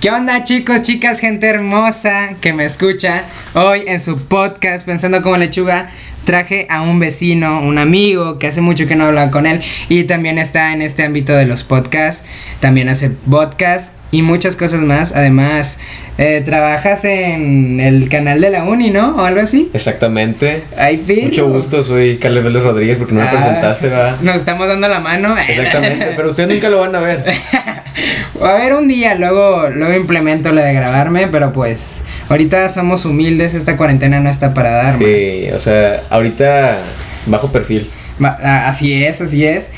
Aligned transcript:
¿Qué 0.00 0.12
onda 0.12 0.44
chicos, 0.44 0.82
chicas, 0.82 1.18
gente 1.18 1.48
hermosa 1.48 2.30
que 2.40 2.52
me 2.52 2.64
escucha? 2.64 3.24
Hoy 3.54 3.82
en 3.88 3.98
su 3.98 4.16
podcast 4.16 4.86
Pensando 4.86 5.22
como 5.22 5.36
lechuga 5.36 5.88
traje 6.24 6.68
a 6.70 6.82
un 6.82 7.00
vecino, 7.00 7.60
un 7.62 7.78
amigo 7.78 8.38
que 8.38 8.46
hace 8.46 8.60
mucho 8.60 8.86
que 8.86 8.94
no 8.94 9.06
hablaba 9.06 9.30
con 9.32 9.46
él 9.46 9.60
y 9.88 10.04
también 10.04 10.38
está 10.38 10.72
en 10.72 10.82
este 10.82 11.02
ámbito 11.02 11.32
de 11.32 11.46
los 11.46 11.64
podcasts, 11.64 12.26
también 12.60 12.88
hace 12.88 13.10
podcast 13.10 13.92
y 14.10 14.22
muchas 14.22 14.54
cosas 14.54 14.80
más. 14.82 15.12
Además, 15.16 15.78
eh, 16.18 16.42
trabajas 16.44 17.04
en 17.04 17.80
el 17.80 18.08
canal 18.08 18.40
de 18.40 18.50
la 18.50 18.64
Uni, 18.64 18.90
¿no? 18.90 19.16
O 19.16 19.24
algo 19.24 19.40
así. 19.40 19.70
Exactamente. 19.72 20.62
Ay, 20.76 21.02
pero... 21.06 21.22
Mucho 21.22 21.48
gusto, 21.48 21.82
soy 21.82 22.18
Carlos 22.18 22.44
Vélez 22.44 22.62
Rodríguez 22.62 22.98
porque 22.98 23.14
no 23.14 23.20
me 23.20 23.26
Ah, 23.26 23.30
presentaste, 23.32 23.88
¿verdad? 23.88 24.16
Nos 24.20 24.36
estamos 24.36 24.68
dando 24.68 24.86
la 24.86 25.00
mano. 25.00 25.34
Exactamente, 25.36 26.12
pero 26.14 26.30
ustedes 26.30 26.48
nunca 26.50 26.68
lo 26.68 26.80
van 26.80 26.94
a 26.94 27.00
ver. 27.00 27.24
A 28.42 28.54
ver, 28.54 28.74
un 28.74 28.88
día 28.88 29.14
luego, 29.14 29.68
luego 29.70 29.94
implemento 29.94 30.52
lo 30.52 30.60
de 30.60 30.72
grabarme, 30.72 31.26
pero 31.28 31.52
pues 31.52 32.02
ahorita 32.28 32.68
somos 32.68 33.04
humildes, 33.04 33.54
esta 33.54 33.76
cuarentena 33.76 34.20
no 34.20 34.30
está 34.30 34.54
para 34.54 34.70
dar 34.70 34.98
Sí, 34.98 35.48
o 35.52 35.58
sea, 35.58 36.02
ahorita 36.10 36.78
bajo 37.26 37.50
perfil. 37.50 37.90
Así 38.20 39.04
es, 39.04 39.20
así 39.20 39.44
es. 39.44 39.70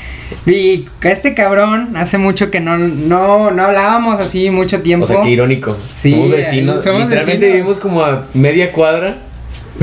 Y 0.45 0.85
este 1.03 1.33
cabrón, 1.33 1.95
hace 1.95 2.17
mucho 2.17 2.49
que 2.49 2.59
no, 2.59 2.77
no, 2.77 3.51
no 3.51 3.63
hablábamos 3.63 4.19
así 4.19 4.49
mucho 4.49 4.81
tiempo. 4.81 5.05
O 5.05 5.07
sea, 5.07 5.21
qué 5.21 5.31
irónico. 5.31 5.77
Sí, 5.99 6.11
somos 6.11 6.31
vecinos. 6.31 6.83
somos 6.83 7.01
Literalmente 7.01 7.45
vecinos. 7.45 7.53
vivimos 7.53 7.77
como 7.77 8.03
a 8.03 8.25
media 8.33 8.71
cuadra. 8.71 9.17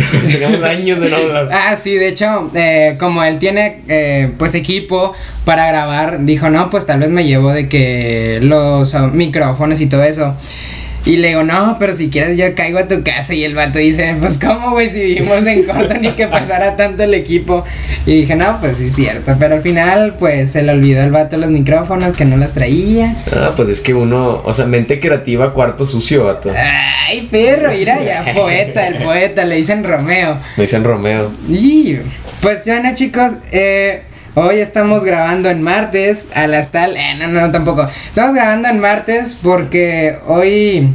Teníamos 0.30 0.62
años 0.62 1.01
de 1.01 1.11
no 1.11 1.16
hablar. 1.16 1.48
Ah, 1.52 1.77
sí, 1.77 1.95
de 1.95 2.09
hecho, 2.09 2.51
eh, 2.55 2.97
como 2.98 3.23
él 3.23 3.39
tiene 3.39 3.83
eh, 3.89 4.33
pues 4.39 4.55
equipo 4.55 5.12
para 5.45 5.66
grabar, 5.66 6.25
dijo, 6.25 6.51
no, 6.51 6.70
pues 6.70 6.87
tal 6.87 7.01
vez 7.01 7.11
me 7.11 7.25
llevo 7.25 7.52
de 7.52 7.69
que 7.69 8.39
los 8.42 8.95
micrófonos 9.12 9.80
y 9.80 9.87
todo 9.87 10.03
eso. 10.05 10.37
Y 11.09 11.17
le 11.17 11.29
digo, 11.29 11.43
no, 11.43 11.77
pero 11.79 11.97
si 11.97 12.11
quieres 12.11 12.37
yo 12.37 12.55
caigo 12.55 12.79
a 12.79 12.87
tu 12.87 13.03
casa 13.03 13.33
y 13.33 13.43
el 13.43 13.55
vato 13.55 13.79
dice, 13.79 14.14
pues 14.20 14.37
cómo, 14.37 14.73
güey, 14.73 14.91
si 14.91 15.01
vivimos 15.01 15.39
en 15.47 15.64
corto 15.64 15.95
ni 15.95 16.11
que 16.12 16.27
pasara 16.27 16.77
tanto 16.77 17.05
el 17.05 17.14
equipo. 17.14 17.64
Y 18.05 18.20
dije, 18.20 18.37
no, 18.37 18.61
pues 18.61 18.77
sí 18.77 18.84
es 18.84 18.95
cierto, 18.95 19.34
pero 19.39 19.55
al 19.55 19.62
final 19.62 20.17
pues 20.19 20.51
se 20.51 20.62
le 20.62 20.70
olvidó 20.70 21.03
el 21.03 21.11
vato 21.11 21.39
los 21.39 21.51
micrófonos 21.51 22.14
que 22.14 22.27
no 22.27 22.36
los 22.36 22.53
traía. 22.53 23.17
Ah, 23.34 23.55
pues 23.56 23.70
es 23.70 23.81
que 23.81 23.95
uno, 23.95 24.42
o 24.45 24.53
sea, 24.53 24.67
mente 24.67 25.01
creativa, 25.01 25.55
cuarto 25.55 25.86
sucio, 25.86 26.25
vato. 26.25 26.51
Ay, 26.55 27.27
perro, 27.31 27.73
mira 27.73 27.97
ya, 28.03 28.31
poeta, 28.34 28.86
el 28.86 29.03
poeta, 29.03 29.47
le 29.47 29.56
dicen 29.56 29.84
Romeo. 29.84 30.39
Me 30.59 30.64
dicen 30.64 30.84
Romeo. 30.84 31.33
Y 31.48 31.97
pues 32.42 32.64
bueno 32.67 32.91
chicos, 32.95 33.33
eh, 33.51 34.03
hoy 34.39 34.58
estamos 34.61 35.05
grabando 35.05 35.48
en 35.50 35.62
martes 35.62 36.27
a 36.34 36.47
las 36.47 36.70
tal... 36.70 36.97
Eh, 36.97 37.14
no, 37.19 37.28
no, 37.28 37.50
tampoco. 37.50 37.86
Estamos 38.08 38.34
grabando 38.34 38.69
en 38.69 38.78
martes 38.80 39.36
porque 39.42 40.17
hoy 40.27 40.89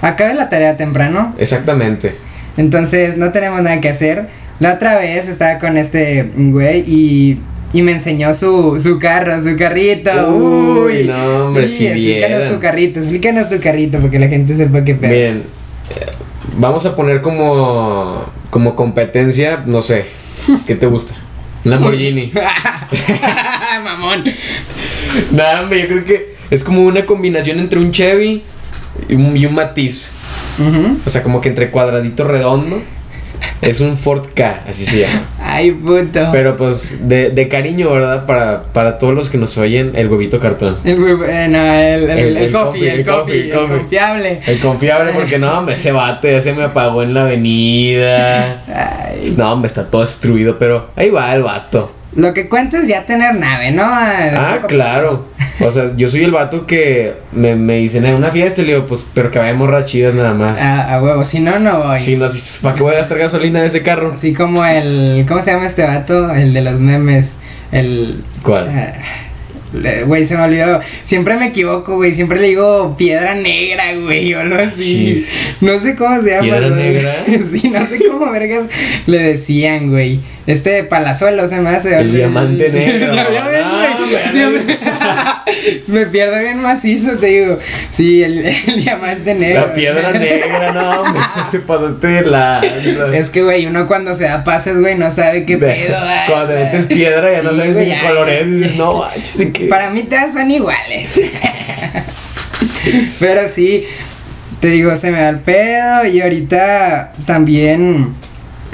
acabé 0.00 0.34
la 0.34 0.48
tarea 0.48 0.76
temprano. 0.76 1.34
Exactamente. 1.38 2.16
Entonces 2.56 3.16
no 3.16 3.30
tenemos 3.32 3.62
nada 3.62 3.80
que 3.80 3.88
hacer. 3.88 4.28
La 4.58 4.74
otra 4.74 4.98
vez 4.98 5.28
estaba 5.28 5.58
con 5.58 5.76
este 5.76 6.30
güey 6.36 6.80
y... 6.86 7.40
Y 7.74 7.80
me 7.80 7.92
enseñó 7.92 8.34
su, 8.34 8.78
su 8.78 8.98
carro, 8.98 9.40
su 9.42 9.56
carrito. 9.56 10.10
Uy, 10.34 11.04
no, 11.04 11.46
hombre, 11.46 11.66
Sí, 11.66 11.78
si 11.78 11.86
explícanos 11.86 12.40
vieran. 12.40 12.54
tu 12.54 12.60
carrito, 12.60 12.98
explícanos 12.98 13.48
tu 13.48 13.60
carrito 13.60 13.98
porque 13.98 14.18
la 14.18 14.28
gente 14.28 14.54
sepa 14.54 14.84
qué 14.84 14.94
pedo. 14.94 15.10
Miren, 15.10 15.38
eh, 15.38 16.06
vamos 16.58 16.84
a 16.84 16.94
poner 16.94 17.22
como, 17.22 18.26
como 18.50 18.76
competencia, 18.76 19.62
no 19.64 19.80
sé, 19.80 20.04
¿qué 20.66 20.74
te 20.74 20.84
gusta? 20.84 21.14
Lamborghini. 21.64 22.32
Mamón. 23.84 24.24
Nada, 25.32 25.62
hombre, 25.62 25.82
yo 25.82 25.88
creo 25.88 26.04
que 26.04 26.34
es 26.50 26.64
como 26.64 26.82
una 26.82 27.06
combinación 27.06 27.58
entre 27.58 27.78
un 27.78 27.92
Chevy 27.92 28.42
y 29.08 29.14
un, 29.14 29.36
y 29.36 29.46
un 29.46 29.54
Matiz. 29.54 30.12
O 31.06 31.10
sea, 31.10 31.22
como 31.22 31.40
que 31.40 31.48
entre 31.48 31.70
cuadradito 31.70 32.24
redondo. 32.24 32.82
Es 33.60 33.80
un 33.80 33.96
Ford 33.96 34.26
K, 34.34 34.62
así 34.68 34.84
se 34.86 35.00
llama. 35.00 35.24
Ay, 35.40 35.70
puto. 35.72 36.28
Pero 36.32 36.56
pues 36.56 37.08
de, 37.08 37.30
de 37.30 37.48
cariño, 37.48 37.90
¿verdad? 37.92 38.26
Para, 38.26 38.64
para 38.72 38.98
todos 38.98 39.14
los 39.14 39.30
que 39.30 39.38
nos 39.38 39.56
oyen, 39.58 39.92
el 39.94 40.08
huevito 40.08 40.40
cartón. 40.40 40.76
El, 40.84 40.94
eh, 41.28 41.46
no, 41.48 41.58
el, 41.58 42.02
el, 42.04 42.10
El- 42.10 42.18
el, 42.18 42.36
el 42.38 42.52
coffee, 42.52 42.80
coffee, 42.80 42.90
el 42.92 42.98
el 43.00 43.06
coffee, 43.06 43.14
coffee, 43.16 43.40
el 43.50 43.52
coffee. 43.54 43.78
confiable. 43.78 44.40
El 44.46 44.58
confiable, 44.60 45.12
porque 45.12 45.38
no, 45.38 45.58
hombre, 45.58 45.74
ese 45.74 45.92
vato 45.92 46.28
ya 46.28 46.40
se 46.40 46.52
me 46.52 46.62
apagó 46.64 47.02
en 47.02 47.14
la 47.14 47.22
avenida. 47.22 48.62
Ay, 48.66 49.34
No, 49.36 49.52
hombre, 49.52 49.68
está 49.68 49.84
todo 49.86 50.00
destruido, 50.02 50.58
pero 50.58 50.90
ahí 50.96 51.10
va 51.10 51.34
el 51.34 51.42
vato. 51.42 51.92
Lo 52.14 52.34
que 52.34 52.48
cuenta 52.48 52.78
es 52.78 52.88
ya 52.88 53.04
tener 53.06 53.34
nave, 53.36 53.70
¿no? 53.70 53.84
Ah, 53.84 54.60
claro. 54.68 55.26
O 55.60 55.70
sea, 55.70 55.94
yo 55.96 56.10
soy 56.10 56.24
el 56.24 56.30
vato 56.32 56.66
que 56.66 57.14
me, 57.32 57.54
me 57.56 57.76
dicen 57.76 58.04
en 58.04 58.14
una 58.14 58.30
fiesta 58.30 58.62
y 58.62 58.64
le 58.66 58.74
digo, 58.74 58.86
pues, 58.86 59.06
pero 59.14 59.30
que 59.30 59.38
vayamos 59.38 59.68
rachidas 59.70 60.14
nada 60.14 60.34
más. 60.34 60.58
Ah, 60.60 60.94
a 60.96 61.02
huevo, 61.02 61.24
si 61.24 61.40
no, 61.40 61.58
no 61.58 61.84
voy. 61.84 61.98
Si 61.98 62.16
no, 62.16 62.28
si- 62.28 62.42
¿para 62.62 62.74
qué 62.74 62.82
voy 62.82 62.94
a 62.94 62.98
gastar 62.98 63.18
gasolina 63.18 63.60
de 63.60 63.68
ese 63.68 63.82
carro? 63.82 64.12
Así 64.14 64.32
como 64.32 64.64
el. 64.64 65.24
¿Cómo 65.28 65.40
se 65.42 65.52
llama 65.52 65.66
este 65.66 65.84
vato? 65.84 66.30
El 66.32 66.52
de 66.54 66.62
los 66.62 66.80
memes. 66.80 67.36
El. 67.70 68.22
¿Cuál? 68.42 68.68
ah, 68.70 68.92
Güey, 70.06 70.26
se 70.26 70.36
me 70.36 70.42
olvidó. 70.42 70.80
Siempre 71.02 71.36
me 71.36 71.46
equivoco, 71.46 71.96
güey. 71.96 72.14
Siempre 72.14 72.38
le 72.40 72.48
digo 72.48 72.94
piedra 72.98 73.34
negra, 73.34 73.84
güey. 74.02 74.34
O 74.34 74.40
algo 74.40 74.56
así. 74.56 75.24
No 75.62 75.80
sé 75.80 75.94
cómo 75.96 76.20
se 76.20 76.30
llama. 76.30 76.42
¿Piedra 76.42 76.68
negra? 76.68 77.14
sí, 77.50 77.70
no 77.70 77.80
sé 77.86 77.98
cómo 78.06 78.30
vergas 78.30 78.64
le 79.06 79.18
decían, 79.18 79.88
güey. 79.90 80.20
Este 80.46 80.82
palazuelo 80.84 81.46
se 81.46 81.60
me 81.60 81.70
hace. 81.70 81.96
El 81.98 82.12
diamante 82.12 82.68
negro. 82.72 83.14
No, 83.14 84.50
me, 84.50 84.66
me 86.00 86.06
pierdo 86.06 86.38
bien 86.40 86.60
macizo, 86.60 87.12
te 87.16 87.26
digo. 87.26 87.58
Sí, 87.92 88.22
el, 88.22 88.46
el 88.46 88.82
diamante 88.82 89.34
negro. 89.34 89.68
La 89.68 89.72
piedra 89.72 90.12
negra, 90.12 90.72
no, 90.72 91.02
hombre, 91.02 91.22
se 91.50 91.60
pasó 91.60 91.88
este 91.88 92.22
la... 92.22 92.60
Es 93.14 93.30
que, 93.30 93.42
güey, 93.42 93.66
uno 93.66 93.86
cuando 93.86 94.14
se 94.14 94.24
da 94.24 94.42
pases, 94.42 94.80
güey, 94.80 94.96
no 94.98 95.10
sabe 95.10 95.44
qué 95.44 95.58
pedo. 95.58 95.96
Cuando 96.26 96.52
te 96.52 96.64
metes 96.64 96.86
piedra 96.86 97.30
ya 97.30 97.42
no 97.42 97.54
sabes 97.54 97.76
de 97.76 97.84
qué 97.84 97.98
color 98.04 98.28
es, 98.28 98.50
dices, 98.50 98.76
no. 98.76 99.04
Para 99.68 99.90
mí 99.90 100.02
todas 100.02 100.32
son 100.32 100.50
iguales. 100.50 101.20
Pero 103.20 103.48
sí, 103.48 103.84
te 104.60 104.68
digo, 104.68 104.96
se 104.96 105.12
me 105.12 105.20
da 105.20 105.28
el 105.28 105.38
pedo. 105.38 106.06
Y 106.06 106.20
ahorita 106.20 107.12
también, 107.26 108.14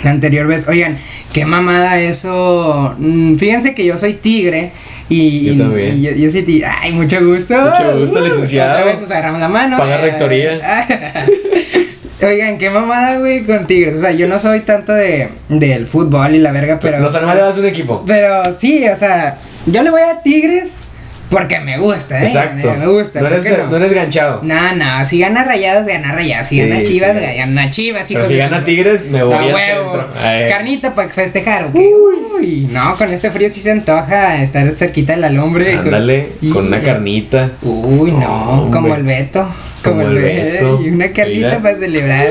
la 0.03 0.11
anterior 0.11 0.47
vez, 0.47 0.67
oigan, 0.69 0.97
qué 1.33 1.44
mamada 1.44 2.00
eso. 2.00 2.94
Mm, 2.99 3.37
Fíjense 3.37 3.75
que 3.75 3.84
yo 3.84 3.97
soy 3.97 4.15
tigre. 4.15 4.72
Y, 5.11 5.44
Yo 5.47 5.53
y- 5.55 5.59
también. 5.59 5.97
y 5.99 6.03
yo, 6.03 6.11
yo 6.12 6.31
soy 6.31 6.43
tigre. 6.43 6.69
Ay, 6.83 6.93
mucho 6.93 7.25
gusto. 7.25 7.55
Mucho 7.55 7.99
gusto, 8.00 8.19
Uh, 8.21 8.25
licenciado. 8.25 8.72
Otra 8.72 8.84
vez 8.84 9.00
nos 9.00 9.11
agarramos 9.11 9.41
la 9.41 9.49
mano. 9.49 9.78
Paga 9.78 9.97
rectoría. 9.99 10.61
Oigan, 12.21 12.59
qué 12.59 12.69
mamada, 12.69 13.19
güey, 13.21 13.44
con 13.44 13.66
tigres. 13.66 13.94
O 13.94 13.99
sea, 14.00 14.11
yo 14.11 14.27
no 14.27 14.39
soy 14.41 14.61
tanto 14.61 14.93
de 14.93 15.28
del 15.49 15.87
fútbol 15.87 16.34
y 16.34 16.39
la 16.41 16.50
verga, 16.50 16.78
pero. 16.81 16.99
No, 16.99 17.09
no 17.09 17.34
le 17.34 17.41
das 17.41 17.56
un 17.56 17.66
equipo. 17.66 18.03
Pero 18.06 18.53
sí, 18.53 18.87
o 18.89 18.97
sea, 18.97 19.39
yo 19.66 19.83
le 19.84 19.91
voy 19.91 20.00
a 20.03 20.21
Tigres 20.22 20.72
porque 21.31 21.61
me 21.61 21.78
gusta, 21.78 22.22
¿eh? 22.22 22.27
Exacto. 22.27 22.75
Me, 22.78 22.87
gusta. 22.87 23.21
No 23.21 23.28
¿por 23.28 23.39
eres, 23.39 23.59
no? 23.59 23.71
no 23.71 23.77
eres 23.77 23.93
ganchado. 23.93 24.41
No, 24.43 24.75
no, 24.75 25.05
si 25.05 25.19
gana 25.21 25.44
Rayadas, 25.44 25.87
gana 25.87 26.12
Rayadas. 26.12 26.49
Si 26.49 26.56
Sí, 26.56 26.69
gana 26.69 26.83
Chivas, 26.83 27.16
sí. 27.16 27.37
gana 27.37 27.71
Chivas, 27.71 28.05
Pero 28.09 28.27
si 28.27 28.37
gana 28.37 28.65
Tigres, 28.65 29.05
me 29.05 29.22
voy 29.22 29.34
A 29.34 29.55
huevo. 29.55 30.05
Carnita 30.49 30.94
para 30.94 31.09
festejar, 31.11 31.66
¿ok? 31.66 31.75
Uy, 32.41 32.69
no, 32.72 32.94
con 32.97 33.12
este 33.12 33.31
frío 33.31 33.49
sí 33.49 33.61
se 33.61 33.72
antoja 33.72 34.43
estar 34.43 34.66
cerquita 34.77 35.15
de 35.15 35.21
la 35.21 35.31
lumbre. 35.31 35.75
Ándale, 35.75 36.28
con 36.53 36.69
una 36.69 36.81
carnita. 36.81 37.50
Uy, 37.62 38.12
no, 38.12 38.62
Hombre. 38.62 38.81
como 38.81 38.95
el 38.95 39.03
Beto. 39.03 39.47
Como, 39.83 40.03
Como 40.03 40.09
el 40.09 40.22
Beto. 40.22 40.81
Y 40.83 40.91
una 40.91 41.09
carnita 41.12 41.49
Mira. 41.49 41.59
para 41.62 41.77
celebrar. 41.77 42.27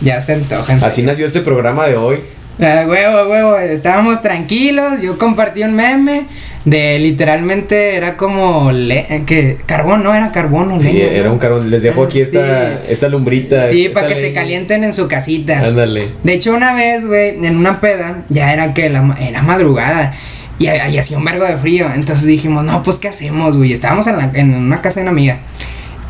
Ya 0.00 0.20
se 0.20 0.34
antojan. 0.34 0.82
Así 0.82 1.02
nació 1.02 1.26
este 1.26 1.40
programa 1.40 1.86
de 1.86 1.96
hoy. 1.96 2.20
Huevo, 2.58 3.30
huevo, 3.30 3.56
estábamos 3.58 4.22
tranquilos, 4.22 5.00
yo 5.02 5.18
compartí 5.18 5.62
un 5.62 5.74
meme 5.74 6.26
de 6.64 6.98
literalmente 7.00 7.96
era 7.96 8.16
como 8.16 8.70
le, 8.70 9.24
que 9.26 9.56
carbón, 9.66 10.04
no 10.04 10.14
era 10.14 10.30
carbón 10.30 10.70
o 10.70 10.80
Sí, 10.80 10.92
leña, 10.92 11.06
era 11.06 11.26
¿no? 11.26 11.32
un 11.32 11.38
carbón. 11.40 11.70
Les 11.70 11.82
dejo 11.82 12.04
aquí 12.04 12.20
esta, 12.20 12.68
Sí. 12.68 12.78
esta 12.88 13.08
lumbrita. 13.08 13.68
Sí, 13.68 13.86
esta 13.86 14.00
para 14.02 14.14
que 14.14 14.20
se 14.20 14.32
calienten 14.32 14.84
en 14.84 14.92
su 14.92 15.08
casita. 15.08 15.58
Ándale. 15.60 16.10
De 16.22 16.34
hecho, 16.34 16.54
una 16.54 16.72
vez, 16.74 17.04
güey, 17.04 17.44
en 17.44 17.56
una 17.56 17.80
peda, 17.80 18.22
ya 18.28 18.52
era 18.52 18.74
que 18.74 18.90
la, 18.90 19.16
era 19.20 19.42
madrugada. 19.42 20.12
Y, 20.58 20.66
y 20.68 20.98
hacía 20.98 21.18
un 21.18 21.24
vergo 21.24 21.44
de 21.44 21.56
frío. 21.56 21.86
Entonces 21.92 22.26
dijimos, 22.26 22.62
no, 22.64 22.82
pues, 22.84 22.98
¿qué 22.98 23.08
hacemos, 23.08 23.56
güey? 23.56 23.72
Estábamos 23.72 24.06
en, 24.06 24.18
la- 24.18 24.30
en 24.34 24.54
una 24.54 24.80
casa 24.80 25.00
de 25.00 25.04
una 25.04 25.10
amiga. 25.10 25.38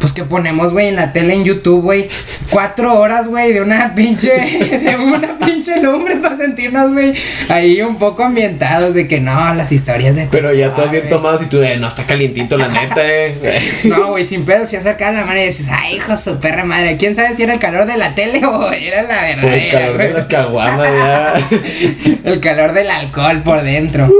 Pues 0.02 0.12
que 0.12 0.24
ponemos, 0.24 0.72
güey, 0.72 0.88
en 0.88 0.96
la 0.96 1.12
tele 1.12 1.32
en 1.32 1.44
YouTube, 1.44 1.80
güey. 1.80 2.08
Cuatro 2.50 2.98
horas, 2.98 3.28
güey, 3.28 3.52
de 3.52 3.60
una 3.62 3.94
pinche. 3.94 4.32
De 4.32 4.96
una 4.96 5.38
pinche 5.38 5.80
lumbre 5.80 6.16
para 6.16 6.36
sentirnos, 6.36 6.92
güey. 6.92 7.14
Ahí 7.48 7.80
un 7.82 7.96
poco 7.98 8.24
ambientados 8.24 8.94
de 8.94 9.06
que 9.06 9.20
no, 9.20 9.54
las 9.54 9.70
historias 9.70 10.16
de. 10.16 10.26
Pero 10.26 10.52
ya 10.52 10.72
Ah, 10.76 10.90
bien 10.90 11.08
tomados 11.08 11.42
y 11.42 11.44
tú, 11.44 11.62
eh, 11.62 11.76
no 11.76 11.86
está 11.86 12.04
calientito, 12.04 12.56
la 12.56 12.66
neta, 12.66 13.00
eh. 13.04 13.36
No, 13.84 14.08
güey, 14.08 14.24
sin 14.24 14.44
pedo, 14.44 14.66
si 14.66 14.74
acercas 14.74 15.14
la 15.14 15.24
mano 15.24 15.40
y 15.40 15.44
dices, 15.44 15.68
ay, 15.70 15.94
hijo 15.94 16.16
su 16.16 16.40
perra 16.40 16.64
madre. 16.64 16.96
¿Quién 16.96 17.14
sabe 17.14 17.36
si 17.36 17.44
era 17.44 17.54
el 17.54 17.60
calor 17.60 17.86
de 17.86 17.96
la 17.96 18.16
tele 18.16 18.44
o 18.44 18.72
era 18.72 19.02
la 19.02 19.40
Por 19.40 19.52
el 19.52 19.70
calor 19.70 19.98
de 19.98 20.14
las 20.14 20.24
caguamas, 20.24 20.88
ya. 20.92 21.34
el 22.24 22.40
calor 22.40 22.72
del 22.72 22.90
alcohol 22.90 23.42
por 23.44 23.62
dentro. 23.62 24.12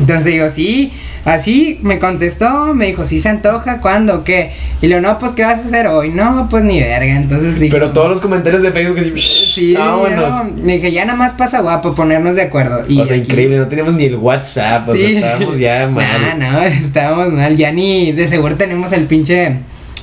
Entonces 0.00 0.24
digo, 0.24 0.48
sí, 0.48 0.92
Así 1.26 1.78
me 1.82 1.98
contestó, 1.98 2.72
me 2.72 2.86
dijo, 2.86 3.04
si 3.04 3.18
se 3.18 3.28
antoja, 3.28 3.80
¿cuándo? 3.80 4.22
¿Qué? 4.22 4.52
Y 4.80 4.86
le 4.86 5.00
no, 5.00 5.18
pues, 5.18 5.32
¿qué 5.32 5.42
vas 5.44 5.62
a 5.62 5.66
hacer 5.66 5.88
hoy? 5.88 6.10
No, 6.10 6.46
pues 6.48 6.62
ni 6.62 6.80
verga, 6.80 7.16
entonces 7.16 7.56
sí. 7.58 7.68
Pero 7.70 7.90
todos 7.90 8.08
los 8.08 8.20
comentarios 8.20 8.62
de 8.62 8.70
Facebook 8.70 8.98
así, 9.00 9.52
Sí, 9.52 9.74
vámonos. 9.74 10.30
no, 10.34 10.44
me 10.62 10.74
dije, 10.74 10.92
ya 10.92 11.04
nada 11.04 11.18
más 11.18 11.32
pasa 11.32 11.60
guapo, 11.62 11.94
ponernos 11.96 12.36
de 12.36 12.42
acuerdo. 12.42 12.84
Y 12.88 13.00
o 13.00 13.04
sea, 13.04 13.16
aquí- 13.16 13.26
increíble, 13.28 13.58
no 13.58 13.66
teníamos 13.66 13.94
ni 13.94 14.04
el 14.04 14.14
WhatsApp, 14.16 14.88
o 14.88 14.96
sea, 14.96 15.06
Sí. 15.06 15.16
estábamos 15.16 15.58
ya 15.58 15.86
mal. 15.90 16.06
No, 16.38 16.52
no, 16.52 16.62
estábamos 16.62 17.32
mal, 17.32 17.56
ya 17.56 17.72
ni, 17.72 18.12
de 18.12 18.28
seguro 18.28 18.54
tenemos 18.56 18.92
el 18.92 19.04
pinche... 19.06 19.58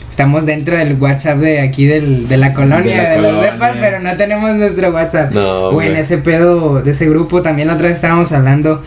Estamos 0.10 0.46
dentro 0.46 0.78
del 0.78 0.96
WhatsApp 1.02 1.38
de 1.40 1.60
aquí 1.62 1.86
del, 1.88 2.28
de 2.28 2.38
la 2.38 2.54
colonia, 2.54 3.02
De 3.02 3.10
de, 3.10 3.16
la 3.16 3.22
los 3.22 3.32
colonia. 3.32 3.52
depas, 3.54 3.72
pero 3.80 4.00
no 4.00 4.16
tenemos 4.16 4.56
nuestro 4.58 4.92
WhatsApp. 4.92 5.32
No, 5.34 5.70
O 5.70 5.82
en 5.82 5.96
ese 5.96 6.20
pedo 6.20 6.84
de 6.84 6.92
ese 6.92 7.10
grupo 7.10 7.42
también 7.42 7.68
la 7.70 7.74
otra 7.74 7.88
vez 7.88 7.96
estábamos 7.96 8.32
hablando. 8.32 8.80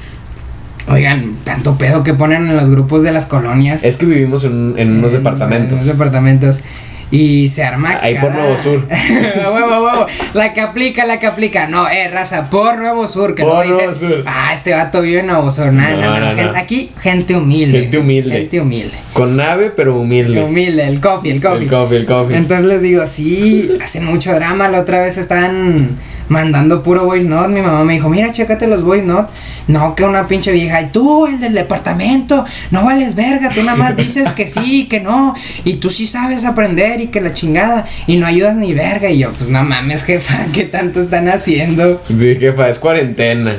Oigan, 0.89 1.35
tanto 1.45 1.77
pedo 1.79 2.05
que 2.05 2.15
ponen 2.15 2.49
en 2.49 2.57
los 2.57 2.69
grupos 2.71 3.03
de 3.03 3.11
las 3.13 3.27
colonias. 3.27 3.83
Es 3.85 3.97
que 3.97 4.07
vivimos 4.07 4.45
en, 4.45 4.75
en 4.77 4.93
unos 4.99 5.13
En- 5.13 5.19
departamentos. 5.19 5.69
En 5.71 5.75
unos 5.75 5.87
departamentos. 5.87 6.61
Y 7.09 7.49
se 7.51 7.63
arma. 7.63 7.99
Ahí 8.03 8.17
por 8.19 8.33
Nuevo 8.33 8.57
Sur. 8.61 8.85
A 8.91 9.51
huevo, 9.53 9.71
a 9.73 9.81
huevo. 9.83 10.07
La 10.35 10.53
que 10.55 10.61
aplica, 10.61 11.07
la 11.07 11.21
que 11.21 11.27
aplica. 11.27 11.69
No, 11.69 11.89
eh, 11.89 12.09
raza, 12.09 12.51
por 12.51 12.79
Nuevo 12.79 13.07
Sur. 13.07 13.37
Que 13.37 13.45
Por 13.45 13.53
luego 13.53 13.63
dicen, 13.63 13.91
Nuevo 13.93 14.17
Sur. 14.17 14.25
ah, 14.27 14.51
este 14.53 14.73
vato 14.73 15.03
vive 15.03 15.21
en 15.21 15.29
Nuevo 15.29 15.49
Sur. 15.53 15.73
Nah, 15.73 15.91
No, 15.91 15.97
no, 16.01 16.19
no, 16.21 16.33
no, 16.35 16.53
no. 16.53 16.59
Aquí, 16.59 16.91
gente 17.01 17.37
humilde. 17.37 17.83
Gente 17.83 17.99
humilde. 17.99 18.37
Gente 18.37 18.61
humilde. 18.61 18.97
Con 19.13 19.37
nave, 19.37 19.71
pero 19.71 19.97
humilde. 20.01 20.43
Humilde, 20.43 20.85
el 20.89 21.01
coffee, 21.01 21.31
el 21.31 21.41
coffee. 21.41 21.63
El 21.63 21.69
coffee, 21.71 21.97
el 21.99 22.07
coffee. 22.07 22.37
Entonces 22.37 22.67
les 22.67 22.83
digo, 22.83 23.07
sí, 23.07 23.79
hacen 23.81 24.05
mucho 24.05 24.35
drama. 24.35 24.69
La 24.69 24.81
otra 24.81 25.01
vez 25.01 25.17
estaban 25.17 25.91
mandando 26.29 26.83
puro 26.83 27.05
voice 27.05 27.25
note. 27.25 27.49
Mi 27.49 27.61
mamá 27.61 27.85
me 27.85 27.95
dijo, 27.95 28.09
mira, 28.09 28.33
chécate 28.33 28.67
los 28.67 28.83
voice 28.83 29.05
note. 29.05 29.33
No, 29.69 29.95
que 29.95 30.05
una 30.05 30.29
pinche 30.29 30.53
vieja. 30.53 30.81
Y 30.81 30.91
tú, 30.91 31.27
el 31.27 31.41
del 31.41 31.55
departamento, 31.55 32.45
no 32.71 32.85
vales 32.85 33.15
verga. 33.15 33.51
Tú 33.51 33.63
nada 33.63 33.77
más 33.77 33.97
dices 33.97 34.33
que 34.33 34.49
sí, 34.49 34.87
que 34.87 35.01
no. 35.01 35.35
Y 35.65 35.75
tú 35.75 35.91
sí 35.91 36.07
sabes 36.07 36.45
aprender 36.45 37.01
y 37.01 37.09
que 37.09 37.21
la 37.21 37.33
chingada. 37.33 37.87
Y 38.07 38.17
no 38.17 38.27
ayudas 38.27 38.57
ni 38.57 38.75
verga. 38.75 39.11
Y 39.11 39.19
yo, 39.19 39.33
pues 39.33 39.51
no 39.51 39.63
mames, 39.65 40.05
jefa, 40.05 40.47
¿qué 40.53 40.65
tanto 40.65 41.01
están 41.01 41.29
haciendo? 41.29 42.03
Dije, 42.09 42.37
jefa, 42.41 42.69
es 42.69 42.79
cuarentena. 42.79 43.57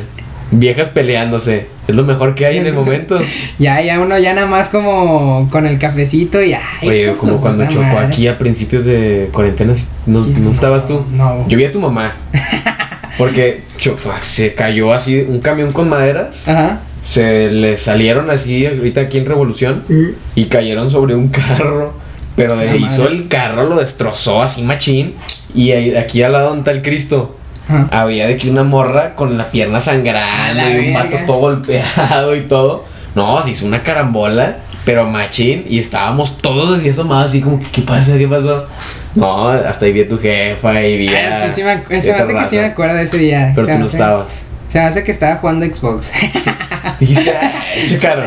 Viejas 0.51 0.87
peleándose. 0.89 1.76
Es 1.88 1.95
lo 1.95 2.04
mejor 2.04 2.36
que 2.36 2.45
hay 2.45 2.57
en 2.57 2.66
el 2.68 2.74
momento. 2.81 3.19
Ya, 3.60 3.81
ya 3.81 4.00
uno 4.00 4.18
ya 4.19 4.34
nada 4.34 4.48
más 4.48 4.69
como 4.69 5.48
con 5.51 5.66
el 5.66 5.78
cafecito 5.80 6.42
y 6.44 6.54
ay, 6.54 6.62
Oye, 6.88 7.12
como 7.19 7.38
cuando 7.42 7.66
chocó 7.68 7.81
madre. 7.84 8.07
aquí 8.07 8.28
a 8.28 8.38
principios 8.38 8.84
de 8.86 9.30
cuarentena, 9.31 9.74
¿no, 10.06 10.19
Sí, 10.24 10.36
no 10.39 10.51
estabas 10.51 10.88
tú? 10.88 11.04
no. 11.12 11.48
Yo 11.48 11.57
vi 11.57 11.66
a 11.66 11.72
tu 11.72 11.80
mamá. 11.80 12.13
Porque 13.18 13.62
chofá, 13.78 14.22
se 14.22 14.54
cayó 14.54 14.94
así 14.94 15.25
un 15.28 15.39
camión 15.39 15.72
con 15.72 15.89
maderas. 15.89 16.48
Ajá. 16.48 16.81
Se 17.06 17.50
le 17.50 17.78
salieron 17.78 18.30
así 18.30 18.66
ahorita 18.66 19.01
aquí 19.01 19.18
en 19.18 19.25
Revolución 19.25 19.84
y 20.36 20.45
cayeron 20.45 20.92
sobre 20.92 21.16
un 21.16 21.30
carro. 21.30 21.94
Pero 22.36 22.56
de- 22.57 22.78
hizo 22.78 23.07
el 23.07 23.28
carro, 23.28 23.63
lo 23.68 23.78
destrozó 23.78 24.44
así 24.44 24.62
machín. 24.62 25.16
Y 25.56 25.72
ahí- 25.72 25.95
aquí 25.95 26.22
al 26.22 26.34
lado 26.34 26.54
está 26.56 26.72
el 26.72 26.81
Cristo. 26.84 27.36
Ajá. 27.69 27.87
Había 27.91 28.27
de 28.27 28.37
que 28.37 28.49
una 28.49 28.63
morra 28.63 29.13
con 29.15 29.37
la 29.37 29.45
pierna 29.47 29.79
sangrando 29.79 30.21
A 30.43 30.53
la 30.53 30.69
y 30.71 30.87
un 30.89 30.93
vato 30.93 31.17
todo 31.25 31.37
golpeado 31.39 32.35
y 32.35 32.41
todo. 32.41 32.85
No, 33.15 33.41
se 33.43 33.51
hizo 33.51 33.65
una 33.65 33.81
carambola, 33.83 34.57
pero 34.85 35.05
machín. 35.05 35.65
Y 35.67 35.79
estábamos 35.79 36.37
todos 36.37 36.79
así 36.79 36.89
asomados, 36.89 37.29
así 37.31 37.41
como, 37.41 37.59
¿qué 37.71 37.81
pasa? 37.81 38.17
¿Qué 38.17 38.27
pasó? 38.27 38.65
No, 39.15 39.47
hasta 39.49 39.85
ahí 39.85 39.91
vi 39.93 40.01
a 40.01 40.07
tu 40.07 40.19
jefa 40.19 40.81
y 40.83 40.97
vi 40.99 41.07
a. 41.15 41.43
Ah, 41.43 41.47
sí, 41.47 41.53
sí 41.55 41.63
me, 41.63 41.71
a 41.71 41.77
se 42.01 42.11
me 42.11 42.17
hace 42.19 42.33
que 42.35 42.45
sí 42.45 42.55
me 42.57 42.65
acuerdo 42.65 42.95
de 42.95 43.03
ese 43.03 43.17
día. 43.17 43.51
Pero 43.55 43.67
se 43.67 43.73
tú 43.73 43.79
no 43.79 43.85
hace- 43.85 43.97
estabas. 43.97 44.43
Se 44.69 44.79
me 44.79 44.83
hace 44.85 45.03
que 45.03 45.11
estaba 45.11 45.37
jugando 45.37 45.65
Xbox. 45.65 46.11
Dijiste, 46.99 47.33
"Ay, 47.35 47.85
checaron. 47.89 48.25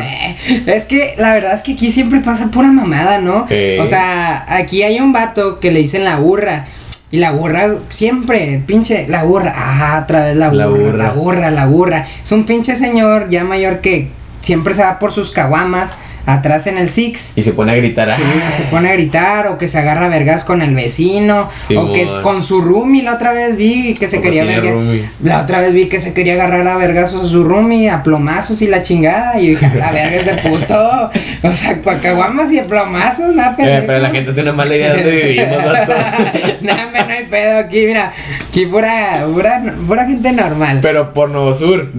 es 0.65 0.85
que 0.85 1.15
la 1.17 1.33
verdad 1.33 1.53
es 1.55 1.61
que 1.61 1.73
aquí 1.73 1.91
siempre 1.91 2.19
pasa 2.21 2.49
pura 2.51 2.71
mamada, 2.71 3.19
¿no? 3.19 3.45
Sí. 3.47 3.77
O 3.79 3.85
sea, 3.85 4.45
aquí 4.49 4.83
hay 4.83 4.99
un 4.99 5.13
vato 5.13 5.59
que 5.59 5.71
le 5.71 5.79
dicen 5.79 6.03
la 6.03 6.17
burra. 6.17 6.67
Y 7.11 7.17
la 7.17 7.31
burra, 7.31 7.75
siempre, 7.89 8.61
pinche, 8.65 9.05
la 9.09 9.23
burra. 9.23 9.53
Ah, 9.55 10.01
otra 10.03 10.25
vez 10.25 10.35
la 10.37 10.49
burra, 10.49 10.65
La 10.65 10.67
la 10.67 11.11
burra. 11.11 11.11
burra, 11.11 11.51
la 11.51 11.65
burra. 11.65 12.07
Es 12.23 12.31
un 12.31 12.45
pinche 12.45 12.75
señor 12.75 13.29
ya 13.29 13.43
mayor 13.43 13.79
que 13.81 14.09
siempre 14.41 14.73
se 14.73 14.81
va 14.81 14.97
por 14.97 15.11
sus 15.11 15.29
caguamas 15.29 15.93
atrás 16.25 16.67
en 16.67 16.77
el 16.77 16.89
Six. 16.89 17.33
Y 17.35 17.43
se 17.43 17.53
pone 17.53 17.71
a 17.71 17.75
gritar, 17.75 18.15
Sí, 18.15 18.21
se 18.57 18.63
pone 18.63 18.89
a 18.89 18.93
gritar 18.93 19.47
o 19.47 19.57
que 19.57 19.67
se 19.67 19.77
agarra 19.79 20.07
vergas 20.07 20.43
con 20.43 20.61
el 20.61 20.73
vecino 20.75 21.49
Sí, 21.67 21.75
o 21.75 21.91
que 21.93 22.03
es 22.03 22.11
con 22.15 22.43
su 22.43 22.61
roomie 22.61 23.03
la 23.03 23.13
otra 23.15 23.31
vez 23.31 23.55
vi 23.57 23.93
que 23.93 24.07
se 24.07 24.17
Como 24.17 24.23
quería 24.23 24.43
verga- 24.45 24.75
la 25.23 25.41
otra 25.41 25.59
vez 25.59 25.73
vi 25.73 25.87
que 25.87 25.99
se 25.99 26.13
quería 26.13 26.33
agarrar 26.33 26.67
a 26.67 26.77
vergazos 26.77 27.23
a 27.23 27.27
su 27.27 27.43
roomie 27.43 27.89
a 27.89 28.03
plomazos 28.03 28.61
y 28.61 28.67
la 28.67 28.81
chingada 28.81 29.39
y 29.39 29.47
dije 29.49 29.65
"A 29.65 29.75
la 29.75 29.91
verga 29.91 30.15
es 30.15 30.25
de 30.25 30.33
puto 30.49 31.11
o 31.43 31.53
sea 31.53 31.81
cuacaguamas 31.81 32.51
y 32.51 32.59
a 32.59 32.65
plomazos 32.65 33.33
nada 33.35 33.55
Eh, 33.59 33.83
pero 33.85 33.99
la 33.99 34.09
gente 34.09 34.33
tiene 34.33 34.49
una 34.49 34.57
mala 34.57 34.75
idea 34.75 34.93
de 34.93 35.03
dónde 35.03 35.21
vivimos, 35.21 35.57
nada 36.61 36.87
no 37.07 37.13
hay 37.13 37.25
pedo 37.25 37.59
aquí 37.59 37.85
mira 37.87 38.13
aquí 38.49 38.65
pura 38.65 39.25
pura 39.33 39.63
pura 39.87 40.05
gente 40.05 40.31
normal 40.31 40.79
Pero 40.81 41.13
por 41.13 41.29
Nuevo 41.29 41.53
Sur. 41.53 41.91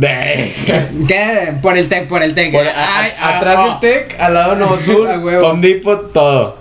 ¿Qué? 1.08 1.52
por 1.60 1.76
el 1.76 1.88
tec 1.88 2.08
por 2.08 2.22
el 2.22 2.34
tec 2.34 2.52
Por- 2.52 2.66
a- 2.66 2.98
Ay, 3.00 3.10
a- 3.18 3.28
ah, 3.28 3.36
atrás 3.38 3.56
oh. 3.58 3.62
del 3.68 3.80
Tec, 3.80 4.12
al 4.19 4.35
lado 4.35 4.55
Nuevo 4.56 4.79
Sur. 4.79 5.09
Home 5.09 5.67
Depot, 5.67 6.12
todo. 6.12 6.56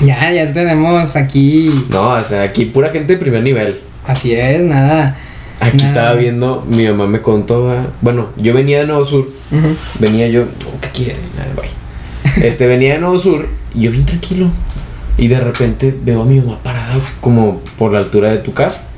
ya 0.00 0.32
ya 0.32 0.52
tenemos 0.52 1.16
aquí 1.16 1.70
No, 1.90 2.10
o 2.10 2.22
sea, 2.24 2.42
aquí 2.42 2.64
pura 2.66 2.90
gente 2.90 3.14
de 3.14 3.18
primer 3.18 3.42
nivel. 3.42 3.80
así 4.06 4.32
es 4.34 4.60
nada 4.62 5.16
Aquí 5.60 5.76
nada. 5.76 5.88
estaba 5.88 6.14
viendo, 6.14 6.64
mi 6.68 6.86
mamá 6.88 7.06
me 7.06 7.20
contó, 7.22 7.70
ah, 7.70 7.86
bueno, 8.00 8.30
yo 8.36 8.52
venía 8.52 8.80
de 8.80 8.86
Nuevo 8.86 9.04
Sur, 9.04 9.28
venía 10.00 10.26
yo, 10.28 10.44
¿qué 10.80 10.88
quieren? 10.88 11.18
Nada, 11.38 11.52
bye. 11.54 12.46
Este, 12.48 12.66
venía 12.66 12.94
de 12.94 12.98
Nuevo 12.98 13.16
Sur 13.18 13.46
y 13.74 13.82
yo 13.82 13.90
bien 13.92 14.04
tranquilo. 14.04 14.48
Y 15.18 15.28
de 15.28 15.38
repente 15.38 15.94
veo 16.02 16.22
a 16.22 16.24
mi 16.24 16.40
mamá 16.40 16.58
parada 16.64 16.94
como 17.20 17.60
por 17.78 17.92
la 17.92 17.98
altura 18.00 18.32
de 18.32 18.38
tu 18.38 18.52
casa. 18.54 18.88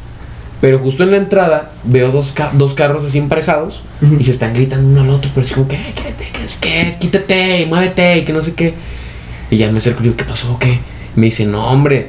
Pero 0.64 0.78
justo 0.78 1.02
en 1.02 1.10
la 1.10 1.18
entrada 1.18 1.72
veo 1.84 2.10
dos, 2.10 2.32
ca- 2.32 2.48
dos 2.54 2.72
carros 2.72 3.04
así 3.04 3.18
emparejados 3.18 3.82
y 4.18 4.24
se 4.24 4.30
están 4.30 4.54
gritando 4.54 4.88
uno 4.88 5.02
al 5.02 5.10
otro, 5.10 5.30
pero 5.34 5.44
así 5.44 5.52
como 5.52 5.68
que, 5.68 5.76
"Ay, 5.76 5.92
quítate, 5.92 6.24
que 6.58 6.96
quítate, 6.98 7.60
y 7.60 7.66
muévete, 7.66 8.16
y 8.16 8.22
que 8.24 8.32
no 8.32 8.40
sé 8.40 8.54
qué. 8.54 8.72
Y 9.50 9.58
ya 9.58 9.70
me 9.70 9.76
acerco 9.76 10.00
y 10.00 10.04
digo, 10.04 10.16
¿qué 10.16 10.24
pasó? 10.24 10.58
¿Qué? 10.58 10.78
Me 11.16 11.26
dice, 11.26 11.44
no, 11.44 11.66
hombre, 11.70 12.08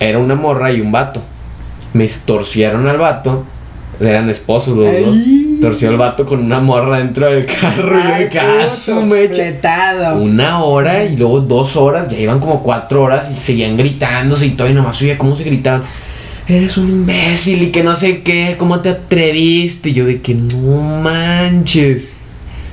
era 0.00 0.18
una 0.18 0.34
morra 0.34 0.72
y 0.72 0.80
un 0.80 0.92
vato. 0.92 1.22
Me 1.92 2.08
torcieron 2.08 2.88
al 2.88 2.96
vato, 2.96 3.44
eran 4.00 4.30
esposos 4.30 4.78
los 4.78 4.86
dos. 4.86 5.14
Ay. 5.14 5.58
Torció 5.60 5.90
al 5.90 5.98
vato 5.98 6.24
con 6.24 6.40
una 6.42 6.60
morra 6.60 6.96
dentro 7.00 7.26
del 7.26 7.44
carro 7.44 7.98
y 8.00 8.02
yo 8.02 8.14
de 8.18 8.28
que, 8.30 8.40
"Ah, 8.40 8.66
su 8.66 9.02
mecha". 9.02 9.34
Fletado. 9.34 10.22
Una 10.22 10.64
hora 10.64 11.04
y 11.04 11.16
luego 11.16 11.40
dos 11.40 11.76
horas, 11.76 12.08
ya 12.08 12.18
iban 12.18 12.40
como 12.40 12.62
cuatro 12.62 13.02
horas 13.02 13.26
y 13.30 13.38
seguían 13.38 13.76
gritándose 13.76 14.46
y 14.46 14.50
todo, 14.52 14.70
y 14.70 14.72
nomás 14.72 15.02
oía 15.02 15.18
cómo 15.18 15.36
se 15.36 15.44
gritaban. 15.44 15.82
Eres 16.46 16.76
un 16.76 16.90
imbécil 16.90 17.62
y 17.62 17.70
que 17.70 17.82
no 17.82 17.94
sé 17.94 18.22
qué, 18.22 18.56
¿cómo 18.58 18.80
te 18.80 18.90
atreviste? 18.90 19.88
Y 19.88 19.92
yo 19.94 20.04
de 20.04 20.20
que 20.20 20.34
no 20.34 21.00
manches. 21.00 22.12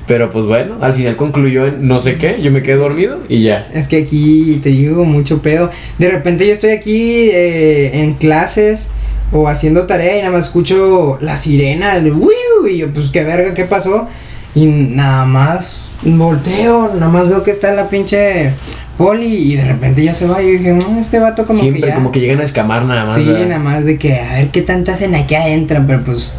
Pero 0.08 0.30
pues 0.30 0.44
bueno, 0.46 0.76
al 0.82 0.92
final 0.92 1.16
concluyó 1.16 1.66
en 1.66 1.88
no 1.88 2.00
sé 2.00 2.18
qué, 2.18 2.42
yo 2.42 2.52
me 2.52 2.64
quedé 2.64 2.76
dormido 2.76 3.20
y 3.30 3.44
ya. 3.44 3.70
Es 3.74 3.88
que 3.88 3.98
aquí 3.98 4.60
te 4.62 4.70
digo 4.70 5.06
mucho 5.06 5.42
pedo. 5.42 5.72
De 6.00 6.10
repente 6.10 6.46
yo 6.46 6.52
estoy 6.52 6.72
aquí 6.72 7.30
eh, 7.32 7.92
en 8.02 8.16
clases 8.16 8.90
o 9.32 9.48
haciendo 9.48 9.88
tarea 9.88 10.18
y 10.18 10.22
nada 10.22 10.34
más 10.36 10.48
escucho 10.48 11.18
la 11.22 11.38
sirena, 11.38 11.96
el 11.96 12.12
wiu, 12.12 12.68
y 12.70 12.80
yo 12.80 12.90
pues 12.90 13.08
qué 13.08 13.24
verga, 13.24 13.54
¿qué 13.54 13.64
pasó? 13.64 14.10
Y 14.54 14.66
nada 14.66 15.24
más 15.24 15.92
volteo, 16.04 16.92
nada 16.94 17.10
más 17.10 17.30
veo 17.30 17.42
que 17.44 17.52
está 17.52 17.72
la 17.74 17.88
pinche 17.88 18.52
poli 18.98 19.26
y 19.54 19.56
de 19.56 19.66
repente 19.66 20.04
ya 20.04 20.14
se 20.14 20.28
va 20.28 20.42
y 20.42 20.46
yo 20.48 20.52
dije, 20.60 20.74
no, 20.74 21.00
este 21.00 21.20
vato 21.20 21.46
como 21.46 21.60
Siempre 21.60 21.82
que 21.82 21.88
ya... 21.88 21.96
como 21.96 22.12
que 22.12 22.20
llegan 22.20 22.40
a 22.40 22.44
escamar 22.44 22.86
nada 22.86 23.06
más. 23.06 23.18
Sí, 23.18 23.24
¿verdad? 23.26 23.48
nada 23.48 23.60
más 23.60 23.86
de 23.86 23.98
que 23.98 24.20
a 24.20 24.34
ver 24.34 24.50
qué 24.50 24.62
tanto 24.62 24.92
hacen 24.92 25.16
aquí 25.16 25.36
adentro, 25.36 25.84
pero 25.88 26.04
pues 26.04 26.34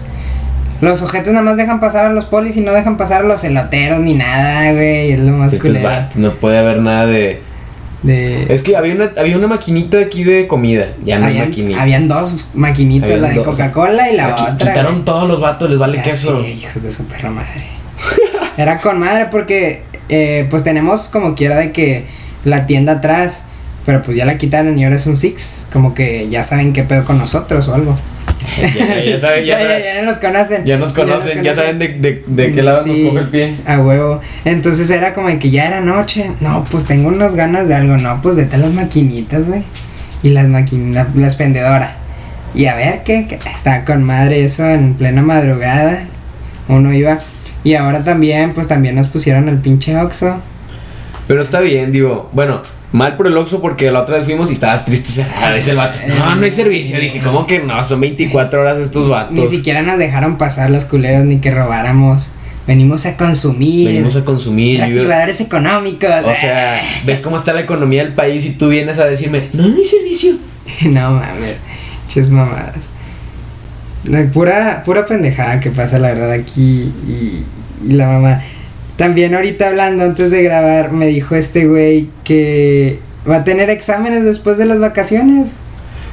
los 0.81 1.01
ojetes 1.03 1.33
nada 1.33 1.45
más 1.45 1.57
dejan 1.57 1.81
pasar 1.81 2.07
a 2.07 2.13
los 2.13 2.25
polis 2.25 2.57
y 2.57 2.61
no 2.61 2.73
dejan 2.73 2.97
pasar 2.97 3.23
a 3.23 3.25
los 3.25 3.43
eloteros 3.45 4.01
ni 4.01 4.15
nada, 4.15 4.73
güey, 4.73 5.13
es 5.13 5.19
lo 5.19 5.33
más 5.33 5.55
culero. 5.55 5.85
vatos, 5.85 6.17
no 6.17 6.33
puede 6.35 6.59
haber 6.59 6.79
nada 6.81 7.07
de... 7.07 7.41
De... 8.03 8.53
Es 8.53 8.63
que 8.63 8.77
había 8.77 8.95
una, 8.97 9.13
había 9.17 9.37
una 9.39 9.47
maquinita 9.47 10.01
aquí 10.01 10.25
de 10.25 10.49
comida, 10.49 10.89
ya 11.05 11.21
no 11.21 11.27
hay 11.27 11.35
habían, 11.35 11.49
maquinita. 11.51 11.83
habían 11.83 12.09
dos 12.09 12.47
maquinitas, 12.53 13.09
Habían 13.13 13.23
la 13.23 13.29
de. 13.29 13.43
Coca-Cola 13.45 14.11
y 14.11 14.17
la 14.17 14.27
Aquí 14.27 14.43
otra. 14.55 14.73
Quitaron 14.73 14.93
güey. 14.95 15.05
todos 15.05 15.29
los 15.29 15.41
vatos, 15.41 15.71
les 15.71 15.79
vale 15.79 15.99
Ya 15.99 16.03
queso. 16.03 16.43
sé, 16.43 16.51
hijos 16.51 16.83
de 16.83 16.91
su 16.91 17.05
perra 17.07 17.31
madre. 17.31 17.63
Era 18.57 18.81
con 18.81 18.99
madre 18.99 19.29
porque 19.31 19.85
eh, 20.09 20.49
pues 20.51 20.65
tenemos 20.65 21.03
como 21.05 21.37
quiera 21.37 21.55
de 21.59 21.71
que 21.71 22.07
la 22.45 22.67
tienda 22.67 22.93
atrás, 22.95 23.45
pero 23.87 24.03
pues 24.03 24.17
ya 24.17 24.25
la 24.25 24.39
quitaron 24.39 24.79
y 24.79 24.85
ahora 24.85 24.97
es 24.97 25.07
un 25.07 25.17
Six, 25.17 25.69
como 25.73 25.95
que 25.95 26.29
ya 26.29 26.43
saben 26.45 26.73
qué 26.73 26.83
pedo 26.85 27.05
con 27.05 27.19
nosotros 27.19 27.69
o 27.69 27.75
algo. 27.75 27.97
ya, 28.79 29.05
ya 29.05 29.19
saben, 29.21 29.45
ya, 29.45 29.59
ya, 29.61 29.67
saben- 29.69 29.83
ya 29.97 30.03
nos 30.03 30.19
conocen. 30.19 30.65
ya 30.65 30.77
nos 30.79 30.93
conocen, 30.93 31.43
ya 31.43 31.55
saben 31.55 31.79
de, 31.79 31.89
de, 31.89 32.25
de 32.27 32.53
qué 32.53 32.63
lado 32.63 32.85
Sí, 32.85 32.91
nos 33.05 33.11
coge 33.13 33.23
el 33.25 33.29
pie. 33.31 33.57
A 33.67 33.79
huevo. 33.81 34.21
Entonces 34.45 34.91
era 34.91 35.15
como 35.15 35.29
de 35.29 35.39
que 35.39 35.51
ya 35.51 35.67
era 35.67 35.81
noche. 35.81 36.31
No, 36.41 36.65
pues 36.71 36.85
tengo 36.85 37.09
unas 37.09 37.35
ganas 37.35 37.69
de 37.69 37.75
algo. 37.75 37.97
No, 37.97 38.21
pues 38.23 38.37
vete 38.37 38.57
a 38.57 38.59
las 38.59 38.73
maquinitas, 38.73 39.47
güey. 39.47 39.63
Y 40.23 40.31
las 40.31 40.47
maquinitas, 40.47 41.09
la 41.15 41.27
expendedora. 41.27 41.97
Y 42.55 42.67
a 42.67 42.75
ver 42.75 43.03
qué, 43.05 43.27
qué- 43.29 43.37
está 43.37 43.85
con 43.85 44.03
madre 44.05 44.45
eso 44.45 44.65
en 44.69 44.95
plena 44.95 45.23
madrugada. 45.23 46.05
Uno 46.69 46.93
iba. 46.93 47.19
Y 47.65 47.75
ahora 47.75 48.03
también, 48.05 48.53
pues 48.55 48.69
también 48.69 48.95
nos 48.97 49.09
pusieron 49.09 49.49
el 49.49 49.59
pinche 49.59 49.97
Oxxo. 49.97 50.41
Pero 51.27 51.41
está 51.41 51.61
bien, 51.61 51.93
digo, 51.93 52.31
bueno, 52.33 52.63
mal 52.93 53.17
por 53.17 53.27
el 53.27 53.37
Oxxo 53.37 53.61
porque 53.61 53.91
la 53.91 54.03
otra 54.03 54.17
vez 54.17 54.25
fuimos 54.25 54.51
y 54.51 54.55
estaba 54.55 54.85
triste 54.85 55.11
cerrada. 55.11 55.57
El 55.57 55.77
vato, 55.77 55.99
no, 56.09 56.35
no 56.37 56.45
hay 56.45 56.51
servicio. 56.51 56.99
Dije, 56.99 57.21
¿cómo 57.21 57.47
que 57.47 57.61
no? 57.61 57.83
Son 57.85 58.01
24 58.01 58.61
horas 58.61 58.79
estos 58.79 59.09
vatos. 59.09 59.33
Ni 59.33 59.47
siquiera 59.49 59.83
nos 59.83 59.99
dejaron 59.99 60.37
pasar 60.37 60.71
los 60.71 60.85
culeros 60.85 61.25
ni 61.25 61.39
que 61.39 61.51
robáramos. 61.51 62.31
Venimos 62.67 63.07
a 63.07 63.17
consumir. 63.17 63.89
Venimos 63.89 64.17
a 64.17 64.25
consumir. 64.25 64.83
Activadores 64.83 65.41
económicos. 65.41 66.11
O 66.25 66.35
sea, 66.35 66.81
ves 67.05 67.21
cómo 67.21 67.37
está 67.37 67.53
la 67.53 67.61
economía 67.61 68.05
del 68.05 68.15
país 68.15 68.45
y 68.45 68.51
tú 68.51 68.69
vienes 68.69 68.99
a 68.99 69.07
decirme, 69.07 69.49
no, 69.53 69.67
no 69.67 69.77
hay 69.77 69.85
servicio. 69.85 70.35
no 70.83 71.13
mames. 71.13 71.57
Ches 72.09 72.29
mamadas. 72.29 72.77
La 74.05 74.25
pura, 74.27 74.83
pura 74.85 75.07
pendejada 75.07 75.61
que 75.61 75.71
pasa, 75.71 75.99
la 75.99 76.09
verdad, 76.09 76.33
aquí. 76.33 76.93
Y, 77.07 77.45
y 77.89 77.93
la 77.93 78.07
mamá. 78.07 78.43
También 79.03 79.35
ahorita 79.35 79.67
hablando, 79.67 80.05
antes 80.05 80.31
de 80.31 80.45
grabar, 80.45 80.93
me 80.93 81.07
dijo 81.07 81.35
este 81.35 81.67
güey 81.67 82.07
que 82.23 83.01
va 83.29 83.39
a 83.39 83.45
tener 83.45 83.69
exámenes 83.69 84.23
después 84.25 84.59
de 84.59 84.65
las 84.65 84.79
vacaciones. 84.79 85.57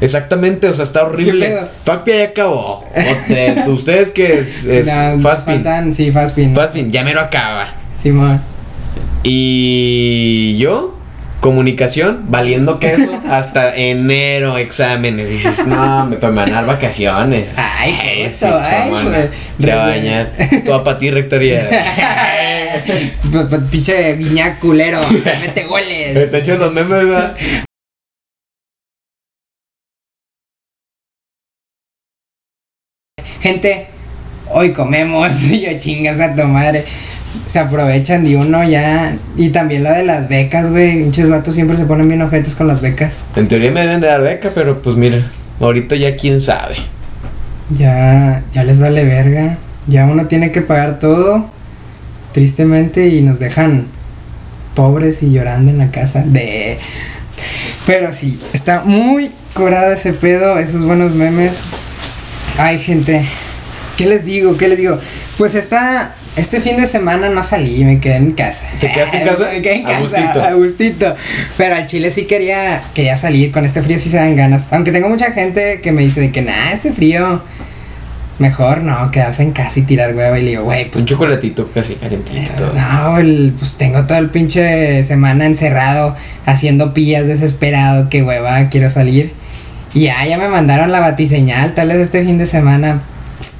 Exactamente, 0.01 0.67
o 0.67 0.73
sea, 0.73 0.85
está 0.85 1.03
horrible. 1.03 1.55
Facpia 1.83 2.17
ya 2.17 2.23
acabó. 2.29 2.83
Te- 3.27 3.63
ustedes 3.69 4.09
que 4.09 4.39
es, 4.39 4.65
es 4.65 4.87
No, 4.87 5.21
Fastpin. 5.21 5.63
faltan- 5.63 5.93
Sí, 5.93 6.11
Fastpin. 6.11 6.55
Fastpin, 6.55 6.89
ya 6.89 7.03
mero 7.03 7.19
acaba. 7.21 7.67
Simón. 8.01 8.41
Y 9.21 10.57
yo, 10.57 10.97
comunicación, 11.41 12.21
valiendo 12.29 12.79
queso, 12.79 13.21
hasta 13.29 13.75
enero 13.75 14.57
exámenes. 14.57 15.29
Dices, 15.29 15.67
no, 15.67 16.07
me 16.07 16.15
para 16.17 16.33
mandar 16.33 16.65
vacaciones. 16.65 17.53
Ay, 17.55 18.27
sí, 18.31 18.45
ay. 18.47 19.29
Se 19.61 19.75
va 19.75 19.83
a 19.83 19.87
bañar. 19.89 20.31
Todo 20.65 20.83
para 20.83 20.97
ti, 20.97 21.11
rectoría. 21.11 21.69
Pinche 23.71 24.15
guiñac 24.17 24.59
culero. 24.59 24.99
Mete 25.09 25.65
goles. 25.65 26.15
Está 26.15 26.55
los 26.55 26.73
memes, 26.73 26.89
¿verdad? 26.89 27.35
Gente, 33.41 33.87
hoy 34.49 34.73
comemos. 34.73 35.29
Y 35.49 35.61
yo 35.61 35.79
chingas 35.79 36.19
a 36.19 36.35
tu 36.35 36.43
madre. 36.43 36.83
Se 37.45 37.59
aprovechan 37.59 38.25
de 38.25 38.35
uno 38.35 38.63
ya. 38.63 39.15
Y 39.37 39.49
también 39.49 39.83
lo 39.83 39.91
de 39.91 40.03
las 40.03 40.29
becas, 40.29 40.69
güey. 40.69 41.03
Pinches 41.03 41.29
vatos 41.29 41.55
siempre 41.55 41.77
se 41.77 41.85
ponen 41.85 42.07
bien 42.07 42.21
ojetes 42.21 42.55
con 42.55 42.67
las 42.67 42.81
becas. 42.81 43.21
En 43.35 43.47
teoría 43.47 43.71
me 43.71 43.81
deben 43.81 44.01
de 44.01 44.07
dar 44.07 44.21
beca, 44.21 44.51
pero 44.53 44.81
pues 44.81 44.95
mira, 44.95 45.25
ahorita 45.59 45.95
ya 45.95 46.15
quién 46.15 46.41
sabe. 46.41 46.77
Ya, 47.69 48.43
ya 48.51 48.63
les 48.63 48.79
vale 48.79 49.05
verga. 49.05 49.57
Ya 49.87 50.05
uno 50.05 50.25
tiene 50.25 50.51
que 50.51 50.61
pagar 50.61 50.99
todo. 50.99 51.49
Tristemente. 52.33 53.07
Y 53.07 53.21
nos 53.21 53.39
dejan 53.39 53.87
pobres 54.75 55.23
y 55.23 55.31
llorando 55.31 55.71
en 55.71 55.77
la 55.77 55.91
casa. 55.91 56.23
De. 56.25 56.77
Pero 57.85 58.13
sí, 58.13 58.39
está 58.53 58.83
muy 58.83 59.31
curado 59.53 59.91
ese 59.91 60.13
pedo. 60.13 60.59
Esos 60.59 60.83
buenos 60.85 61.13
memes. 61.13 61.61
Ay, 62.57 62.79
gente. 62.79 63.23
¿Qué 63.97 64.05
les 64.05 64.23
digo? 64.25 64.57
¿Qué 64.57 64.67
les 64.67 64.77
digo? 64.77 64.99
Pues 65.37 65.55
esta. 65.55 66.15
Este 66.35 66.61
fin 66.61 66.77
de 66.77 66.85
semana 66.85 67.27
no 67.27 67.43
salí, 67.43 67.83
me 67.83 67.99
quedé 67.99 68.15
en 68.15 68.31
casa. 68.31 68.65
¿Te 68.79 68.89
quedaste 68.91 69.17
en 69.17 69.27
casa? 69.27 69.49
Me 69.51 69.61
quedé 69.61 69.75
en 69.77 69.87
A 69.87 69.89
casa, 69.89 70.47
a 70.47 70.53
gustito. 70.53 71.15
Pero 71.57 71.75
al 71.75 71.85
chile 71.85 72.11
sí 72.11 72.25
quería, 72.25 72.81
quería 72.93 73.17
salir, 73.17 73.51
con 73.51 73.65
este 73.65 73.81
frío 73.81 73.97
sí 73.99 74.09
se 74.09 74.17
dan 74.17 74.37
ganas. 74.37 74.71
Aunque 74.71 74.93
tengo 74.93 75.09
mucha 75.09 75.31
gente 75.31 75.81
que 75.81 75.91
me 75.91 76.01
dice 76.01 76.21
de 76.21 76.31
que, 76.31 76.41
nah, 76.41 76.71
este 76.71 76.93
frío, 76.93 77.41
mejor 78.39 78.81
no, 78.81 79.11
quedarse 79.11 79.43
en 79.43 79.51
casa 79.51 79.79
y 79.79 79.83
tirar 79.83 80.15
hueva. 80.15 80.39
Y 80.39 80.43
le 80.43 80.49
digo, 80.51 80.63
güey, 80.63 80.89
pues 80.89 81.03
Un 81.03 81.07
chocolatito 81.07 81.69
casi 81.71 81.95
calentito. 81.95 82.73
no, 82.73 83.19
el, 83.19 83.53
pues 83.57 83.75
tengo 83.75 84.05
todo 84.05 84.17
el 84.17 84.29
pinche 84.29 85.03
semana 85.03 85.45
encerrado 85.45 86.15
haciendo 86.45 86.93
pillas 86.93 87.27
desesperado, 87.27 88.09
que 88.09 88.23
hueva, 88.23 88.69
quiero 88.69 88.89
salir. 88.89 89.33
Y 89.93 90.01
ya, 90.01 90.25
ya 90.25 90.37
me 90.37 90.47
mandaron 90.47 90.91
la 90.91 90.99
batiseñal, 90.99 91.73
tal 91.73 91.89
vez 91.89 91.97
este 91.97 92.23
fin 92.23 92.37
de 92.37 92.47
semana 92.47 93.01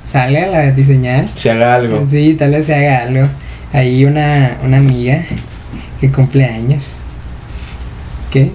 salga 0.05 0.47
la 0.47 0.65
batiseñal. 0.65 1.29
Se 1.33 1.51
haga 1.51 1.75
algo. 1.75 2.05
Sí, 2.09 2.35
tal 2.37 2.51
vez 2.51 2.65
se 2.65 2.75
haga 2.75 3.03
algo. 3.03 3.27
Ahí 3.73 4.05
una, 4.05 4.57
una 4.63 4.77
amiga 4.77 5.23
que 5.99 6.11
cumple 6.11 6.45
años. 6.45 7.01
¿Qué? 8.31 8.51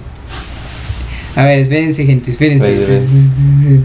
A 1.36 1.42
ver, 1.44 1.58
espérense, 1.58 2.04
gente, 2.06 2.30
espérense. 2.30 3.00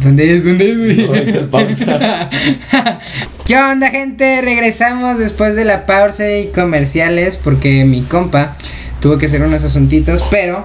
¿Dónde 0.03 0.35
es? 0.35 0.43
¿Dónde 0.43 1.29
es, 1.29 1.37
pausa. 1.47 2.29
¿Qué 3.45 3.57
onda, 3.57 3.89
gente? 3.89 4.41
Regresamos 4.41 5.17
después 5.17 5.55
de 5.55 5.65
la 5.65 5.87
pausa 5.87 6.31
y 6.37 6.47
comerciales 6.47 7.37
porque 7.37 7.85
mi 7.85 8.01
compa 8.03 8.53
tuvo 9.01 9.17
que 9.17 9.25
hacer 9.25 9.41
unos 9.41 9.63
asuntitos, 9.63 10.23
pero 10.29 10.63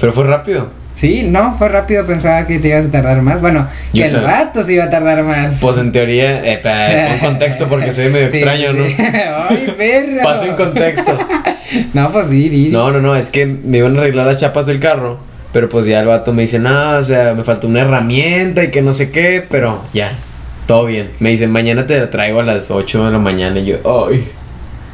Pero 0.00 0.12
fue 0.14 0.24
rápido. 0.24 0.70
sí, 0.94 1.24
no, 1.28 1.54
fue 1.58 1.68
rápido, 1.68 2.06
pensaba 2.06 2.46
que 2.46 2.60
te 2.60 2.68
ibas 2.68 2.86
a 2.86 2.90
tardar 2.90 3.20
más. 3.20 3.42
Bueno, 3.42 3.68
Yo 3.92 4.04
que 4.04 4.08
el 4.08 4.20
vato 4.22 4.64
se 4.64 4.72
iba 4.72 4.84
a 4.84 4.90
tardar 4.90 5.22
más. 5.22 5.58
Pues 5.60 5.76
en 5.76 5.92
teoría, 5.92 6.40
eh, 6.50 6.60
pon 6.62 7.18
contexto 7.32 7.68
porque 7.68 7.92
soy 7.92 8.08
medio 8.08 8.28
Sí, 8.28 8.38
extraño, 8.38 8.72
sí, 8.72 8.78
¿no? 8.78 8.84
Ay, 9.50 9.74
perro. 9.76 10.22
Paso 10.22 10.46
en 10.46 10.54
contexto. 10.56 11.18
No, 11.92 12.10
pues 12.10 12.28
sí. 12.28 12.70
No, 12.72 12.90
no, 12.90 13.00
no, 13.02 13.14
es 13.16 13.28
que 13.28 13.44
me 13.44 13.78
iban 13.78 13.96
a 13.98 14.00
arreglar 14.00 14.26
las 14.28 14.38
chapas 14.38 14.64
del 14.64 14.80
carro. 14.80 15.35
Pero 15.56 15.70
pues 15.70 15.86
ya 15.86 16.00
el 16.00 16.06
vato 16.06 16.34
me 16.34 16.42
dice, 16.42 16.58
no, 16.58 16.98
o 16.98 17.02
sea, 17.02 17.32
me 17.32 17.42
falta 17.42 17.66
una 17.66 17.80
herramienta 17.80 18.62
y 18.62 18.70
que 18.70 18.82
no 18.82 18.92
sé 18.92 19.10
qué, 19.10 19.42
pero 19.50 19.80
ya, 19.94 20.12
todo 20.66 20.84
bien. 20.84 21.12
Me 21.18 21.30
dice, 21.30 21.46
mañana 21.46 21.86
te 21.86 21.98
la 21.98 22.10
traigo 22.10 22.40
a 22.40 22.42
las 22.42 22.70
8 22.70 23.06
de 23.06 23.10
la 23.10 23.18
mañana. 23.18 23.58
Y 23.60 23.64
yo, 23.64 23.76
ay, 24.10 24.28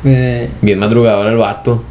Eh, 0.05 0.49
bien 0.61 0.79
madrugador 0.79 1.27
el 1.27 1.37
vato. 1.37 1.83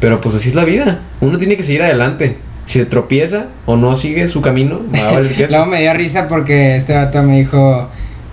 Pero 0.00 0.20
pues 0.20 0.34
así 0.34 0.48
es 0.48 0.56
la 0.56 0.64
vida. 0.64 0.98
Uno 1.20 1.38
tiene 1.38 1.56
que 1.56 1.62
seguir 1.62 1.84
adelante. 1.84 2.36
Si 2.66 2.80
se 2.80 2.84
tropieza 2.86 3.46
o 3.64 3.76
no 3.76 3.94
sigue 3.94 4.26
su 4.26 4.40
camino, 4.40 4.80
va 4.92 5.08
a 5.08 5.12
valer. 5.12 5.46
Luego 5.50 5.66
me 5.66 5.80
dio 5.80 5.94
risa 5.94 6.26
porque 6.26 6.74
este 6.74 6.96
vato 6.96 7.22
me 7.22 7.38
dijo, 7.38 7.88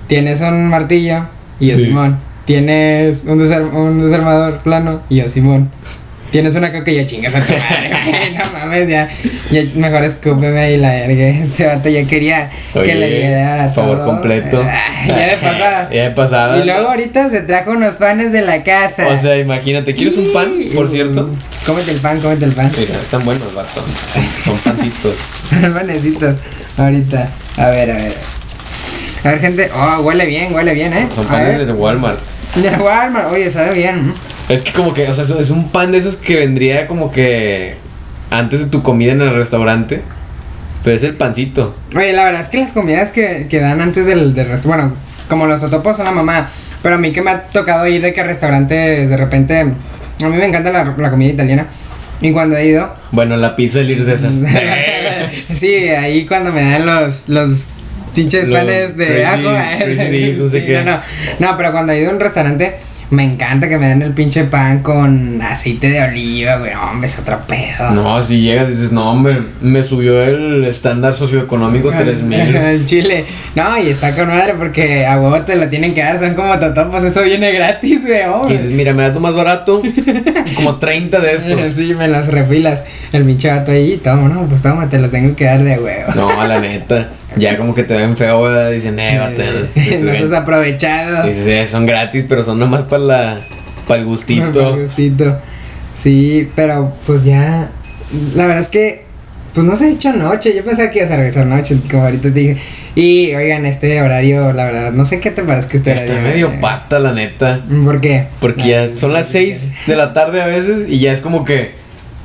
¿tienes 0.07 0.41
un 0.41 0.69
martillo? 0.69 1.19
Y 1.59 1.67
yo, 1.67 1.77
Sí. 1.77 1.85
Simón. 1.85 2.17
¿Tienes 2.45 3.25
un, 3.27 3.37
desar- 3.37 3.71
un 3.71 4.03
desarmador 4.03 4.57
plano? 4.59 5.01
Y 5.07 5.17
yo, 5.17 5.29
Simón. 5.29 5.69
¿Tienes 6.31 6.55
una 6.55 6.71
coca? 6.73 6.91
Y 6.91 6.97
yo, 6.97 7.05
chingas 7.05 7.35
a 7.35 7.39
tu 7.39 7.53
madre, 7.53 8.31
no 8.37 8.59
mames, 8.59 8.89
ya, 8.89 9.09
ya 9.49 9.61
mejor 9.75 10.03
escúpeme 10.03 10.59
ahí 10.59 10.77
la 10.77 10.89
verga. 10.89 11.27
Este 11.47 11.65
vato 11.65 11.89
ya 11.89 12.05
quería 12.05 12.49
que 12.73 12.95
le 12.95 13.09
diera 13.09 13.71
favor 13.73 13.97
todo. 13.97 14.05
completo. 14.05 14.61
Ay, 14.67 15.07
ya 15.07 15.27
de 15.27 15.37
pasada. 15.37 15.89
ya 15.91 16.03
de 16.03 16.11
pasada. 16.11 16.57
Y 16.57 16.65
luego 16.65 16.89
ahorita 16.89 17.29
se 17.29 17.41
trajo 17.41 17.71
unos 17.71 17.95
panes 17.95 18.31
de 18.31 18.41
la 18.41 18.63
casa. 18.63 19.07
O 19.07 19.15
sea, 19.17 19.37
imagínate, 19.37 19.95
¿quieres 19.95 20.17
un 20.17 20.33
pan, 20.33 20.51
por 20.75 20.89
cierto? 20.89 21.29
Cómete 21.65 21.91
el 21.91 21.97
pan, 21.99 22.19
cómete 22.19 22.45
el 22.45 22.51
pan. 22.51 22.71
Mira, 22.77 22.93
están 22.93 23.23
buenos, 23.23 23.53
vato. 23.53 23.81
Son, 24.13 24.23
son 24.43 24.57
pancitos. 24.59 25.15
Los 25.61 25.73
panecitos. 25.73 26.35
Ahorita. 26.77 27.29
A 27.57 27.69
ver, 27.69 27.91
a 27.91 27.95
ver. 27.95 28.13
A 29.23 29.29
ver, 29.29 29.39
gente. 29.39 29.69
Oh, 29.73 30.01
huele 30.01 30.25
bien, 30.25 30.53
huele 30.53 30.73
bien, 30.73 30.93
¿eh? 30.93 31.07
Son 31.15 31.25
panes 31.25 31.57
ver. 31.57 31.67
de 31.67 31.73
Walmart. 31.73 32.19
De 32.55 32.69
Walmart. 32.69 33.31
Oye, 33.31 33.49
sabe 33.49 33.73
bien. 33.75 34.13
Es 34.49 34.61
que 34.61 34.71
como 34.71 34.93
que, 34.93 35.07
o 35.07 35.13
sea, 35.13 35.23
es- 35.39 35.49
un 35.49 35.69
pan 35.69 35.91
de 35.91 35.97
esos 35.97 36.15
que 36.15 36.37
vendría 36.37 36.87
como 36.87 37.11
que 37.11 37.75
antes 38.31 38.59
de 38.61 38.65
tu 38.67 38.81
comida 38.81 39.11
en 39.11 39.21
el 39.21 39.33
restaurante. 39.35 40.01
Pero 40.83 40.95
es 40.95 41.03
el 41.03 41.15
pancito. 41.15 41.75
Oye, 41.95 42.13
la 42.13 42.23
verdad 42.23 42.39
es 42.41 42.47
que 42.47 42.57
las 42.57 42.71
comidas 42.71 43.11
que, 43.11 43.47
que 43.49 43.59
dan 43.59 43.81
antes 43.81 44.05
del, 44.05 44.33
del 44.35 44.47
restaurante. 44.47 44.67
Bueno, 44.67 44.95
como 45.27 45.45
los 45.47 45.61
otopos 45.63 45.97
son 45.97 46.05
la 46.05 46.11
mamá. 46.11 46.47
Pero 46.81 46.95
a 46.95 46.97
mí 46.97 47.11
que 47.11 47.21
me 47.21 47.31
ha 47.31 47.41
tocado 47.47 47.87
ir 47.87 48.01
de 48.01 48.13
que 48.13 48.21
a 48.21 48.23
restaurantes 48.23 49.09
de 49.09 49.17
repente. 49.17 49.59
A 49.59 49.65
mí 50.29 50.37
me 50.37 50.45
encanta 50.45 50.71
la, 50.71 50.95
la 50.97 51.09
comida 51.09 51.33
italiana. 51.33 51.67
Y 52.21 52.31
cuando 52.31 52.55
he 52.55 52.67
ido. 52.67 52.93
Bueno, 53.11 53.35
la 53.35 53.55
pizza 53.57 53.81
Irse 53.81 54.17
César. 54.17 54.31
sí, 55.53 55.75
ahí 55.89 56.25
cuando 56.25 56.51
me 56.53 56.61
dan 56.71 56.85
los. 56.85 57.27
los 57.27 57.65
pinches 58.15 58.49
panes 58.49 58.95
de 58.97 59.23
crazy- 59.23 59.45
ajo. 59.45 59.83
crazy 59.83 60.31
no 60.37 60.49
sé 60.49 60.59
Sí, 60.61 60.65
qué. 60.65 60.81
No, 60.83 60.91
no. 60.91 61.01
No, 61.39 61.57
pero 61.57 61.71
cuando 61.71 61.91
he 61.91 61.99
ido 61.99 62.11
a 62.11 62.13
un 62.13 62.19
restaurante. 62.19 62.77
Me 63.09 63.23
encanta 63.23 63.69
que 63.69 63.77
me 63.77 63.87
den 63.87 64.01
el 64.01 64.11
pinche 64.11 64.43
pan 64.43 64.83
con 64.83 65.41
aceite 65.41 65.89
de 65.89 66.03
oliva, 66.03 66.57
güey. 66.57 66.73
Hombre, 66.73 67.07
es 67.07 67.17
otro 67.17 67.39
pedo. 67.47 67.91
No, 67.91 68.21
si 68.25 68.41
llegas 68.41 68.67
y 68.67 68.71
dices, 68.73 68.91
no, 68.91 69.11
hombre, 69.11 69.43
me 69.61 69.81
subió 69.83 70.21
el 70.21 70.65
estándar 70.65 71.15
socioeconómico 71.15 71.89
3000. 71.89 72.33
En 72.33 72.85
Chile. 72.85 73.25
No, 73.55 73.77
y 73.77 73.87
está 73.87 74.13
con 74.13 74.27
madre 74.27 74.55
porque 74.57 75.05
a 75.05 75.17
huevo 75.19 75.39
te 75.41 75.55
la 75.55 75.69
tienen 75.69 75.93
que 75.93 76.01
dar. 76.01 76.19
Son 76.19 76.33
como 76.33 76.59
totopos. 76.59 77.01
Eso 77.03 77.23
viene 77.23 77.53
gratis, 77.53 78.01
güey. 78.05 78.19
Y 78.19 78.23
hombre. 78.25 78.57
dices, 78.57 78.71
mira, 78.71 78.93
me 78.93 79.03
das 79.03 79.13
lo 79.13 79.21
más 79.21 79.35
barato. 79.35 79.81
Como 80.55 80.75
30 80.75 81.19
de 81.19 81.33
estos. 81.33 81.47
Sí, 81.77 81.93
me 81.95 82.07
las 82.07 82.27
refilas. 82.29 82.81
El 83.11 83.23
pinche 83.23 83.49
vato 83.49 83.71
ahí, 83.71 83.97
toma, 84.03 84.27
no, 84.29 84.47
pues 84.47 84.61
toma, 84.61 84.89
te 84.89 84.97
los 84.97 85.11
tengo 85.11 85.35
que 85.35 85.45
dar 85.45 85.63
de 85.63 85.77
huevo. 85.77 86.11
No, 86.15 86.47
la 86.47 86.59
neta. 86.59 87.09
Ya 87.39 87.57
como 87.57 87.73
que 87.75 87.83
te 87.83 87.95
ven 87.95 88.15
feo, 88.17 88.43
¿verdad? 88.43 88.71
Dicen, 88.71 88.99
eh, 88.99 89.17
vato, 89.19 89.41
Eh, 89.75 89.99
no 90.03 90.15
seas 90.15 90.31
aprovechado. 90.31 91.27
Dices, 91.27 91.47
eh, 91.47 91.67
son 91.67 91.85
gratis, 91.85 92.25
pero 92.27 92.43
son 92.43 92.59
nomás 92.59 92.83
para 92.83 93.03
la. 93.03 93.39
Para 93.87 94.01
el 94.01 94.05
gustito. 94.07 94.77
gustito. 94.77 95.37
Sí, 95.95 96.49
pero 96.55 96.93
pues 97.05 97.23
ya. 97.23 97.69
La 98.35 98.45
verdad 98.45 98.61
es 98.61 98.69
que. 98.69 99.05
pues 99.53 99.65
no 99.65 99.75
se 99.75 99.85
ha 99.85 99.89
hecho 99.89 100.13
noche. 100.13 100.53
Yo 100.55 100.63
pensaba 100.63 100.91
que 100.91 100.99
ibas 100.99 101.11
a 101.11 101.17
regresar 101.17 101.45
noche, 101.45 101.77
como 101.89 102.03
ahorita 102.03 102.23
te 102.23 102.31
dije. 102.31 102.57
Y 102.95 103.33
oigan, 103.35 103.65
este 103.67 104.01
horario, 104.01 104.53
la 104.53 104.65
verdad, 104.65 104.91
no 104.91 105.05
sé 105.05 105.19
qué 105.19 105.29
te 105.29 105.43
parece 105.43 105.67
que 105.67 105.77
este 105.77 105.91
Está 105.93 106.13
horario. 106.13 106.27
medio 106.29 106.47
eh, 106.49 106.57
pata, 106.59 106.97
la 106.99 107.13
neta. 107.13 107.61
¿Por 107.85 108.01
qué? 108.01 108.25
Porque 108.39 108.67
ya 108.69 108.89
son 108.97 109.13
las 109.13 109.27
6 109.29 109.73
de 109.85 109.95
la 109.95 110.13
tarde 110.13 110.41
a 110.41 110.47
veces 110.47 110.89
y 110.89 110.99
ya 110.99 111.11
es 111.11 111.19
como 111.19 111.45
que 111.45 111.73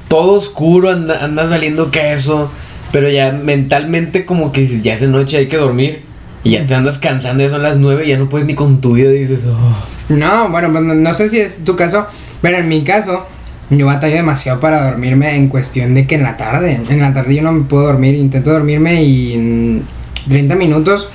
todo 0.09 0.33
oscuro, 0.33 0.91
anda- 0.91 1.23
andas 1.23 1.51
valiendo 1.51 1.91
queso. 1.91 2.51
Pero 2.93 3.09
ya 3.09 3.33
mentalmente 3.33 4.25
como 4.25 4.53
que 4.53 4.63
dices, 4.63 4.83
ya 4.83 4.95
es 4.95 5.01
de 5.01 5.07
noche, 5.09 5.39
hay 5.39 5.49
que 5.49 5.57
dormir. 5.57 6.03
Y 6.45 6.51
ya 6.53 6.67
te 6.67 6.75
andas 6.75 6.99
cansando, 6.99 7.43
ya 7.43 7.51
son 7.51 7.63
las 7.63 7.77
9 7.79 8.05
y 8.05 8.09
ya 8.09 8.19
no 8.19 8.29
puedes 8.29 8.47
ni 8.47 8.55
con 8.55 8.81
tu 8.81 8.95
vida. 8.95 9.11
Dices, 9.11 9.41
"Oh". 9.47 10.13
No, 10.13 10.49
bueno, 10.51 10.71
pues 10.73 10.83
no, 10.85 10.95
no 10.95 11.15
sé 11.15 11.29
si 11.29 11.39
es 11.39 11.65
tu 11.65 11.77
caso, 11.77 12.07
pero 12.43 12.59
en 12.59 12.69
mi 12.69 12.83
caso, 12.83 13.27
yo 13.71 13.87
batallo 13.87 14.17
demasiado 14.17 14.59
para 14.61 14.91
dormirme 14.91 15.37
en 15.37 15.49
cuestión 15.49 15.95
de 15.95 16.07
que 16.07 16.17
en 16.17 16.25
la 16.25 16.37
tarde, 16.37 16.81
en 16.89 17.01
la 17.01 17.15
tarde 17.15 17.35
yo 17.37 17.43
no 17.43 17.53
me 17.53 17.65
puedo 17.65 17.85
dormir, 17.85 18.15
intento 18.17 18.51
dormirme 18.51 19.03
y 19.05 19.33
en 19.35 19.83
30 20.29 20.57
minutos 20.57 21.09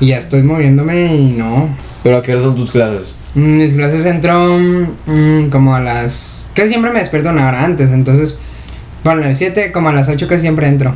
y 0.00 0.08
ya 0.08 0.18
estoy 0.18 0.42
moviéndome 0.42 1.14
y 1.14 1.32
no. 1.32 1.68
Pero 2.02 2.16
¿a 2.18 2.22
qué 2.22 2.32
hora 2.32 2.42
son 2.42 2.56
tus 2.56 2.72
clases? 2.72 3.14
Mm, 3.34 3.58
Mis 3.58 3.72
clases 3.74 4.04
entro 4.04 4.58
mm, 5.06 5.48
como 5.50 5.74
a 5.76 5.80
las... 5.80 6.48
Casi 6.54 6.70
siempre 6.70 6.90
me 6.90 6.98
despierto 6.98 7.30
una 7.30 7.46
hora 7.48 7.64
antes, 7.64 7.90
entonces... 7.92 8.36
Bueno, 9.04 9.22
a 9.22 9.28
las 9.28 9.38
7, 9.38 9.72
como 9.72 9.88
a 9.88 9.92
las 9.92 10.08
8 10.08 10.26
casi 10.28 10.42
siempre 10.42 10.66
entro. 10.68 10.94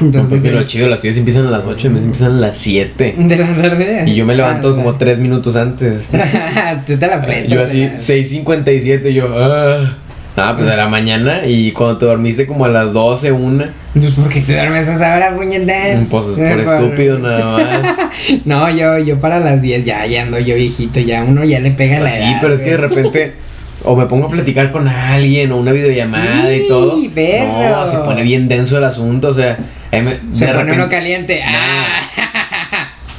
Entonces... 0.00 0.30
Porque 0.40 0.48
de- 0.50 0.54
lo 0.56 0.62
chido, 0.66 0.88
las 0.88 1.00
tuyas 1.00 1.16
empiezan 1.16 1.46
a 1.46 1.50
las 1.50 1.64
8 1.66 1.86
y 1.86 1.90
me 1.90 1.98
empiezan 2.00 2.32
a 2.36 2.40
las 2.40 2.56
7. 2.56 3.14
de 3.18 3.36
la 3.36 3.46
tarde. 3.54 4.04
Y 4.06 4.14
yo 4.14 4.24
me 4.24 4.34
levanto 4.34 4.70
Ah, 4.70 4.76
como 4.76 4.96
3 4.96 5.18
minutos 5.18 5.56
antes. 5.56 6.08
Tú 6.86 6.96
te 6.98 7.06
la 7.06 7.20
fletas, 7.22 7.48
Yo 7.50 7.62
así, 7.62 7.82
¿verdad? 7.82 7.98
6.57, 7.98 9.10
yo, 9.12 9.28
ah. 9.38 9.96
Ah, 10.36 10.54
pues 10.56 10.70
a 10.70 10.76
la 10.76 10.88
mañana 10.88 11.44
y 11.44 11.72
cuando 11.72 11.98
te 11.98 12.06
dormiste 12.06 12.46
como 12.46 12.64
a 12.64 12.68
las 12.68 12.92
12, 12.92 13.32
una. 13.32 13.72
Pues 13.92 14.12
porque 14.12 14.40
te 14.40 14.54
duermes 14.54 14.86
a 14.88 14.94
esa 14.94 15.16
hora, 15.16 15.36
puñeta. 15.36 15.74
Pues 16.08 16.24
por 16.24 16.60
estúpido 16.60 17.18
nada 17.18 17.52
más. 17.58 17.96
No, 18.44 18.70
yo, 18.70 18.98
yo 18.98 19.18
para 19.20 19.40
las 19.40 19.60
10 19.60 19.84
ya, 19.84 20.06
ya 20.06 20.22
ando 20.22 20.38
yo 20.38 20.54
viejito, 20.54 21.00
ya 21.00 21.24
uno 21.24 21.44
ya 21.44 21.58
le 21.60 21.72
pega 21.72 21.94
la 21.96 22.02
Pues 22.02 22.14
sí, 22.14 22.20
edad, 22.22 22.38
pero 22.40 22.54
es 22.54 22.60
que 22.60 22.70
de 22.70 22.76
repente 22.76 23.32
o 23.84 23.96
me 23.96 24.06
pongo 24.06 24.26
a 24.26 24.30
platicar 24.30 24.70
con 24.72 24.86
alguien 24.88 25.52
o 25.52 25.56
una 25.56 25.72
videollamada 25.72 26.52
y 26.54 26.60
¡Ih, 26.62 26.68
todo. 26.68 26.96
perro! 27.14 27.52
No, 27.84 27.90
se 27.90 27.98
pone 27.98 28.22
bien 28.22 28.48
denso 28.48 28.78
el 28.78 28.84
asunto, 28.84 29.28
o 29.28 29.34
sea, 29.34 29.58
me- 29.92 30.18
Se 30.32 30.46
de 30.46 30.52
pone 30.52 30.64
repente- 30.64 30.72
uno 30.74 30.88
caliente. 30.88 31.42
Ah. 31.46 32.00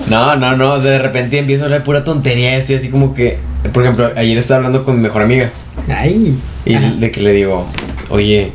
No, 0.10 0.36
no, 0.36 0.56
no, 0.58 0.80
de 0.80 0.98
repente 1.00 1.39
empiezo 1.39 1.63
a 1.63 1.65
hablar 1.65 1.84
pura 1.84 2.03
tontería, 2.03 2.58
estoy 2.58 2.75
así 2.75 2.89
como 2.89 3.13
que, 3.13 3.38
por 3.72 3.84
ejemplo, 3.84 4.12
ayer 4.15 4.38
estaba 4.38 4.58
hablando 4.58 4.84
con 4.84 4.96
mi 4.98 5.01
mejor 5.03 5.22
amiga 5.22 5.51
Ay. 5.89 6.38
y 6.65 6.74
Ajá. 6.74 6.91
de 6.98 7.12
que 7.12 7.22
le 7.22 7.32
digo, 7.32 7.65
"Oye, 8.10 8.51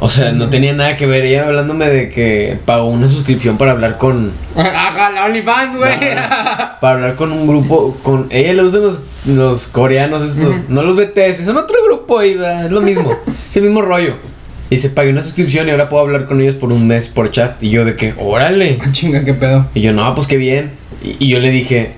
o 0.00 0.10
sea, 0.10 0.32
no 0.32 0.48
tenía 0.50 0.72
nada 0.72 0.96
que 0.96 1.06
ver 1.06 1.24
ella 1.24 1.46
hablándome 1.46 1.88
de 1.88 2.08
que 2.10 2.58
pagó 2.64 2.88
una 2.88 3.08
suscripción 3.08 3.56
para 3.56 3.72
hablar 3.72 3.96
con 3.98 4.32
Ajá, 4.56 5.10
la 5.10 5.24
OnlyFans, 5.26 5.76
güey. 5.76 5.98
para 6.80 6.94
hablar 6.94 7.14
con 7.16 7.32
un 7.32 7.46
grupo 7.46 7.96
con 8.02 8.26
ella 8.30 8.52
le 8.54 8.62
gustan 8.62 8.82
los, 8.82 9.02
los 9.26 9.66
coreanos 9.68 10.22
estos 10.24 10.68
no 10.68 10.82
los 10.82 10.96
BTS 10.96 11.44
son 11.44 11.56
otro 11.56 11.76
grupo 11.86 12.22
y 12.22 12.32
es 12.64 12.70
lo 12.70 12.80
mismo. 12.80 13.16
Es 13.50 13.56
el 13.58 13.62
mismo 13.64 13.82
rollo. 13.82 14.14
Y 14.70 14.78
se 14.78 14.90
pagué 14.90 15.10
una 15.10 15.22
suscripción 15.22 15.68
y 15.68 15.70
ahora 15.70 15.88
puedo 15.88 16.02
hablar 16.02 16.24
con 16.26 16.40
ellos 16.40 16.56
por 16.56 16.72
un 16.72 16.88
mes 16.88 17.08
por 17.08 17.30
chat. 17.30 17.62
Y 17.62 17.70
yo 17.70 17.84
de 17.84 17.94
que 17.94 18.14
órale 18.18 18.78
Chinga, 18.92 19.24
qué 19.24 19.32
pedo. 19.34 19.66
y 19.74 19.80
yo 19.80 19.92
no 19.92 20.12
pues 20.16 20.26
qué 20.26 20.36
bien 20.36 20.72
y, 21.02 21.16
y 21.26 21.28
yo 21.28 21.38
le 21.38 21.50
dije 21.50 21.92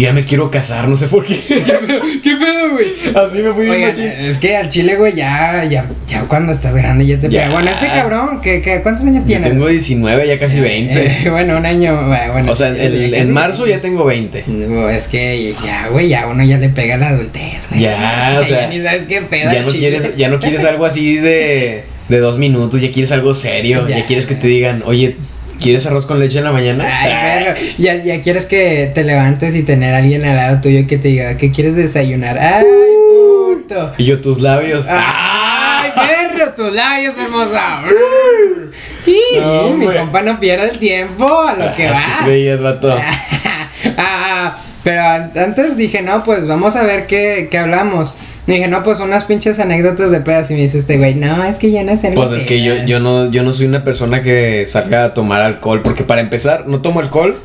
ya 0.00 0.12
me 0.12 0.24
quiero 0.24 0.50
casar 0.50 0.88
no 0.88 0.96
sé 0.96 1.06
por 1.06 1.24
qué 1.24 1.36
¿Qué 2.22 2.36
pedo, 2.36 2.72
güey? 2.72 2.86
así 3.14 3.38
me 3.38 3.52
fui 3.54 3.68
Oigan, 3.68 3.98
es 4.00 4.38
que 4.38 4.56
al 4.56 4.68
chile, 4.68 4.96
güey, 4.96 5.14
ya, 5.14 5.64
ya, 5.64 5.84
ya 6.06 6.22
cuando 6.22 6.52
estás 6.52 6.74
grande 6.74 7.06
ya 7.06 7.18
te 7.18 7.28
Ya. 7.28 7.42
pega. 7.42 7.52
Bueno, 7.54 7.70
este 7.70 7.86
cabrón, 7.86 8.40
¿qué, 8.42 8.60
qué, 8.62 8.82
¿cuántos 8.82 9.04
años 9.04 9.22
yo 9.22 9.28
tienes? 9.28 9.50
tengo 9.50 9.66
19 9.68 10.26
ya 10.26 10.38
casi 10.38 10.60
20 10.60 11.06
Eh, 11.06 11.16
bueno, 11.30 11.56
un 11.56 11.66
año, 11.66 11.94
bueno. 12.06 12.50
o 12.52 12.54
sea 12.54 12.68
el- 12.68 13.10
ya 13.10 13.18
en 13.18 13.32
marzo 13.32 13.66
ya 13.66 13.80
tengo 13.80 14.04
20 14.04 14.44
No, 14.46 14.88
es 14.90 15.04
que 15.04 15.54
ya, 15.64 15.88
güey, 15.88 16.08
ya 16.08 16.26
uno 16.26 16.42
ya 16.44 16.58
le 16.58 16.68
pega 16.68 16.96
la 16.96 17.08
adultez, 17.10 17.68
güey. 17.70 17.82
Ya, 17.82 18.36
o 18.40 18.44
sea, 18.44 18.66
ni 18.70 18.82
sabes 18.82 19.02
qué 19.08 19.22
pedo. 19.22 19.52
ya 19.52 19.62
no 19.62 19.68
chile. 19.68 19.88
quieres 19.90 20.16
ya 20.16 20.28
no 20.28 20.40
quieres 20.40 20.64
algo 20.64 20.84
así 20.86 21.16
de 21.16 21.84
de 22.08 22.18
dos 22.18 22.38
minutos 22.38 22.80
ya 22.80 22.92
quieres 22.92 23.10
algo 23.12 23.34
serio 23.34 23.88
ya, 23.88 23.98
Ya. 23.98 24.06
quieres 24.06 24.26
que 24.26 24.34
te 24.36 24.46
digan 24.46 24.82
oye 24.86 25.16
quieres 25.60 25.86
arroz 25.86 26.06
con 26.06 26.18
leche 26.20 26.38
en 26.38 26.44
la 26.44 26.52
mañana 26.52 26.84
Ay, 26.86 27.12
Ah, 27.12 27.38
perro. 27.54 27.60
Ya, 27.78 27.94
ya 28.02 28.22
quieres 28.22 28.46
que 28.46 28.90
te 28.94 29.04
levantes 29.04 29.54
y 29.54 29.62
tener 29.62 29.94
a 29.94 29.98
alguien 29.98 30.24
al 30.24 30.36
lado 30.36 30.60
tuyo 30.60 30.86
que 30.86 30.98
te 30.98 31.08
diga, 31.08 31.36
¿qué 31.36 31.50
quieres 31.52 31.76
desayunar? 31.76 32.38
Ay, 32.38 32.64
puto. 32.64 33.92
y 33.98 34.04
yo 34.04 34.20
tus 34.20 34.40
labios 34.40 34.86
Ay, 34.88 35.90
perro, 35.94 36.52
tus 36.54 36.72
labios, 36.72 37.14
hermosa. 37.18 37.82
Y 39.06 39.38
No, 39.38 39.68
mi 39.70 39.84
hombre. 39.84 40.00
compa 40.00 40.22
no 40.22 40.40
pierde 40.40 40.68
el 40.70 40.78
tiempo 40.80 41.42
a 41.42 41.54
lo 41.54 41.72
que 41.76 41.86
Ah, 41.86 41.92
va. 41.92 41.98
es 41.98 42.24
creías, 42.24 42.60
vato. 42.60 42.96
Ah, 43.96 44.56
pero 44.82 45.00
an- 45.02 45.32
antes 45.36 45.76
dije, 45.76 46.02
no, 46.02 46.24
pues 46.24 46.46
vamos 46.48 46.74
a 46.76 46.82
ver 46.82 47.06
qué, 47.06 47.46
qué 47.50 47.58
hablamos. 47.58 48.14
Y 48.46 48.52
dije, 48.52 48.68
no, 48.68 48.84
pues 48.84 49.00
unas 49.00 49.24
pinches 49.24 49.58
anécdotas 49.58 50.10
de 50.10 50.20
pedas. 50.20 50.50
Y 50.50 50.54
me 50.54 50.60
dice 50.60 50.78
este 50.78 50.98
güey, 50.98 51.14
no, 51.14 51.42
es 51.44 51.56
que 51.56 51.70
ya 51.70 51.82
no 51.82 51.96
sé 52.00 52.12
Pues 52.12 52.30
es 52.32 52.44
que 52.44 52.62
yo, 52.62 52.74
yo 52.86 53.00
no, 53.00 53.30
yo 53.30 53.42
no 53.42 53.52
soy 53.52 53.66
una 53.66 53.82
persona 53.82 54.22
que 54.22 54.64
salga 54.66 55.04
a 55.04 55.14
tomar 55.14 55.42
alcohol, 55.42 55.82
porque 55.82 56.04
para 56.04 56.20
empezar, 56.20 56.66
no 56.66 56.80
tomo 56.80 57.00
alcohol. 57.00 57.36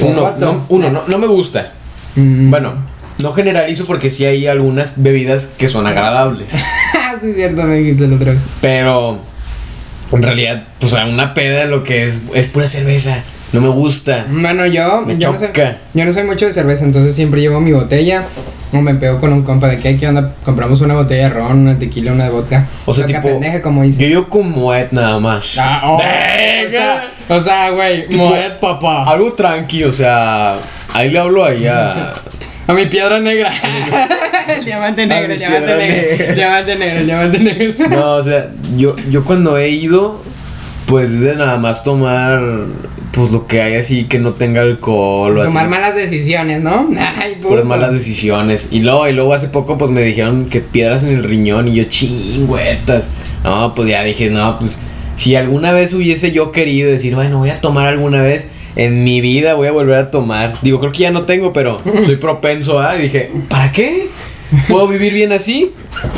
Uno, 0.00 0.34
no, 0.38 0.66
uno 0.68 0.90
no, 0.90 1.02
no 1.06 1.18
me 1.18 1.26
gusta. 1.26 1.72
Mm. 2.14 2.50
Bueno, 2.50 2.74
no 3.22 3.32
generalizo 3.32 3.84
porque 3.84 4.10
sí 4.10 4.24
hay 4.24 4.46
algunas 4.46 4.94
bebidas 4.96 5.48
que 5.58 5.68
son 5.68 5.86
agradables. 5.86 6.52
sí, 7.20 7.32
cierto, 7.34 7.64
me 7.64 7.76
dijiste 7.76 8.06
vez. 8.06 8.38
Pero 8.60 9.18
en 10.12 10.22
realidad, 10.22 10.64
pues 10.78 10.94
a 10.94 11.06
una 11.06 11.34
peda 11.34 11.64
lo 11.64 11.82
que 11.82 12.06
es 12.06 12.22
es 12.34 12.48
pura 12.48 12.66
cerveza. 12.66 13.22
No 13.52 13.60
me 13.60 13.68
gusta. 13.68 14.26
Bueno, 14.28 14.66
yo, 14.66 15.02
Me 15.02 15.18
yo, 15.18 15.32
no 15.32 15.38
soy, 15.38 15.48
yo 15.94 16.04
no 16.04 16.12
soy 16.12 16.24
mucho 16.24 16.46
de 16.46 16.52
cerveza, 16.52 16.84
entonces 16.84 17.14
siempre 17.14 17.40
llevo 17.40 17.60
mi 17.60 17.72
botella. 17.72 18.24
O 18.72 18.80
me 18.80 18.94
pego 18.96 19.20
con 19.20 19.32
un 19.32 19.42
compa 19.42 19.68
de 19.68 19.78
que, 19.78 19.96
¿qué 19.96 20.08
onda? 20.08 20.32
Compramos 20.44 20.80
una 20.80 20.94
botella 20.94 21.28
de 21.28 21.34
ron, 21.34 21.58
una 21.58 21.78
tequila, 21.78 22.12
una 22.12 22.24
de 22.24 22.30
vodka. 22.30 22.66
O 22.84 22.92
sea, 22.92 23.06
tipo. 23.06 23.22
pendeja, 23.22 23.62
como 23.62 23.82
dice. 23.82 24.02
Yo 24.02 24.08
yo 24.08 24.28
con 24.28 24.50
Moet 24.50 24.90
nada 24.90 25.20
más. 25.20 25.56
Ah, 25.58 25.82
oh, 25.84 25.94
o 25.94 25.98
Venga. 25.98 26.70
sea, 26.70 27.10
o 27.28 27.40
sea, 27.40 27.70
güey, 27.70 28.08
Tipo, 28.08 28.24
Moet, 28.26 28.58
papá. 28.60 29.04
Algo 29.04 29.32
tranqui, 29.34 29.84
o 29.84 29.92
sea. 29.92 30.56
Ahí 30.94 31.10
le 31.10 31.18
hablo 31.18 31.44
ahí 31.44 31.66
a. 31.66 32.12
A 32.68 32.72
mi 32.72 32.86
piedra 32.86 33.20
negra. 33.20 33.48
el 34.58 34.64
diamante 34.64 35.06
negro, 35.06 35.32
el 35.32 35.38
diamante 35.38 35.76
negro. 35.76 36.16
negra. 36.18 36.34
Diamante 36.34 36.76
negro, 36.76 36.98
el 36.98 37.06
diamante 37.06 37.38
negro. 37.38 37.88
No, 37.90 38.14
o 38.16 38.24
sea, 38.24 38.48
yo, 38.76 38.96
yo 39.08 39.24
cuando 39.24 39.56
he 39.56 39.68
ido, 39.68 40.20
pues 40.86 41.10
es 41.10 41.20
de 41.20 41.36
nada 41.36 41.58
más 41.58 41.84
tomar, 41.84 42.40
pues 43.16 43.30
lo 43.30 43.46
que 43.46 43.62
hay 43.62 43.76
así 43.76 44.04
que 44.04 44.18
no 44.18 44.32
tenga 44.32 44.60
alcohol 44.60 45.38
o 45.38 45.40
así. 45.40 45.48
Tomar 45.48 45.70
malas 45.70 45.96
decisiones, 45.96 46.60
¿no? 46.60 46.90
Ay. 47.18 47.36
Puras 47.40 47.64
malas 47.64 47.92
decisiones. 47.92 48.68
Y 48.70 48.80
luego, 48.80 49.08
y 49.08 49.14
luego 49.14 49.32
hace 49.32 49.48
poco, 49.48 49.78
pues 49.78 49.90
me 49.90 50.02
dijeron 50.02 50.50
que 50.50 50.60
piedras 50.60 51.02
en 51.02 51.08
el 51.08 51.24
riñón 51.24 51.66
y 51.66 51.76
yo 51.76 51.84
chingüetas. 51.84 53.08
No, 53.42 53.74
pues 53.74 53.88
ya 53.88 54.04
dije, 54.04 54.28
no, 54.28 54.58
pues 54.58 54.78
si 55.16 55.34
alguna 55.34 55.72
vez 55.72 55.94
hubiese 55.94 56.30
yo 56.30 56.52
querido 56.52 56.90
decir, 56.90 57.14
bueno, 57.14 57.38
voy 57.38 57.48
a 57.48 57.56
tomar 57.56 57.88
alguna 57.88 58.20
vez. 58.20 58.48
En 58.76 59.04
mi 59.04 59.22
vida 59.22 59.54
voy 59.54 59.68
a 59.68 59.72
volver 59.72 59.96
a 59.96 60.08
tomar. 60.08 60.52
Digo, 60.60 60.78
creo 60.78 60.92
que 60.92 60.98
ya 60.98 61.10
no 61.10 61.22
tengo, 61.22 61.54
pero 61.54 61.80
soy 62.04 62.16
propenso 62.16 62.78
a. 62.78 62.98
Y 62.98 63.04
dije, 63.04 63.30
¿para 63.48 63.72
qué? 63.72 64.08
¿Puedo 64.68 64.88
vivir 64.88 65.12
bien 65.12 65.32
así? 65.32 65.72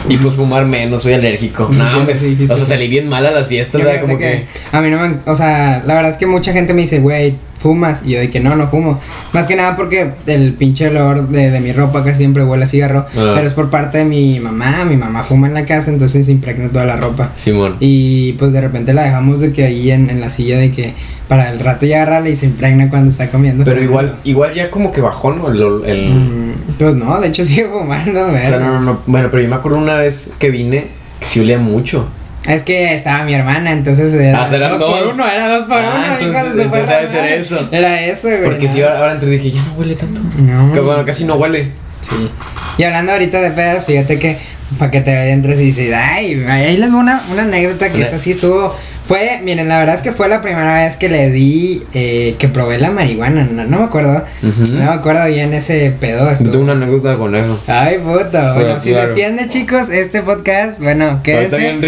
Y 0.08 0.16
pues 0.18 0.34
fumar 0.34 0.64
menos, 0.66 1.02
soy 1.02 1.12
alérgico. 1.14 1.68
No, 1.72 1.88
Sí, 1.88 1.96
me- 2.06 2.14
sí, 2.14 2.44
o 2.50 2.56
sea, 2.56 2.64
salí 2.66 2.88
bien 2.88 3.08
mal 3.08 3.24
a 3.26 3.30
las 3.30 3.48
fiestas, 3.48 3.80
Que 3.80 3.86
¿sabes? 3.86 4.00
fíjate 4.02 4.12
Como 4.12 4.18
que. 4.18 4.46
A 4.72 4.80
mí 4.80 4.90
no 4.90 4.98
me. 4.98 5.16
O 5.30 5.34
sea, 5.36 5.82
la 5.86 5.94
verdad 5.94 6.10
es 6.10 6.16
que 6.18 6.26
mucha 6.26 6.52
gente 6.52 6.74
me 6.74 6.82
dice, 6.82 6.98
güey, 7.00 7.34
fumas. 7.58 8.02
Y 8.04 8.10
yo 8.12 8.18
de 8.20 8.30
que 8.30 8.40
no, 8.40 8.56
no 8.56 8.68
fumo. 8.68 9.00
Más 9.32 9.46
que 9.46 9.56
nada 9.56 9.76
porque 9.76 10.12
el 10.26 10.52
pinche 10.54 10.88
olor 10.88 11.28
de, 11.28 11.50
de 11.50 11.60
mi 11.60 11.72
ropa 11.72 12.04
casi 12.04 12.18
siempre 12.18 12.44
huele 12.44 12.64
a 12.64 12.66
cigarro. 12.66 13.06
Ah. 13.16 13.32
Pero 13.34 13.46
es 13.46 13.52
por 13.52 13.70
parte 13.70 13.98
de 13.98 14.04
mi 14.04 14.40
mamá. 14.40 14.84
Mi 14.88 14.96
mamá 14.96 15.22
fuma 15.24 15.46
en 15.46 15.54
la 15.54 15.64
casa, 15.66 15.90
entonces 15.90 16.26
se 16.26 16.32
impregna 16.32 16.68
toda 16.68 16.84
la 16.84 16.96
ropa. 16.96 17.30
Simón. 17.34 17.76
Y 17.80 18.32
pues 18.34 18.52
de 18.52 18.60
repente 18.60 18.92
la 18.92 19.02
dejamos 19.04 19.40
de 19.40 19.52
que 19.52 19.64
ahí 19.64 19.90
en, 19.90 20.10
en 20.10 20.20
la 20.20 20.30
silla 20.30 20.58
de 20.58 20.70
que 20.72 20.94
para 21.28 21.50
el 21.50 21.60
rato 21.60 21.84
ya 21.84 21.96
agarrarla 22.02 22.30
y 22.30 22.36
se 22.36 22.46
impregna 22.46 22.88
cuando 22.88 23.10
está 23.10 23.30
comiendo. 23.30 23.64
Pero 23.64 23.82
igual, 23.82 24.16
igual 24.24 24.54
ya 24.54 24.70
como 24.70 24.92
que 24.92 25.00
bajó, 25.00 25.32
¿no? 25.32 25.48
El. 25.50 25.84
el- 25.86 26.08
Mm, 26.14 26.52
Pues 26.78 26.94
no, 26.94 27.20
de 27.20 27.28
hecho 27.28 27.44
sigue 27.44 27.66
fumando, 27.66 28.26
o 28.28 28.30
sea, 28.32 28.58
no, 28.58 28.74
no, 28.74 28.80
no. 28.80 28.98
Bueno, 29.06 29.28
pero 29.30 29.42
yo 29.42 29.48
me 29.48 29.56
acuerdo 29.56 29.78
una 29.78 29.94
vez 29.94 30.30
que 30.38 30.50
vine 30.50 30.86
que 31.20 31.26
sí 31.26 31.40
olía 31.40 31.58
mucho. 31.58 32.06
Es 32.46 32.62
que 32.62 32.94
estaba 32.94 33.24
mi 33.24 33.34
hermana, 33.34 33.72
entonces 33.72 34.14
era 34.14 34.42
Ah, 34.44 34.48
eran 34.54 34.78
dos, 34.78 34.90
por 34.90 35.00
dos. 35.04 35.14
uno, 35.14 35.28
era 35.28 35.48
dos 35.48 35.66
por 35.66 35.78
Ah, 35.78 35.92
uno. 35.96 36.14
entonces- 36.28 36.62
entonces 36.64 36.88
debe 36.88 37.08
ser 37.08 37.40
eso. 37.40 37.68
Era 37.70 38.00
eso, 38.02 38.28
güey. 38.28 38.44
Porque 38.44 38.66
no. 38.68 38.72
si 38.72 38.82
ahora, 38.82 38.98
ahora 39.00 39.12
entré 39.14 39.30
dije, 39.30 39.50
ya 39.50 39.62
no 39.62 39.72
huele 39.74 39.94
tanto. 39.94 40.20
No. 40.38 40.72
Que 40.72 40.80
bueno, 40.80 41.04
casi 41.04 41.24
no 41.24 41.34
huele. 41.34 41.72
Sí. 42.00 42.30
Y 42.78 42.82
hablando 42.84 43.12
ahorita 43.12 43.40
de 43.40 43.50
pedas, 43.50 43.84
fíjate 43.86 44.18
que 44.18 44.38
para 44.78 44.90
que 44.90 45.00
te 45.00 45.30
entres 45.32 45.56
y 45.58 45.62
dices, 45.64 45.92
ay, 45.94 46.42
ahí 46.48 46.76
les 46.76 46.90
voy 46.92 47.00
una, 47.00 47.20
una 47.32 47.42
anécdota 47.42 47.90
que 47.90 48.02
esta 48.02 48.18
sí 48.18 48.30
estuvo. 48.30 48.74
Fue, 49.08 49.40
miren, 49.42 49.68
la 49.68 49.78
verdad 49.78 49.94
es 49.94 50.02
que 50.02 50.12
fue 50.12 50.28
la 50.28 50.42
primera 50.42 50.84
vez 50.84 50.98
que 50.98 51.08
le 51.08 51.30
di, 51.30 51.82
eh, 51.94 52.36
que 52.38 52.46
probé 52.46 52.76
la 52.76 52.90
marihuana, 52.90 53.44
no, 53.50 53.64
no 53.64 53.78
me 53.78 53.84
acuerdo. 53.84 54.22
No 54.42 54.84
me 54.84 54.84
acuerdo 54.84 55.26
bien 55.28 55.54
ese 55.54 55.90
pedo. 55.98 56.28
Tengo 56.36 56.60
una 56.60 56.72
anécdota 56.72 57.16
con 57.16 57.34
eso. 57.34 57.58
Ay, 57.66 57.96
puto. 57.96 58.54
Bueno, 58.54 58.78
si 58.78 58.92
se 58.92 59.02
extiende, 59.02 59.48
chicos, 59.48 59.88
este 59.88 60.20
podcast, 60.20 60.82
bueno, 60.82 61.22
quédense. 61.22 61.56
bien 61.56 61.80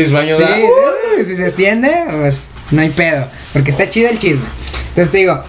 Sí, 1.19 1.25
si 1.27 1.37
se 1.37 1.45
extiende, 1.47 1.91
pues 2.19 2.45
no 2.71 2.81
hay 2.81 2.89
pedo. 2.89 3.27
Porque 3.53 3.71
está 3.71 3.87
chido 3.87 4.09
el 4.09 4.19
chisme. 4.19 4.47
Entonces 4.89 5.13
te 5.13 5.19
digo, 5.19 5.43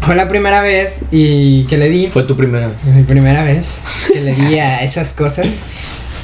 fue 0.00 0.14
la 0.14 0.28
primera 0.28 0.62
vez 0.62 1.00
y 1.10 1.64
que 1.64 1.76
le 1.76 1.90
di. 1.90 2.06
Fue 2.06 2.22
tu 2.22 2.38
primera 2.38 2.68
vez. 2.68 2.76
Mi 2.84 3.02
primera 3.02 3.44
vez 3.44 3.82
que 4.10 4.20
le 4.22 4.34
di 4.34 4.58
a 4.58 4.82
esas 4.82 5.12
cosas. 5.12 5.58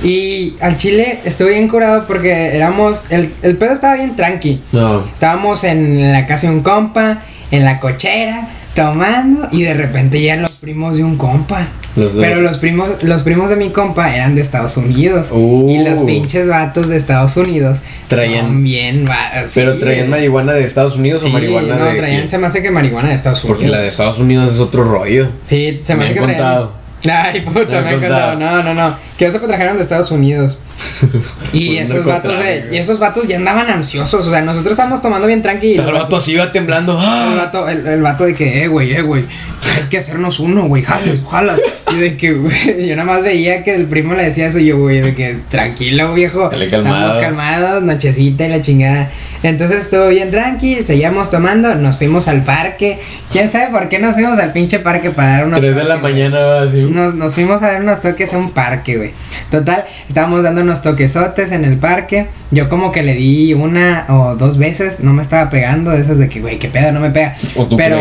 Y 0.03 0.55
al 0.61 0.77
chile 0.77 1.19
estuve 1.25 1.51
bien 1.51 1.69
curado 1.69 2.05
porque 2.07 2.55
éramos. 2.57 3.05
El, 3.11 3.33
el 3.43 3.57
pedo 3.57 3.73
estaba 3.73 3.97
bien 3.97 4.15
tranqui. 4.17 4.61
No. 4.73 5.05
Estábamos 5.13 5.65
en 5.65 6.13
la 6.13 6.27
casa 6.27 6.49
de 6.49 6.55
un 6.55 6.63
compa, 6.63 7.21
en 7.51 7.65
la 7.65 7.81
cochera, 7.81 8.49
tomando, 8.75 9.49
y 9.51 9.63
de 9.63 9.75
repente 9.75 10.21
llegan 10.21 10.43
los 10.43 10.53
primos 10.53 10.97
de 10.97 11.05
un 11.05 11.17
compa. 11.17 11.69
Los. 11.97 12.13
Pero 12.13 12.41
los 12.41 12.59
primos, 12.59 13.03
los 13.03 13.23
primos 13.25 13.51
de 13.51 13.57
mi 13.57 13.71
compa 13.71 14.15
eran 14.15 14.37
de 14.37 14.41
Estados 14.41 14.77
Unidos. 14.77 15.31
Uh. 15.33 15.69
Y 15.69 15.79
los 15.83 16.03
pinches 16.03 16.47
vatos 16.47 16.87
de 16.87 16.97
Estados 16.97 17.37
Unidos 17.37 17.79
Traían- 18.09 18.43
son 18.43 18.63
bien 18.63 19.05
Pero 19.53 19.77
traían 19.81 20.09
marihuana 20.09 20.53
de 20.53 20.65
Estados 20.65 20.95
Unidos 20.97 21.25
o 21.25 21.27
Sí, 21.27 21.33
marihuana 21.33 21.75
no, 21.75 21.85
de. 21.87 21.95
traían, 21.95 22.21
aquí? 22.21 22.29
se 22.29 22.39
me 22.39 22.47
hace 22.47 22.63
que 22.63 22.71
marihuana 22.71 23.09
de 23.09 23.17
Estados 23.17 23.43
Unidos. 23.43 23.57
Porque 23.59 23.69
la 23.73 23.79
de 23.81 23.89
Estados 23.89 24.19
Unidos 24.21 24.55
es 24.55 24.61
otro 24.61 24.85
rollo. 24.85 25.29
Sí, 25.43 25.81
se 25.83 25.95
me, 25.95 26.01
Me 26.01 26.05
hace 26.05 26.15
que 26.15 26.21
traían. 26.21 26.69
Ay, 27.11 27.43
puta, 27.43 27.81
Me 27.81 27.93
me 27.97 27.99
contado. 28.09 28.33
contado. 28.33 28.63
No, 28.63 28.63
no, 28.63 28.75
no. 28.75 28.97
Que 29.17 29.27
eso 29.27 29.41
que 29.41 29.47
trajeron 29.47 29.77
de 29.77 29.83
Estados 29.83 30.11
Unidos. 30.11 30.59
Y 31.53 31.79
esos 31.79 32.05
vatos 32.05 32.33
narcotráfico. 32.33 32.75
y 32.75 32.79
esos 32.79 32.99
vatos 32.99 33.29
ya 33.29 33.37
andaban 33.37 33.69
ansiosos. 33.71 34.27
O 34.27 34.31
sea, 34.31 34.43
nosotros 34.43 34.73
estábamos 34.73 35.03
tomando 35.03 35.27
bien 35.27 35.43
tranquilo. 35.43 35.87
El 35.87 35.93
vato 35.93 36.17
así 36.17 36.33
iba 36.33 36.53
temblando. 36.53 36.93
El 36.93 37.05
¡Ah! 37.05 37.35
vato, 37.37 37.69
el, 37.69 37.87
el 37.87 38.03
vato 38.03 38.25
de 38.25 38.35
que, 38.35 38.65
eh, 38.65 38.69
güey, 38.69 38.93
eh, 38.93 39.03
güey, 39.03 39.25
hay 39.77 39.89
que 39.89 39.99
hacernos 39.99 40.41
uno, 40.41 40.67
güey, 40.67 40.83
jalas, 40.83 41.21
jalas. 41.29 41.61
Y 41.93 41.97
de 41.97 42.17
que, 42.17 42.33
güey, 42.33 42.87
yo 42.87 42.97
nada 42.97 43.13
más 43.13 43.23
veía 43.23 43.65
que 43.65 43.75
el 43.75 43.87
primo 43.87 44.15
le 44.15 44.25
decía 44.25 44.47
eso, 44.47 44.59
y 44.59 44.67
yo, 44.67 44.79
güey, 44.79 45.01
de 45.01 45.15
que, 45.15 45.39
tranquilo, 45.49 46.15
viejo. 46.15 46.51
Estamos 46.53 47.17
calmados, 47.17 47.83
nochecita 47.83 48.47
y 48.47 48.49
la 48.49 48.61
chingada. 48.61 49.11
Entonces 49.43 49.81
estuvo 49.81 50.09
bien 50.09 50.31
tranqui, 50.31 50.83
seguíamos 50.83 51.31
tomando, 51.31 51.75
nos 51.77 51.97
fuimos 51.97 52.27
al 52.27 52.43
parque. 52.43 52.99
¿Quién 53.31 53.53
sabe 53.53 53.71
por 53.71 53.89
qué 53.89 53.99
nos 53.99 54.15
fuimos 54.15 54.39
al 54.39 54.53
pinche 54.53 54.81
parque 54.81 55.11
para 55.11 55.29
dar 55.29 55.47
unos 55.47 55.61
Tres 55.61 55.77
de 55.77 55.85
la 55.85 55.97
toques, 55.97 56.11
mañana 56.11 56.63
así. 56.63 56.83
Nos, 56.83 57.15
nos 57.15 57.35
fuimos 57.35 57.63
a 57.63 57.69
dar 57.69 57.83
unos 57.83 58.03
toques 58.03 58.33
a 58.33 58.39
un 58.39 58.51
parque, 58.51 58.97
güey. 58.97 59.13
Total, 59.51 59.85
estábamos 60.09 60.43
dando 60.43 60.63
unos 60.79 60.83
toquesotes 60.83 61.51
en 61.53 61.65
el 61.65 61.77
parque. 61.77 62.27
Yo 62.51 62.69
como 62.69 62.93
que 62.93 63.03
le 63.03 63.15
di 63.15 63.55
una 63.55 64.07
o 64.09 64.37
dos 64.37 64.59
veces, 64.59 65.01
no 65.01 65.13
me 65.13 65.23
estaba 65.23 65.51
pegando, 65.51 65.91
de 65.91 66.01
esas 66.01 66.19
de 66.19 66.29
que, 66.29 66.41
güey, 66.41 66.59
qué 66.59 66.69
pedo, 66.69 66.93
no 66.93 67.01
me 67.01 67.11
pega. 67.11 67.35
O 67.57 67.67
tú 67.67 67.77
Pero 67.77 67.99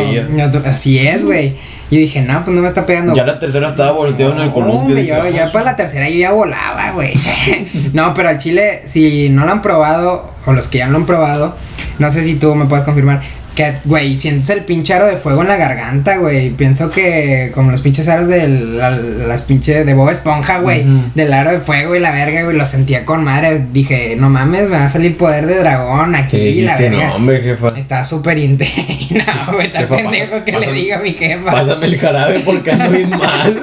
tu- 0.51 0.67
así 0.67 0.99
es, 0.99 1.23
güey. 1.25 1.55
Yo 1.89 1.97
dije, 1.99 2.21
no, 2.21 2.43
pues 2.43 2.53
no 2.55 2.61
me 2.61 2.67
está 2.67 2.85
pegando. 2.85 3.15
Ya 3.15 3.25
la 3.25 3.39
tercera 3.39 3.69
estaba 3.69 3.91
volteado 3.91 4.33
en 4.33 4.39
el 4.41 4.51
columpio. 4.51 4.79
Hombre, 4.79 5.05
yo, 5.05 5.15
"Ah, 5.21 5.29
ya 5.29 5.51
para 5.51 5.65
la 5.65 5.75
tercera 5.77 6.09
yo 6.09 6.17
ya 6.17 6.31
volaba, 6.33 6.91
güey. 6.91 7.13
no, 7.93 8.13
pero 8.13 8.29
al 8.29 8.37
chile, 8.37 8.81
si 8.85 9.29
no 9.29 9.45
lo 9.45 9.51
han 9.51 9.61
probado, 9.61 10.31
o 10.45 10.53
los 10.53 10.67
que 10.67 10.79
ya 10.79 10.87
lo 10.89 10.97
han 10.97 11.05
probado, 11.05 11.55
no 11.99 12.11
sé 12.11 12.23
si 12.23 12.35
tú 12.35 12.53
me 12.55 12.65
puedes 12.65 12.83
confirmar, 12.83 13.21
que, 13.57 13.73
güey, 13.85 14.15
sientes 14.15 14.49
el 14.51 14.63
pinche 14.63 14.93
aro 14.93 15.07
de 15.07 15.17
fuego 15.17 15.41
en 15.41 15.47
la 15.47 15.55
garganta, 15.57 16.17
güey. 16.17 16.51
Pienso 16.51 16.89
que 16.91 17.51
como 17.55 17.71
los 17.71 17.81
pinches 17.81 18.07
aros 18.07 18.27
de 18.27 18.47
la- 18.47 18.91
las 18.91 19.41
pinches 19.41 19.83
de 19.85 19.93
Bob 19.95 20.09
Esponja, 20.11 20.59
güey. 20.59 20.85
Del 21.15 21.33
aro 21.33 21.51
de 21.51 21.59
fuego 21.59 21.95
y 21.95 21.99
la 21.99 22.11
verga, 22.11 22.43
güey. 22.43 22.55
Lo 22.55 22.65
sentía 22.67 23.03
con 23.03 23.23
madre. 23.23 23.65
Dije, 23.73 24.15
no 24.17 24.29
mames, 24.29 24.69
me 24.69 24.77
va 24.77 24.85
a 24.85 24.89
salir 24.89 25.17
poder 25.17 25.47
de 25.47 25.55
dragón 25.57 26.13
aquí, 26.15 26.37
¿Qué 26.57 26.61
la 26.61 26.77
verga. 26.77 27.07
No, 27.09 27.15
hombre, 27.15 27.41
jefa. 27.41 27.67
Está 27.75 28.03
súper 28.03 28.37
intenso. 28.37 28.73
no, 29.09 29.53
güey, 29.53 29.67
está 29.67 29.87
pendejo 29.87 30.45
que 30.45 30.51
le 30.51 30.59
pásame- 30.59 30.73
diga 30.73 30.95
a 30.97 30.99
mi 30.99 31.13
jefa. 31.13 31.51
Pásame 31.51 31.85
el 31.87 31.99
jarabe 31.99 32.39
porque 32.41 32.71
ando 32.71 32.89
bien 32.91 33.09
mal. 33.17 33.59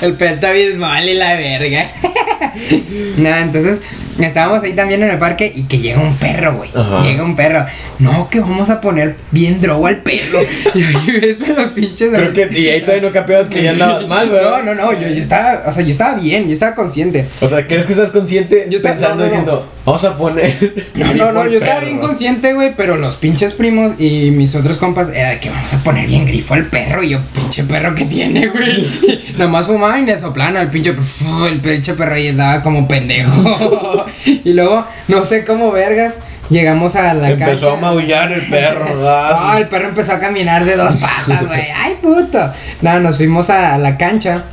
El 0.00 0.14
pento 0.14 0.46
abismal 0.46 1.08
y 1.08 1.14
la 1.14 1.34
verga. 1.34 1.86
no, 3.16 3.28
entonces 3.36 3.82
estábamos 4.18 4.62
ahí 4.62 4.72
también 4.74 5.02
en 5.02 5.10
el 5.10 5.18
parque 5.18 5.52
y 5.54 5.62
que 5.64 5.78
llega 5.78 6.00
un 6.00 6.14
perro, 6.16 6.54
güey. 6.56 6.70
Ajá. 6.74 7.02
Llega 7.02 7.24
un 7.24 7.34
perro. 7.34 7.64
No, 7.98 8.28
que 8.30 8.40
vamos 8.40 8.70
a 8.70 8.80
poner 8.80 9.16
bien 9.30 9.60
drogo 9.60 9.86
al 9.86 9.98
perro. 9.98 10.38
y 10.74 10.82
ahí 10.82 11.20
ves 11.20 11.42
a 11.42 11.52
los 11.52 11.70
pinches. 11.70 12.10
Creo 12.12 12.32
que, 12.32 12.48
y 12.58 12.68
ahí 12.68 12.80
todavía 12.82 13.02
no 13.08 13.12
capeabas 13.12 13.48
que 13.48 13.62
ya 13.62 13.70
andabas 13.72 14.06
mal, 14.08 14.26
No, 14.28 14.32
¿verdad? 14.34 14.62
no, 14.62 14.74
no, 14.74 14.92
yo, 14.92 15.08
yo 15.08 15.20
estaba, 15.20 15.62
o 15.66 15.72
sea, 15.72 15.82
yo 15.82 15.90
estaba 15.90 16.14
bien, 16.18 16.46
yo 16.46 16.52
estaba 16.52 16.74
consciente. 16.74 17.26
O 17.40 17.48
sea, 17.48 17.66
¿crees 17.66 17.86
que 17.86 17.92
estás 17.92 18.10
consciente 18.10 18.66
Yo 18.70 18.76
estaba- 18.76 18.94
pensando 18.96 19.16
no, 19.16 19.20
no, 19.22 19.26
no. 19.26 19.30
diciendo, 19.30 19.72
vamos 19.84 20.04
a 20.04 20.16
poner. 20.16 20.84
No, 20.94 21.12
no, 21.14 21.32
no, 21.32 21.46
yo 21.46 21.58
estaba 21.58 21.80
perro"? 21.80 21.86
bien 21.86 21.98
consciente, 21.98 22.52
güey, 22.54 22.72
pero 22.76 22.96
los 22.96 23.16
pinches 23.16 23.52
primos 23.52 23.92
y 24.00 24.30
mis 24.30 24.54
otros 24.54 24.78
compas 24.78 25.08
era 25.10 25.30
de 25.30 25.38
que 25.40 25.50
vamos 25.50 25.72
a 25.74 25.78
poner 25.82 26.06
bien 26.06 26.24
grifo 26.26 26.54
al 26.54 26.66
perro 26.66 27.02
y 27.02 27.10
yo, 27.10 27.20
pinche 27.34 27.64
perro 27.64 27.94
que 27.94 28.04
tiene, 28.06 28.46
güey. 28.48 28.86
Nomás 29.36 29.66
fumaba 29.66 29.98
y 29.98 30.04
le 30.06 30.18
soplaban 30.18 30.56
al 30.56 30.70
pinche, 30.70 30.94
el 31.50 31.60
pinche 31.60 31.94
perro 31.94 32.16
y 32.18 32.28
andaba 32.28 32.62
como 32.62 32.86
pendejo. 32.88 34.06
y 34.24 34.52
luego, 34.52 34.86
no 35.08 35.24
sé 35.24 35.44
cómo 35.44 35.70
vergas, 35.72 36.18
llegamos 36.48 36.94
a 36.96 37.12
la 37.14 37.30
Empezó 37.30 37.50
cancha. 37.50 37.72
a 37.72 37.76
maullar 37.76 38.32
el 38.32 38.42
perro, 38.42 38.86
No, 38.88 38.96
¿verdad? 38.96 39.58
el 39.58 39.68
perro 39.68 39.88
empezó 39.88 40.12
a 40.12 40.20
caminar 40.20 40.64
de 40.64 40.76
dos 40.76 40.94
patas, 40.96 41.46
güey. 41.46 41.64
Ay, 41.76 41.96
puto. 42.00 42.52
No, 42.82 43.00
nos 43.00 43.16
fuimos 43.16 43.50
a, 43.50 43.74
a 43.74 43.78
la 43.78 43.98
cancha. 43.98 44.44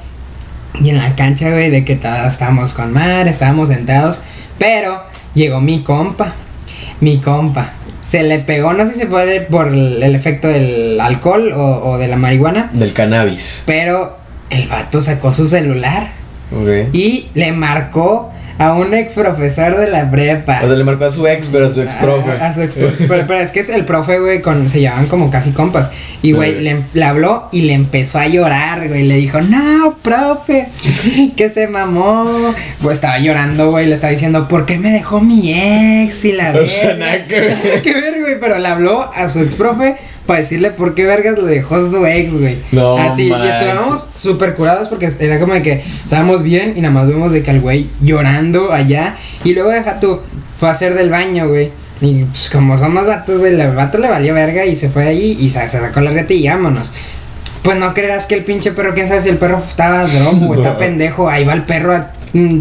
Y 0.82 0.90
en 0.90 0.98
la 0.98 1.16
cancha, 1.16 1.50
güey, 1.52 1.70
de 1.70 1.84
que 1.86 1.96
todos 1.96 2.28
estábamos 2.28 2.74
con 2.74 2.92
mar, 2.94 3.28
estábamos 3.28 3.68
sentados. 3.70 4.22
Pero 4.58 5.04
llegó 5.34 5.60
mi 5.62 5.82
compa. 5.84 6.34
Mi 7.00 7.18
compa. 7.20 7.74
Se 8.04 8.24
le 8.24 8.40
pegó, 8.40 8.74
no 8.74 8.86
sé 8.86 8.94
si 8.94 9.08
fue 9.08 9.48
por 9.50 9.68
el, 9.70 10.02
el 10.04 10.16
efecto 10.16 10.48
del 10.48 11.00
alcohol 11.00 11.54
o, 11.54 11.92
o 11.92 11.98
de 11.98 12.08
la 12.08 12.18
marihuana. 12.18 12.70
Del 12.74 12.94
cannabis. 12.94 13.64
Pero 13.66 14.18
el 14.50 14.68
vato 14.68 15.02
sacó 15.02 15.32
su 15.34 15.48
celular 15.48 16.10
Ok. 16.52 16.94
y 16.94 17.28
le 17.36 17.54
marcó 17.54 18.31
a 18.58 18.74
un 18.74 18.94
ex 18.94 19.16
profesor 19.16 19.78
de 19.78 19.90
la 19.90 20.10
prepa. 20.10 20.60
O 20.64 20.68
sea, 20.68 20.76
le 20.76 20.84
marcó 20.84 21.06
a 21.06 21.12
su 21.12 21.26
ex, 21.28 21.50
pero 21.52 21.68
a 21.68 21.70
su 21.70 21.82
ex 21.82 21.94
profe. 21.96 22.32
A, 22.32 22.48
a 22.48 22.54
su 22.54 22.62
ex 22.62 22.76
profe. 22.76 23.06
pero, 23.08 23.28
pero 23.28 23.40
es 23.40 23.52
que 23.52 23.60
es 23.60 23.70
el 23.70 23.86
profe, 23.86 24.20
güey, 24.20 24.42
con, 24.42 24.70
se 24.70 24.80
llevaban 24.80 25.08
como 25.08 25.32
casi 25.32 25.52
compas. 25.52 25.90
Y, 26.22 26.34
güey, 26.34 26.62
le, 26.62 26.84
le 26.94 27.04
habló 27.04 27.50
y 27.52 27.62
le 27.62 27.74
empezó 27.74 28.20
a 28.20 28.28
llorar, 28.28 28.88
güey. 28.88 29.08
Le 29.08 29.16
dijo, 29.16 29.42
no, 29.42 29.98
profe, 30.02 30.68
que 31.36 31.50
se 31.50 31.68
mamó. 31.68 32.54
Pues 32.82 32.96
estaba 32.96 33.20
llorando, 33.20 33.72
güey. 33.72 33.88
Le 33.88 33.96
estaba 33.96 34.12
diciendo, 34.12 34.48
¿por 34.48 34.66
qué 34.66 34.78
me 34.78 34.92
dejó 34.92 35.20
mi 35.20 35.52
ex? 35.54 36.24
Y 36.26 36.34
la 36.34 36.52
O 36.56 36.66
sea, 36.66 36.88
verga?" 36.88 37.06
nada 37.06 37.26
que 37.28 37.40
ver. 37.40 37.58
Nada 37.58 37.82
que 37.82 37.94
ver, 37.94 38.22
güey. 38.22 38.40
Pero 38.40 38.60
le 38.60 38.68
habló 38.68 39.10
a 39.14 39.30
su 39.30 39.40
ex 39.40 39.56
profe 39.56 39.98
para 40.26 40.40
decirle 40.40 40.72
por 40.72 40.96
qué 40.96 41.06
vergas 41.06 41.38
lo 41.38 41.46
dejó 41.46 41.90
su 41.90 42.06
ex, 42.06 42.34
güey. 42.34 42.60
No 42.72 42.98
Así, 42.98 43.24
y 43.24 43.32
estábamos 43.32 44.08
súper 44.16 44.56
curados 44.56 44.88
porque 44.88 45.10
era 45.20 45.40
como 45.40 45.54
de 45.54 45.62
que 45.62 45.84
estábamos 46.04 46.44
bien 46.44 46.74
y 46.76 46.82
nada 46.82 46.94
más 46.94 47.08
vemos 47.08 47.32
de 47.32 47.44
que 47.44 47.52
el 47.52 47.62
güey 47.62 47.90
llorando 48.02 48.72
allá. 48.72 49.18
Y 49.44 49.54
luego 49.54 49.70
deja 49.70 50.00
tú, 50.00 50.20
fue 50.60 50.70
a 50.70 50.72
hacer 50.72 50.94
del 50.94 51.10
baño, 51.10 51.48
güey. 51.48 51.72
Y 52.02 52.24
pues 52.26 52.50
como 52.50 52.78
somos 52.78 53.06
vatos, 53.06 53.38
güey, 53.38 53.60
el 53.60 53.76
vato 53.76 54.00
le 54.00 54.10
valió 54.10 54.34
verga 54.34 54.66
y 54.66 54.76
se 54.76 54.90
fue 54.90 55.04
ahí 55.04 55.38
y 55.40 55.50
se, 55.50 55.68
se 55.70 55.80
sacó 55.80 56.02
la 56.02 56.12
reta 56.12 56.34
y 56.34 56.48
vámonos. 56.48 56.94
Pues 57.62 57.78
no 57.78 57.94
creerás 57.94 58.26
que 58.26 58.36
el 58.36 58.44
pinche 58.44 58.72
perro, 58.72 58.94
quién 58.94 59.08
sabe 59.08 59.22
si 59.22 59.30
el 59.30 59.38
perro 59.38 59.62
estaba 59.68 60.06
drogo, 60.06 60.48
güey, 60.48 60.62
está 60.62 60.78
pendejo. 60.80 61.30
Ahí 61.30 61.46
va 61.46 61.54
el 61.54 61.64
perro 61.64 61.94
a 61.94 62.12
mm, 62.34 62.60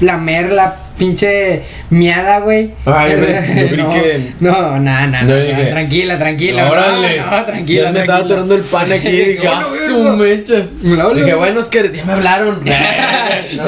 lamer 0.00 0.52
la 0.52 0.81
pinche 0.98 1.62
miada, 1.90 2.40
güey. 2.40 2.70
Ay, 2.84 3.14
güey, 3.16 3.32
yo 3.60 3.68
creí 3.68 3.76
no, 3.76 3.90
que- 3.90 4.32
No, 4.40 4.78
no, 4.78 5.06
no, 5.06 5.28
Yo 5.28 5.70
tranquila, 5.70 6.18
tranquila. 6.18 6.70
Órale. 6.70 7.18
No, 7.18 7.30
no, 7.30 7.44
tranquila. 7.44 7.82
Ya 7.84 7.92
me 7.92 8.00
estaba 8.00 8.18
atorando 8.20 8.54
el 8.54 8.62
pan 8.62 8.92
aquí. 8.92 9.10
Dije, 9.10 9.48
ah, 9.48 9.62
su 9.86 10.02
mecha. 10.16 10.66
Dije, 10.82 11.30
no. 11.32 11.38
bueno, 11.38 11.60
es 11.60 11.68
que 11.68 11.90
ya 11.94 12.04
me 12.04 12.12
hablaron. 12.12 12.62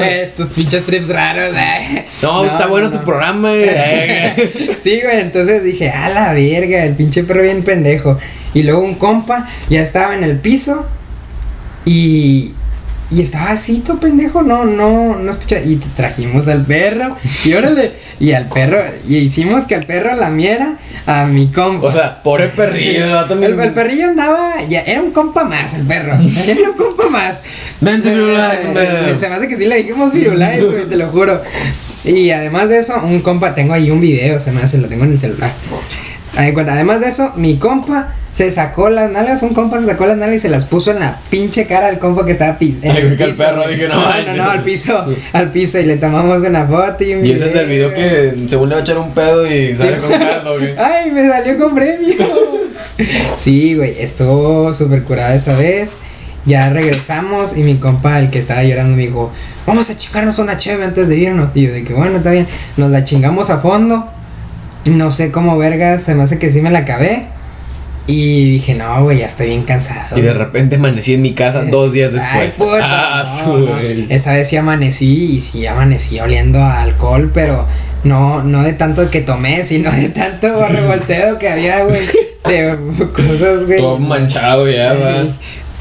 Eh, 0.01 0.31
tus 0.35 0.47
pinches 0.47 0.83
trips 0.85 1.09
raros. 1.09 1.55
eh. 1.55 2.05
No, 2.23 2.43
está 2.45 2.65
bueno 2.67 2.89
tu 2.89 3.03
programa. 3.03 3.51
eh. 3.53 4.75
sí, 4.81 4.99
güey, 5.03 5.19
entonces 5.19 5.63
dije, 5.63 5.89
a 5.91 6.09
la 6.09 6.33
verga, 6.33 6.83
el 6.85 6.95
pinche 6.95 7.23
perro 7.23 7.43
bien 7.43 7.63
pendejo. 7.63 8.17
Y 8.55 8.63
luego 8.63 8.79
un 8.81 8.95
compa 8.95 9.47
ya 9.69 9.81
estaba 9.81 10.15
en 10.15 10.23
el 10.23 10.37
piso 10.39 10.87
y. 11.85 12.53
Y 13.11 13.21
estaba 13.21 13.51
así, 13.51 13.79
todo 13.81 13.99
pendejo, 13.99 14.41
no, 14.41 14.65
no, 14.65 15.15
no 15.15 15.31
escucha. 15.31 15.59
Y 15.59 15.75
trajimos 15.95 16.47
al 16.47 16.65
perro, 16.65 17.15
y 17.43 17.53
órale, 17.53 17.93
y 18.19 18.31
al 18.31 18.47
perro, 18.49 18.79
y 19.07 19.17
hicimos 19.17 19.65
que 19.65 19.75
el 19.75 19.85
perro 19.85 20.15
lamiera 20.15 20.77
a 21.05 21.25
mi 21.25 21.47
compa. 21.47 21.85
O 21.87 21.91
sea, 21.91 22.23
pobre 22.23 22.47
perrillo. 22.47 23.21
El, 23.29 23.35
me- 23.39 23.45
El, 23.45 23.59
el 23.59 23.73
perrillo 23.73 24.07
andaba, 24.07 24.53
ya 24.67 24.81
era 24.81 25.01
un 25.01 25.11
compa 25.11 25.43
más 25.43 25.75
el 25.75 25.85
perro, 25.85 26.13
era 26.47 26.69
un 26.71 26.75
compa 26.77 27.07
más. 27.09 27.41
Vente, 27.79 28.09
Firulais, 28.09 28.59
Eh, 28.63 28.67
hombre. 28.67 29.17
Se 29.19 29.29
me 29.29 29.35
hace 29.35 29.47
que 29.47 29.57
sí 29.57 29.65
le 29.65 29.77
dijimos 29.77 30.11
Firulais, 30.11 30.63
güey, 30.63 30.85
te 30.89 30.95
lo 30.95 31.07
juro. 31.09 31.41
Y 32.05 32.31
además 32.31 32.69
de 32.69 32.79
eso, 32.79 32.99
un 33.03 33.19
compa, 33.21 33.53
tengo 33.53 33.73
ahí 33.73 33.91
un 33.91 34.01
video, 34.01 34.39
se 34.39 34.51
me 34.51 34.61
hace, 34.63 34.77
lo 34.79 34.87
tengo 34.87 35.03
en 35.05 35.11
el 35.11 35.19
celular. 35.19 35.51
Además 36.35 36.99
de 37.01 37.07
eso, 37.07 37.33
mi 37.35 37.57
compa 37.57 38.13
se 38.33 38.51
sacó 38.51 38.89
las 38.89 39.09
nalgas, 39.11 39.41
un 39.43 39.53
compa 39.53 39.79
se 39.79 39.85
sacó 39.85 40.05
las 40.05 40.17
nalgas 40.17 40.37
y 40.37 40.39
se 40.41 40.49
las 40.49 40.65
puso 40.65 40.91
en 40.91 40.99
la 40.99 41.17
pinche 41.29 41.67
cara 41.67 41.87
al 41.87 41.99
compa 41.99 42.25
que 42.25 42.33
estaba 42.33 42.57
en 42.59 42.79
Ay, 42.83 42.97
el 42.97 43.17
que 43.17 43.23
el 43.23 43.29
piso, 43.29 43.43
perro, 43.43 43.61
güey. 43.63 43.75
dije, 43.75 43.87
no, 43.87 43.95
no, 43.95 44.07
ay, 44.07 44.25
no, 44.25 44.33
no. 44.33 44.43
no, 44.43 44.49
al 44.51 44.61
piso, 44.61 45.05
al 45.31 45.51
piso 45.51 45.79
y 45.79 45.85
le 45.85 45.95
tomamos 45.95 46.41
una 46.43 46.65
foto 46.65 47.03
y 47.05 47.13
Y 47.13 47.31
ese 47.31 47.49
es 47.49 47.55
el 47.55 47.67
video 47.67 47.93
que 47.93 48.33
según 48.49 48.67
le 48.69 48.75
va 48.75 48.81
a 48.81 48.83
echar 48.83 48.97
un 48.97 49.11
pedo 49.13 49.47
y 49.47 49.73
sale 49.75 49.97
con 49.99 50.09
Carlos, 50.09 50.59
güey. 50.59 50.75
Ay, 50.77 51.11
me 51.11 51.29
salió 51.29 51.57
con 51.57 51.73
premio. 51.75 52.15
sí, 53.37 53.75
güey, 53.75 53.95
estuvo 53.99 54.73
súper 54.73 55.03
curada 55.03 55.33
esa 55.35 55.55
vez. 55.57 55.93
Ya 56.45 56.69
regresamos 56.69 57.57
y 57.57 57.63
mi 57.63 57.75
compa, 57.77 58.19
el 58.19 58.29
que 58.29 58.37
estaba 58.37 58.63
llorando, 58.63 58.95
me 58.95 59.03
dijo, 59.03 59.31
vamos 59.65 59.89
a 59.89 59.97
chingarnos 59.97 60.37
una 60.37 60.57
cheve 60.57 60.83
antes 60.83 61.07
de 61.07 61.15
irnos. 61.17 61.49
Y 61.55 61.63
yo 61.63 61.71
de 61.73 61.83
que 61.83 61.93
bueno, 61.93 62.17
está 62.17 62.31
bien. 62.31 62.45
Nos 62.77 62.91
la 62.91 63.03
chingamos 63.03 63.49
a 63.49 63.57
fondo. 63.59 64.07
No 64.85 65.11
sé 65.11 65.31
cómo 65.31 65.57
vergas, 65.57 66.03
se 66.03 66.15
me 66.15 66.23
hace 66.23 66.39
que 66.39 66.49
sí 66.49 66.61
me 66.61 66.69
la 66.71 66.79
acabé. 66.79 67.27
Y 68.07 68.51
dije, 68.51 68.75
no, 68.75 69.03
güey, 69.03 69.19
ya 69.19 69.25
estoy 69.25 69.47
bien 69.47 69.63
cansado. 69.63 70.17
Y 70.17 70.21
de 70.21 70.33
repente 70.33 70.75
amanecí 70.75 71.15
en 71.15 71.23
mi 71.23 71.33
casa 71.33 71.63
dos 71.63 71.91
días 71.91 72.13
Ay, 72.13 72.47
después. 72.47 72.69
puta, 72.75 73.19
ah, 73.19 73.23
no, 73.23 73.43
su 73.43 73.57
no. 73.57 73.71
güey. 73.73 74.05
Esa 74.09 74.33
vez 74.33 74.47
sí 74.47 74.57
amanecí 74.57 75.35
y 75.35 75.41
sí 75.41 75.65
amanecí 75.65 76.19
oliendo 76.19 76.59
a 76.59 76.83
alcohol, 76.83 77.31
pero 77.33 77.65
no, 78.03 78.43
no 78.43 78.61
de 78.61 78.73
tanto 78.73 79.09
que 79.09 79.21
tomé, 79.21 79.63
sino 79.63 79.91
de 79.91 80.09
tanto 80.09 80.65
revolteo 80.69 81.39
que 81.39 81.49
había, 81.49 81.83
güey. 81.83 82.01
De 82.47 82.77
cosas, 83.11 83.65
güey. 83.65 83.79
Todo 83.79 83.97
manchado 83.97 84.69
ya, 84.69 84.93
va. 84.93 85.23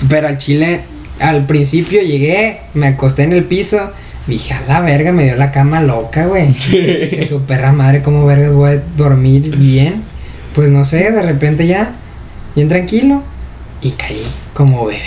Pero 0.09 0.29
al 0.29 0.39
chile, 0.39 0.81
al 1.21 1.45
principio 1.45 2.01
llegué, 2.01 2.61
me 2.73 2.87
acosté 2.87 3.25
en 3.25 3.35
el 3.35 3.45
piso, 3.45 3.93
dije, 4.27 4.55
a 4.55 4.63
la 4.67 4.81
verga, 4.81 5.13
me 5.13 5.25
dio 5.25 5.37
la 5.37 5.51
cama 5.53 5.81
loca, 5.83 6.27
güey. 6.27 6.53
Que 6.53 7.25
su 7.29 7.43
perra 7.43 7.73
madre, 7.73 8.03
cómo 8.03 8.25
vergas 8.27 8.53
voy 8.53 8.73
a 8.77 8.83
dormir 8.97 9.57
bien. 9.57 10.03
Pues 10.55 10.71
no 10.71 10.85
sé, 10.85 11.11
de 11.11 11.23
repente 11.23 11.67
ya, 11.67 11.93
bien 12.55 12.69
tranquilo. 12.69 13.23
Y 13.83 13.91
caí 13.91 14.23
como 14.55 14.87
bebé. 14.87 15.01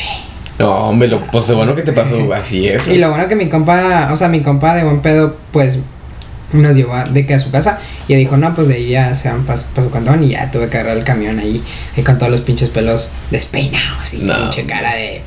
No, 0.59 0.89
hombre, 0.89 1.07
lo, 1.07 1.21
pues 1.27 1.47
bueno 1.53 1.75
que 1.75 1.83
te 1.83 1.93
pasó 1.93 2.33
así 2.33 2.67
eso. 2.67 2.91
Y 2.93 2.97
lo 2.97 3.09
bueno 3.09 3.27
que 3.27 3.35
mi 3.35 3.47
compa, 3.47 4.09
o 4.11 4.15
sea, 4.15 4.27
mi 4.27 4.41
compa 4.41 4.75
de 4.75 4.83
buen 4.83 4.99
pedo, 5.01 5.37
pues 5.51 5.79
nos 6.53 6.75
llevó 6.75 6.93
a- 6.93 7.03
de 7.05 7.25
que 7.25 7.33
a 7.33 7.39
su 7.39 7.51
casa 7.51 7.77
y 8.07 8.15
dijo, 8.15 8.37
no, 8.37 8.55
pues 8.55 8.67
de 8.69 8.75
ahí 8.75 8.89
ya 8.89 9.13
se 9.15 9.29
van 9.29 9.43
para 9.45 9.57
su 9.57 9.89
cantón 9.91 10.23
y 10.23 10.29
ya 10.29 10.49
tuve 10.49 10.69
que 10.69 10.77
agarrar 10.77 10.97
el 10.97 11.03
camión 11.03 11.39
ahí, 11.39 11.61
ahí 11.95 12.03
con 12.03 12.17
todos 12.17 12.31
los 12.31 12.41
pinches 12.41 12.69
pelos 12.69 13.11
despeinados 13.31 14.13
y 14.13 14.19
No. 14.19 14.33
pinche 14.33 14.65
cara 14.65 14.93
de 14.95 15.21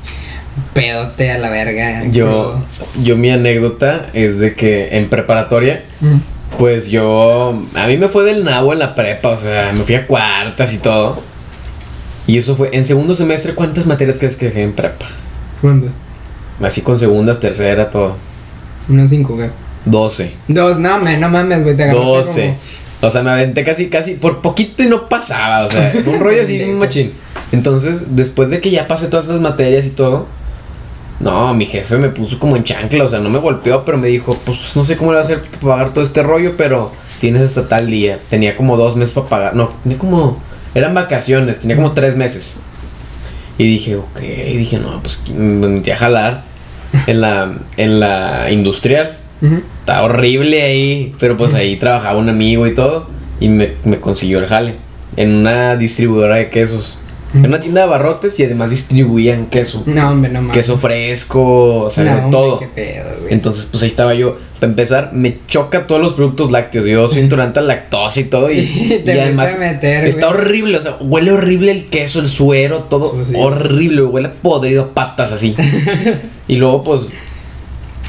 pedote 0.73 1.31
a 1.31 1.39
la 1.39 1.51
verga. 1.51 2.07
Yo, 2.07 2.63
yo 3.03 3.17
mi 3.17 3.31
anécdota 3.31 4.07
es 4.13 4.39
de 4.39 4.55
que 4.55 4.97
en 4.97 5.09
preparatoria. 5.09 5.85
Mm. 6.01 6.17
pues 6.59 6.89
yo, 6.89 7.55
a 7.75 7.87
mí 7.87 7.97
me 7.97 8.09
fue 8.09 8.25
del 8.25 8.45
nabo 8.45 8.73
en 8.73 8.79
la 8.79 8.95
prepa, 8.95 9.29
o 9.31 9.39
sea, 9.39 9.73
me 9.73 9.83
fui 9.85 9.95
a 9.95 10.07
cuartas 10.07 10.75
y 10.75 10.79
todo. 10.79 11.23
Y 12.27 12.39
eso 12.39 12.55
fue, 12.57 12.71
en 12.73 12.87
segundo 12.87 13.15
semestre, 13.15 13.55
¿cuántas 13.55 13.87
materias 13.87 14.19
crees 14.19 14.37
que 14.37 14.47
dejé 14.47 14.63
en 14.63 14.73
prepa? 14.73 15.07
¿Cuándo? 15.61 15.89
Así 16.63 16.83
con 16.83 16.99
segundas, 16.99 17.41
tercera, 17.41 17.91
todo. 17.91 18.17
Unos 18.89 19.11
cinco, 19.11 19.35
güey. 19.35 19.49
12. 19.85 20.33
Dos, 20.49 20.79
no, 20.79 20.99
me, 20.99 21.17
no 21.17 21.29
mames, 21.29 21.63
güey, 21.63 21.77
te 21.77 21.85
agarraste 21.85 22.07
12. 22.07 22.55
O 23.03 23.09
sea, 23.09 23.23
me 23.23 23.31
aventé 23.31 23.65
casi, 23.65 23.89
casi, 23.89 24.15
por 24.15 24.43
poquito 24.43 24.83
y 24.83 24.87
no 24.87 25.09
pasaba, 25.09 25.65
o 25.67 25.71
sea, 25.71 25.93
un 26.07 26.21
rollo 26.21 26.43
así, 26.43 26.63
un 26.63 26.79
machín. 26.79 27.13
Entonces, 27.53 28.15
después 28.15 28.51
de 28.51 28.61
que 28.61 28.71
ya 28.71 28.87
pasé 28.87 29.07
todas 29.07 29.25
esas 29.27 29.41
materias 29.41 29.87
y 29.87 29.91
todo, 29.91 30.27
no, 31.21 31.53
mi 31.55 31.67
jefe 31.67 31.99
me 31.99 32.09
puso 32.09 32.39
como 32.39 32.57
en 32.57 32.65
chancla, 32.65 33.05
o 33.05 33.11
sea, 33.11 33.19
no 33.19 33.29
me 33.29 33.39
golpeó, 33.39 33.85
pero 33.85 33.99
me 33.99 34.09
dijo, 34.09 34.37
pues 34.45 34.75
no 34.75 34.85
sé 34.85 34.97
cómo 34.97 35.13
le 35.13 35.17
va 35.17 35.23
a 35.23 35.25
hacer 35.25 35.43
para 35.43 35.61
pagar 35.61 35.93
todo 35.93 36.03
este 36.03 36.23
rollo, 36.23 36.55
pero 36.57 36.91
tienes 37.21 37.43
hasta 37.43 37.69
tal 37.69 37.87
día. 37.89 38.19
Tenía 38.31 38.57
como 38.57 38.77
dos 38.77 38.97
meses 38.97 39.15
para 39.15 39.29
pagar, 39.29 39.55
no, 39.55 39.69
tenía 39.83 39.99
como, 39.99 40.43
eran 40.75 40.95
vacaciones, 40.95 41.61
tenía 41.61 41.77
como 41.77 41.93
tres 41.93 42.17
meses. 42.17 42.57
Y 43.59 43.65
dije, 43.65 43.97
ok, 43.97 44.23
y 44.23 44.57
dije, 44.57 44.79
no, 44.79 45.01
pues 45.03 45.21
me 45.29 45.69
metí 45.69 45.91
a 45.91 45.97
jalar 45.97 46.45
en 47.07 47.21
la, 47.21 47.53
en 47.77 48.01
la 48.01 48.51
industrial. 48.51 49.19
Está 49.81 50.03
horrible 50.03 50.63
ahí, 50.63 51.15
pero 51.19 51.37
pues 51.37 51.55
ahí 51.55 51.77
trabajaba 51.77 52.19
un 52.19 52.29
amigo 52.29 52.67
y 52.67 52.75
todo 52.75 53.07
y 53.41 53.49
me, 53.49 53.73
me 53.85 53.99
consiguió 53.99 54.39
el 54.39 54.47
jale 54.47 54.75
en 55.17 55.35
una 55.35 55.77
distribuidora 55.77 56.37
de 56.37 56.51
quesos. 56.51 56.97
En 57.33 57.47
una 57.47 57.61
tienda 57.61 57.83
de 57.83 57.87
barrotes 57.87 58.39
y 58.41 58.45
además 58.45 58.71
distribuían 58.71 59.47
queso. 59.47 59.85
No, 59.87 60.11
hombre, 60.11 60.33
no 60.33 60.41
mames. 60.41 60.57
Queso 60.57 60.79
fresco, 60.79 61.83
o 61.85 61.91
sea, 61.91 62.05
no, 62.05 62.11
hombre, 62.25 62.31
todo. 62.31 62.59
qué 62.59 62.67
pedo, 62.67 63.11
güey. 63.21 63.33
Entonces, 63.33 63.67
pues 63.71 63.83
ahí 63.83 63.89
estaba 63.89 64.15
yo. 64.15 64.37
Para 64.59 64.71
empezar, 64.71 65.11
me 65.15 65.39
choca 65.47 65.87
todos 65.87 66.03
los 66.03 66.15
productos 66.15 66.51
lácteos. 66.51 66.85
Yo 66.87 67.09
soy 67.09 67.21
intolerante 67.21 67.61
a 67.61 67.63
lactosa 67.63 68.21
y 68.21 68.25
todo. 68.25 68.51
Y, 68.51 68.67
Te 69.05 69.15
y 69.15 69.19
además, 69.19 69.57
meter, 69.59 70.07
está 70.07 70.27
güey. 70.27 70.41
horrible. 70.41 70.79
O 70.79 70.83
sea, 70.83 70.97
huele 71.01 71.31
horrible 71.31 71.73
el 71.73 71.87
queso, 71.87 72.21
el 72.21 72.29
suero, 72.29 72.87
todo 72.91 73.25
sí. 73.25 73.35
horrible. 73.39 74.03
Huele 74.03 74.29
podrido, 74.29 74.89
patas 74.89 75.33
así. 75.33 75.55
y 76.49 76.57
luego, 76.57 76.83
pues, 76.85 77.03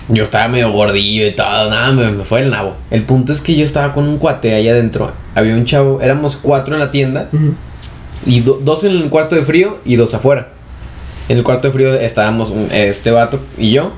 yo 0.10 0.24
estaba 0.24 0.48
medio 0.48 0.72
gordillo 0.72 1.28
y 1.28 1.32
todo. 1.32 1.70
Nada, 1.70 1.92
me, 1.94 2.12
me 2.12 2.24
fue 2.26 2.42
el 2.42 2.50
nabo. 2.50 2.76
El 2.90 3.04
punto 3.04 3.32
es 3.34 3.42
que 3.42 3.56
yo 3.56 3.64
estaba 3.64 3.94
con 3.94 4.08
un 4.08 4.18
cuate 4.18 4.54
ahí 4.54 4.68
adentro. 4.68 5.12
Había 5.36 5.54
un 5.54 5.66
chavo, 5.66 6.02
éramos 6.02 6.38
cuatro 6.42 6.74
en 6.74 6.80
la 6.82 6.92
tienda. 6.92 7.30
Y 8.26 8.42
do- 8.42 8.60
dos 8.64 8.84
en 8.84 8.92
el 8.92 9.10
cuarto 9.10 9.36
de 9.36 9.44
frío 9.46 9.80
y 9.86 9.96
dos 9.96 10.14
afuera. 10.14 10.50
En 11.30 11.38
el 11.38 11.44
cuarto 11.44 11.68
de 11.68 11.74
frío 11.74 11.94
estábamos 11.96 12.50
un- 12.50 12.70
este 12.72 13.12
vato 13.12 13.40
y 13.58 13.72
yo. 13.72 13.92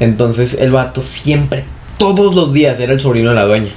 Entonces 0.00 0.54
el 0.60 0.72
vato 0.72 1.02
siempre, 1.02 1.64
todos 1.98 2.34
los 2.34 2.52
días, 2.52 2.78
era 2.80 2.92
el 2.92 3.00
sobrino 3.00 3.30
de 3.30 3.36
la 3.36 3.44
dueña. 3.44 3.70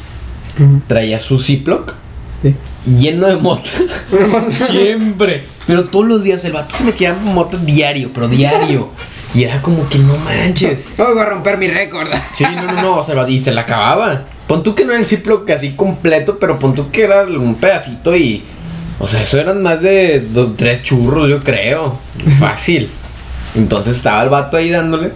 Traía 0.88 1.20
su 1.20 1.42
Ziploc 1.42 1.94
Sí. 2.42 2.56
lleno 2.98 3.28
de 3.28 3.36
mota. 3.38 3.70
siempre. 4.56 5.44
Pero 5.68 5.86
todos 5.86 6.06
los 6.08 6.24
días 6.24 6.44
el 6.46 6.54
vato 6.54 6.76
se 6.76 6.84
metía 6.84 7.14
mota 7.14 7.58
diario, 7.58 8.12
pero 8.14 8.28
diario. 8.28 8.90
Y 9.36 9.44
era 9.44 9.62
como 9.62 9.88
que 9.90 10.00
no 10.00 10.16
manches. 10.18 10.86
Voy 10.98 11.18
a 11.20 11.26
romper 11.26 11.58
mi 11.58 11.68
récord. 11.68 12.08
Sí, 12.34 12.44
no, 12.56 12.64
no, 12.64 12.82
no, 12.82 12.98
o 12.98 13.04
sea, 13.04 13.30
y 13.30 13.40
se 13.40 13.52
la 13.52 13.62
acababa. 13.62 14.24
Pon 14.48 14.64
tú 14.64 14.74
que 14.74 14.84
no 14.86 14.92
era 14.92 15.00
el 15.00 15.06
Ziploc 15.08 15.48
así 15.52 15.72
completo, 15.74 16.38
pero 16.40 16.58
pon 16.58 16.74
tú 16.74 16.90
que 16.90 17.04
era 17.04 17.24
un 17.24 17.56
pedacito 17.56 18.16
y. 18.16 18.44
O 19.00 19.08
sea, 19.08 19.24
eso 19.24 19.40
eran 19.40 19.64
más 19.64 19.82
de 19.82 20.20
dos, 20.20 20.58
tres 20.58 20.84
churros, 20.84 21.30
yo 21.30 21.40
creo. 21.40 21.98
Fácil. 22.38 22.90
Entonces 23.56 23.96
estaba 23.96 24.22
el 24.24 24.30
vato 24.30 24.58
ahí 24.58 24.70
dándole 24.70 25.12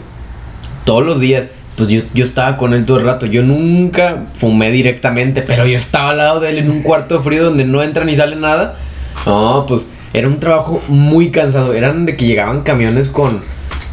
todos 0.86 1.06
los 1.06 1.20
días. 1.20 1.48
Pues 1.76 1.90
yo, 1.90 2.02
yo 2.14 2.24
estaba 2.24 2.56
con 2.58 2.74
él 2.74 2.86
todo 2.86 3.00
el 3.00 3.06
rato. 3.06 3.26
Yo 3.26 3.44
nunca 3.44 4.26
fumé 4.36 4.72
directamente, 4.72 5.42
pero 5.42 5.66
yo 5.66 5.78
estaba 5.78 6.12
al 6.12 6.18
lado 6.18 6.40
de 6.40 6.52
él 6.52 6.60
en 6.60 6.72
un 6.72 6.82
cuarto 6.82 7.22
frío 7.22 7.44
donde 7.44 7.66
no 7.66 7.84
entra 7.84 8.06
ni 8.06 8.16
sale 8.16 8.36
nada. 8.36 8.78
No, 9.26 9.66
pues 9.68 9.88
era 10.14 10.28
un 10.28 10.40
trabajo 10.40 10.82
muy 10.88 11.32
cansado. 11.32 11.74
Eran 11.74 12.06
de 12.06 12.16
que 12.16 12.26
llegaban 12.26 12.62
camiones 12.62 13.10
con, 13.10 13.42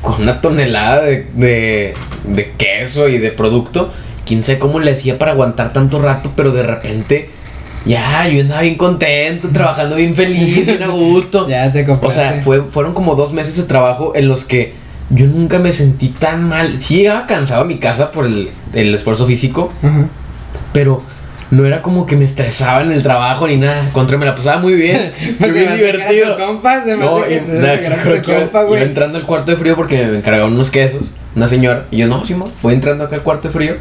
con 0.02 0.22
una 0.22 0.40
tonelada 0.40 1.02
de, 1.02 1.26
de, 1.34 1.94
de 2.24 2.52
queso 2.52 3.08
y 3.08 3.18
de 3.18 3.32
producto. 3.32 3.92
Quién 4.24 4.44
sabe 4.44 4.58
cómo 4.58 4.78
le 4.78 4.92
hacía 4.92 5.18
para 5.18 5.32
aguantar 5.32 5.72
tanto 5.72 6.00
rato, 6.00 6.32
pero 6.36 6.52
de 6.52 6.62
repente, 6.62 7.30
ya, 7.86 8.28
yo 8.28 8.42
andaba 8.42 8.60
bien 8.62 8.76
contento, 8.76 9.48
trabajando 9.48 9.96
bien 9.96 10.14
feliz, 10.14 10.66
bien 10.66 10.82
a 10.82 10.88
gusto. 10.88 11.46
Ya 11.48 11.72
te 11.72 11.82
O 11.82 11.86
compraste. 11.86 12.20
sea, 12.20 12.42
fue, 12.42 12.62
fueron 12.62 12.92
como 12.94 13.14
dos 13.14 13.32
meses 13.32 13.56
de 13.56 13.62
trabajo 13.64 14.12
en 14.14 14.28
los 14.28 14.44
que 14.44 14.74
yo 15.10 15.26
nunca 15.26 15.58
me 15.58 15.72
sentí 15.72 16.08
tan 16.08 16.48
mal. 16.48 16.80
Sí 16.80 16.96
llegaba 16.98 17.26
cansado 17.26 17.62
a 17.62 17.64
mi 17.64 17.78
casa 17.78 18.12
por 18.12 18.26
el, 18.26 18.48
el 18.74 18.94
esfuerzo 18.94 19.26
físico, 19.26 19.72
Ajá. 19.82 20.06
pero 20.72 21.02
no 21.50 21.64
era 21.66 21.82
como 21.82 22.06
que 22.06 22.14
me 22.16 22.24
estresaba 22.24 22.82
en 22.82 22.92
el 22.92 23.02
trabajo 23.02 23.48
ni 23.48 23.56
nada. 23.56 23.80
Al 23.86 23.92
contrario, 23.92 24.20
me 24.20 24.26
la 24.26 24.34
pasaba 24.36 24.60
muy 24.60 24.74
bien. 24.74 25.12
Pues 25.40 25.52
bien 25.52 25.74
divertido. 25.74 26.36
tu 26.36 26.44
compa, 26.44 26.84
se 26.84 26.94
me 26.94 27.04
No, 27.04 27.24
que 27.24 27.34
y- 27.34 27.38
te- 27.40 27.52
nada, 27.58 27.78
que 27.78 27.86
era 27.86 27.96
creo 28.02 28.16
tu 28.16 28.22
que 28.22 28.30
iba- 28.32 28.40
compa, 28.42 28.58
iba 28.60 28.68
güey. 28.68 28.82
entrando 28.82 29.18
al 29.18 29.24
cuarto 29.26 29.50
de 29.50 29.56
frío 29.56 29.74
porque 29.74 30.06
me 30.06 30.18
encargaron 30.18 30.52
unos 30.52 30.70
quesos, 30.70 31.06
una 31.34 31.48
señora. 31.48 31.86
Y 31.90 31.96
yo, 31.96 32.06
no, 32.06 32.24
sí, 32.24 32.34
mo, 32.34 32.48
voy 32.62 32.74
entrando 32.74 33.02
acá 33.04 33.16
al 33.16 33.22
cuarto 33.22 33.48
de 33.48 33.54
frío. 33.54 33.72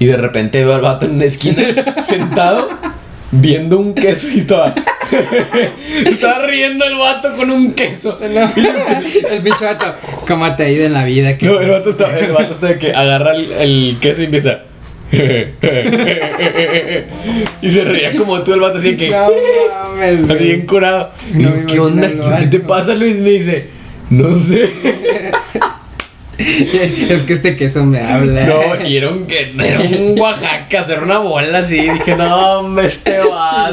Y 0.00 0.06
de 0.06 0.16
repente 0.16 0.64
veo 0.64 0.74
al 0.74 0.80
vato 0.80 1.04
en 1.06 1.12
una 1.12 1.26
esquina, 1.26 1.62
sentado, 2.02 2.68
viendo 3.32 3.78
un 3.78 3.94
queso 3.94 4.28
y 4.28 4.40
estaba. 4.40 4.74
estaba 6.06 6.46
riendo 6.46 6.84
el 6.84 6.96
vato 6.96 7.34
con 7.34 7.50
un 7.50 7.72
queso. 7.72 8.18
No, 8.20 8.52
el 9.30 9.42
pinche 9.42 9.64
vato. 9.64 9.94
¿Cómo 10.28 10.54
te 10.54 10.64
ha 10.64 10.70
ido 10.70 10.84
en 10.84 10.92
la 10.92 11.04
vida? 11.04 11.36
Que 11.36 11.46
No, 11.46 11.60
el 11.60 11.70
vato 11.70 11.90
está, 11.90 12.18
el 12.18 12.32
vato 12.32 12.52
está 12.52 12.68
de 12.68 12.78
que 12.78 12.92
agarra 12.92 13.34
el, 13.34 13.50
el 13.52 13.96
queso 14.00 14.22
y 14.22 14.26
empieza. 14.26 14.60
y 15.12 15.18
se 17.70 17.84
reía 17.84 18.16
como 18.16 18.42
tú, 18.42 18.54
el 18.54 18.60
vato 18.60 18.78
así 18.78 18.92
de 18.92 18.96
que. 18.96 19.10
No 19.10 19.28
mames, 19.68 20.30
Así 20.30 20.44
bien 20.44 20.66
curado. 20.66 21.10
No 21.34 21.66
¿Qué 21.66 21.80
onda? 21.80 22.38
¿Qué 22.38 22.46
te 22.46 22.60
pasa, 22.60 22.94
Luis? 22.94 23.16
Me 23.16 23.30
dice, 23.30 23.68
no 24.10 24.32
sé. 24.34 24.70
Es 26.38 27.22
que 27.22 27.32
este 27.34 27.56
queso 27.56 27.84
me 27.84 28.00
habla. 28.00 28.46
No, 28.46 28.86
y 28.86 28.96
era 28.96 29.10
un, 29.10 29.26
que- 29.26 29.52
era 29.58 29.80
un 29.80 30.18
Oaxaca, 30.18 30.80
era 30.88 31.02
una 31.02 31.18
bola 31.18 31.58
así. 31.58 31.80
Dije, 31.80 32.16
no, 32.16 32.58
hombre, 32.60 32.86
este 32.86 33.18
vato. 33.18 33.72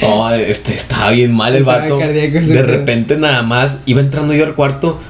No, 0.00 0.30
este, 0.34 0.74
estaba 0.74 1.10
bien 1.10 1.32
mal 1.34 1.54
el 1.54 1.64
vato. 1.64 1.98
De 1.98 2.62
repente 2.62 3.16
nada 3.16 3.42
más 3.42 3.80
iba 3.86 4.00
entrando 4.00 4.34
yo 4.34 4.44
al 4.44 4.54
cuarto 4.54 5.00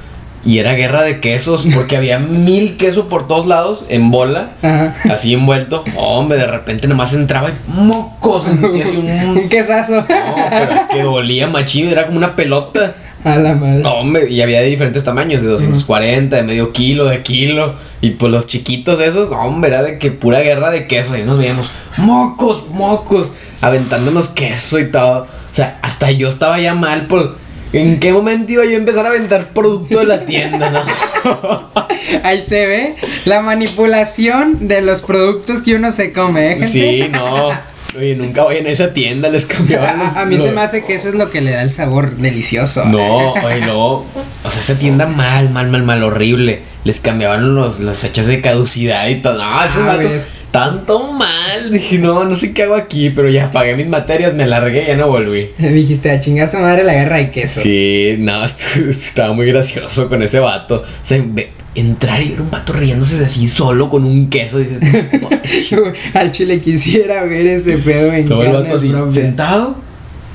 y 0.45 0.57
era 0.59 0.73
guerra 0.73 1.03
de 1.03 1.21
quesos 1.21 1.65
porque 1.73 1.95
había 1.95 2.19
mil 2.19 2.75
quesos 2.75 3.05
por 3.05 3.29
todos 3.29 3.47
lados 3.47 3.85
en 3.87 4.11
bola, 4.11 4.49
Ajá. 4.61 4.93
así 5.09 5.33
envuelto. 5.33 5.85
Hombre, 5.95 6.37
de 6.37 6.47
repente 6.47 6.85
nada 6.87 6.97
más 6.97 7.13
entraba 7.13 7.49
y 7.49 7.53
mocos, 7.71 8.43
sentí 8.43 8.81
así 8.81 8.97
un... 8.97 9.09
Un 9.37 9.49
quesazo. 9.49 10.01
No, 10.01 10.05
pero 10.07 10.73
es 10.73 10.81
que 10.91 11.01
dolía 11.01 11.47
machín, 11.47 11.87
era 11.87 12.05
como 12.05 12.17
una 12.17 12.35
pelota. 12.35 12.93
A 13.23 13.37
la 13.37 13.55
madre. 13.55 13.81
No, 13.81 13.95
hombre, 13.95 14.29
y 14.29 14.41
había 14.41 14.59
de 14.59 14.67
diferentes 14.67 15.03
tamaños, 15.03 15.41
de 15.41 15.47
240, 15.47 16.35
de 16.35 16.43
medio 16.43 16.73
kilo, 16.73 17.05
de 17.05 17.21
kilo. 17.23 17.75
Y 18.01 18.11
pues 18.11 18.31
los 18.31 18.47
chiquitos 18.47 18.99
esos, 18.99 19.29
hombre, 19.31 19.69
era 19.69 19.81
de 19.81 19.97
que 19.97 20.11
pura 20.11 20.41
guerra 20.41 20.71
de 20.71 20.87
queso. 20.87 21.17
Y 21.17 21.23
nos 21.23 21.37
veíamos, 21.37 21.71
mocos, 21.97 22.69
mocos, 22.69 23.31
aventándonos 23.61 24.29
queso 24.29 24.79
y 24.79 24.91
todo. 24.91 25.23
O 25.23 25.55
sea, 25.55 25.79
hasta 25.81 26.11
yo 26.11 26.27
estaba 26.27 26.59
ya 26.59 26.73
mal 26.73 27.07
por... 27.07 27.37
¿En 27.71 27.99
qué 27.99 28.13
momento 28.13 28.51
iba 28.51 28.65
yo 28.65 28.71
a 28.71 28.75
empezar 28.75 29.05
a 29.05 29.09
aventar 29.09 29.47
producto 29.47 29.99
de 29.99 30.05
la 30.05 30.25
tienda, 30.25 30.69
no? 30.69 30.81
Ahí 32.23 32.39
se 32.41 32.67
ve 32.67 32.95
la 33.25 33.41
manipulación 33.41 34.67
de 34.67 34.81
los 34.81 35.01
productos 35.01 35.61
que 35.61 35.75
uno 35.75 35.91
se 35.91 36.13
come, 36.13 36.51
¿eh, 36.51 36.55
gente? 36.55 36.67
Sí, 36.67 37.09
no. 37.11 37.49
Oye, 37.97 38.15
nunca 38.15 38.43
vayan 38.43 38.65
a 38.65 38.69
esa 38.69 38.93
tienda, 38.93 39.29
les 39.29 39.45
cambiaban 39.45 39.99
los- 39.99 40.15
A, 40.17 40.21
a 40.21 40.25
mí 40.25 40.39
se 40.39 40.51
me 40.51 40.61
hace 40.61 40.83
que 40.83 40.95
eso 40.95 41.09
es 41.09 41.15
lo 41.15 41.29
que 41.29 41.41
le 41.41 41.51
da 41.51 41.61
el 41.61 41.69
sabor 41.69 42.15
delicioso. 42.17 42.85
No, 42.85 43.33
oye, 43.43 43.61
luego, 43.65 44.05
o 44.43 44.49
sea, 44.51 44.61
esa 44.61 44.75
tienda 44.75 45.05
mal, 45.05 45.49
mal, 45.51 45.69
mal, 45.69 45.83
mal, 45.83 46.03
horrible. 46.03 46.61
Les 46.83 46.99
cambiaban 46.99 47.55
los, 47.55 47.79
las 47.79 47.99
fechas 47.99 48.27
de 48.27 48.41
caducidad 48.41 49.07
y 49.07 49.21
todo. 49.21 49.37
No, 49.37 49.63
esos 49.63 49.77
Ah, 49.83 49.95
vatos, 49.95 50.11
tanto 50.51 51.13
mal. 51.13 51.71
Dije, 51.71 51.97
no, 51.99 52.25
no 52.25 52.35
sé 52.35 52.53
qué 52.53 52.63
hago 52.63 52.75
aquí, 52.75 53.09
pero 53.09 53.29
ya 53.29 53.51
pagué 53.51 53.75
mis 53.75 53.87
materias, 53.87 54.33
me 54.33 54.45
largué 54.47 54.83
y 54.83 54.87
ya 54.87 54.95
no 54.97 55.07
volví. 55.07 55.51
Me 55.59 55.69
dijiste, 55.69 56.11
a 56.11 56.19
chingar 56.19 56.47
a 56.47 56.51
su 56.51 56.57
madre 56.57 56.83
la 56.83 56.93
guerra 56.93 57.17
de 57.17 57.31
queso. 57.31 57.61
Sí, 57.61 58.15
no, 58.19 58.43
estaba 58.89 59.33
muy 59.33 59.47
gracioso 59.47 60.09
con 60.09 60.21
ese 60.23 60.39
vato. 60.39 60.83
O 60.83 61.05
sea, 61.05 61.21
ve- 61.25 61.51
entrar 61.75 62.21
y 62.21 62.29
ver 62.29 62.41
un 62.41 62.51
vato 62.51 62.73
riéndose 62.73 63.23
así 63.25 63.47
solo 63.47 63.89
con 63.89 64.03
un 64.05 64.29
queso, 64.29 64.59
dices, 64.59 64.79
Al 66.13 66.31
chile 66.31 66.59
quisiera 66.61 67.23
ver 67.23 67.47
ese 67.47 67.77
pedo 67.79 68.13
en 68.13 68.25
todo 68.27 68.43
el 68.43 68.53
vato 68.53 68.75
así, 68.75 68.89
propia. 68.89 69.11
sentado, 69.13 69.75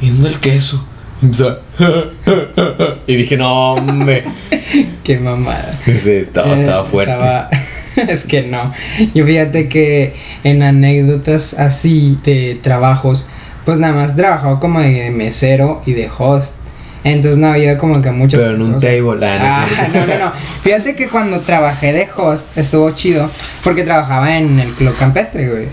viendo 0.00 0.26
el 0.28 0.34
queso. 0.40 0.84
Y 3.06 3.16
dije, 3.16 3.36
no, 3.36 3.72
hombre. 3.74 4.24
Qué 5.04 5.18
mamada. 5.18 5.78
Sí, 5.84 6.10
estaba, 6.10 6.56
Eh, 6.56 6.60
estaba 6.60 6.84
fuerte. 6.84 7.12
estaba- 7.12 7.48
es 8.08 8.24
que 8.26 8.42
no. 8.42 8.72
Yo 9.14 9.24
fíjate 9.26 9.68
que 9.68 10.14
en 10.44 10.62
anécdotas 10.62 11.54
así 11.54 12.16
de 12.24 12.58
trabajos, 12.62 13.28
pues 13.64 13.78
nada 13.78 13.94
más 13.94 14.14
trabajaba 14.14 14.60
como 14.60 14.80
de 14.80 15.10
mesero 15.10 15.82
y 15.86 15.92
de 15.92 16.08
host. 16.16 16.54
Entonces 17.12 17.38
no 17.38 17.48
había 17.48 17.76
como 17.78 18.00
que 18.02 18.10
muchas 18.10 18.40
Pero 18.40 18.54
en 18.54 18.62
un 18.62 18.72
cosas. 18.74 18.90
table, 18.90 19.26
ah, 19.26 19.66
no 19.68 19.84
Ah, 19.84 19.88
no, 19.94 20.06
no, 20.06 20.24
no. 20.26 20.32
Fíjate 20.62 20.94
que 20.94 21.08
cuando 21.08 21.40
trabajé 21.40 21.92
de 21.92 22.08
host 22.16 22.56
estuvo 22.56 22.90
chido 22.92 23.28
porque 23.64 23.82
trabajaba 23.84 24.36
en 24.36 24.58
el 24.60 24.72
club 24.72 24.94
campestre, 24.98 25.48
güey. 25.48 25.68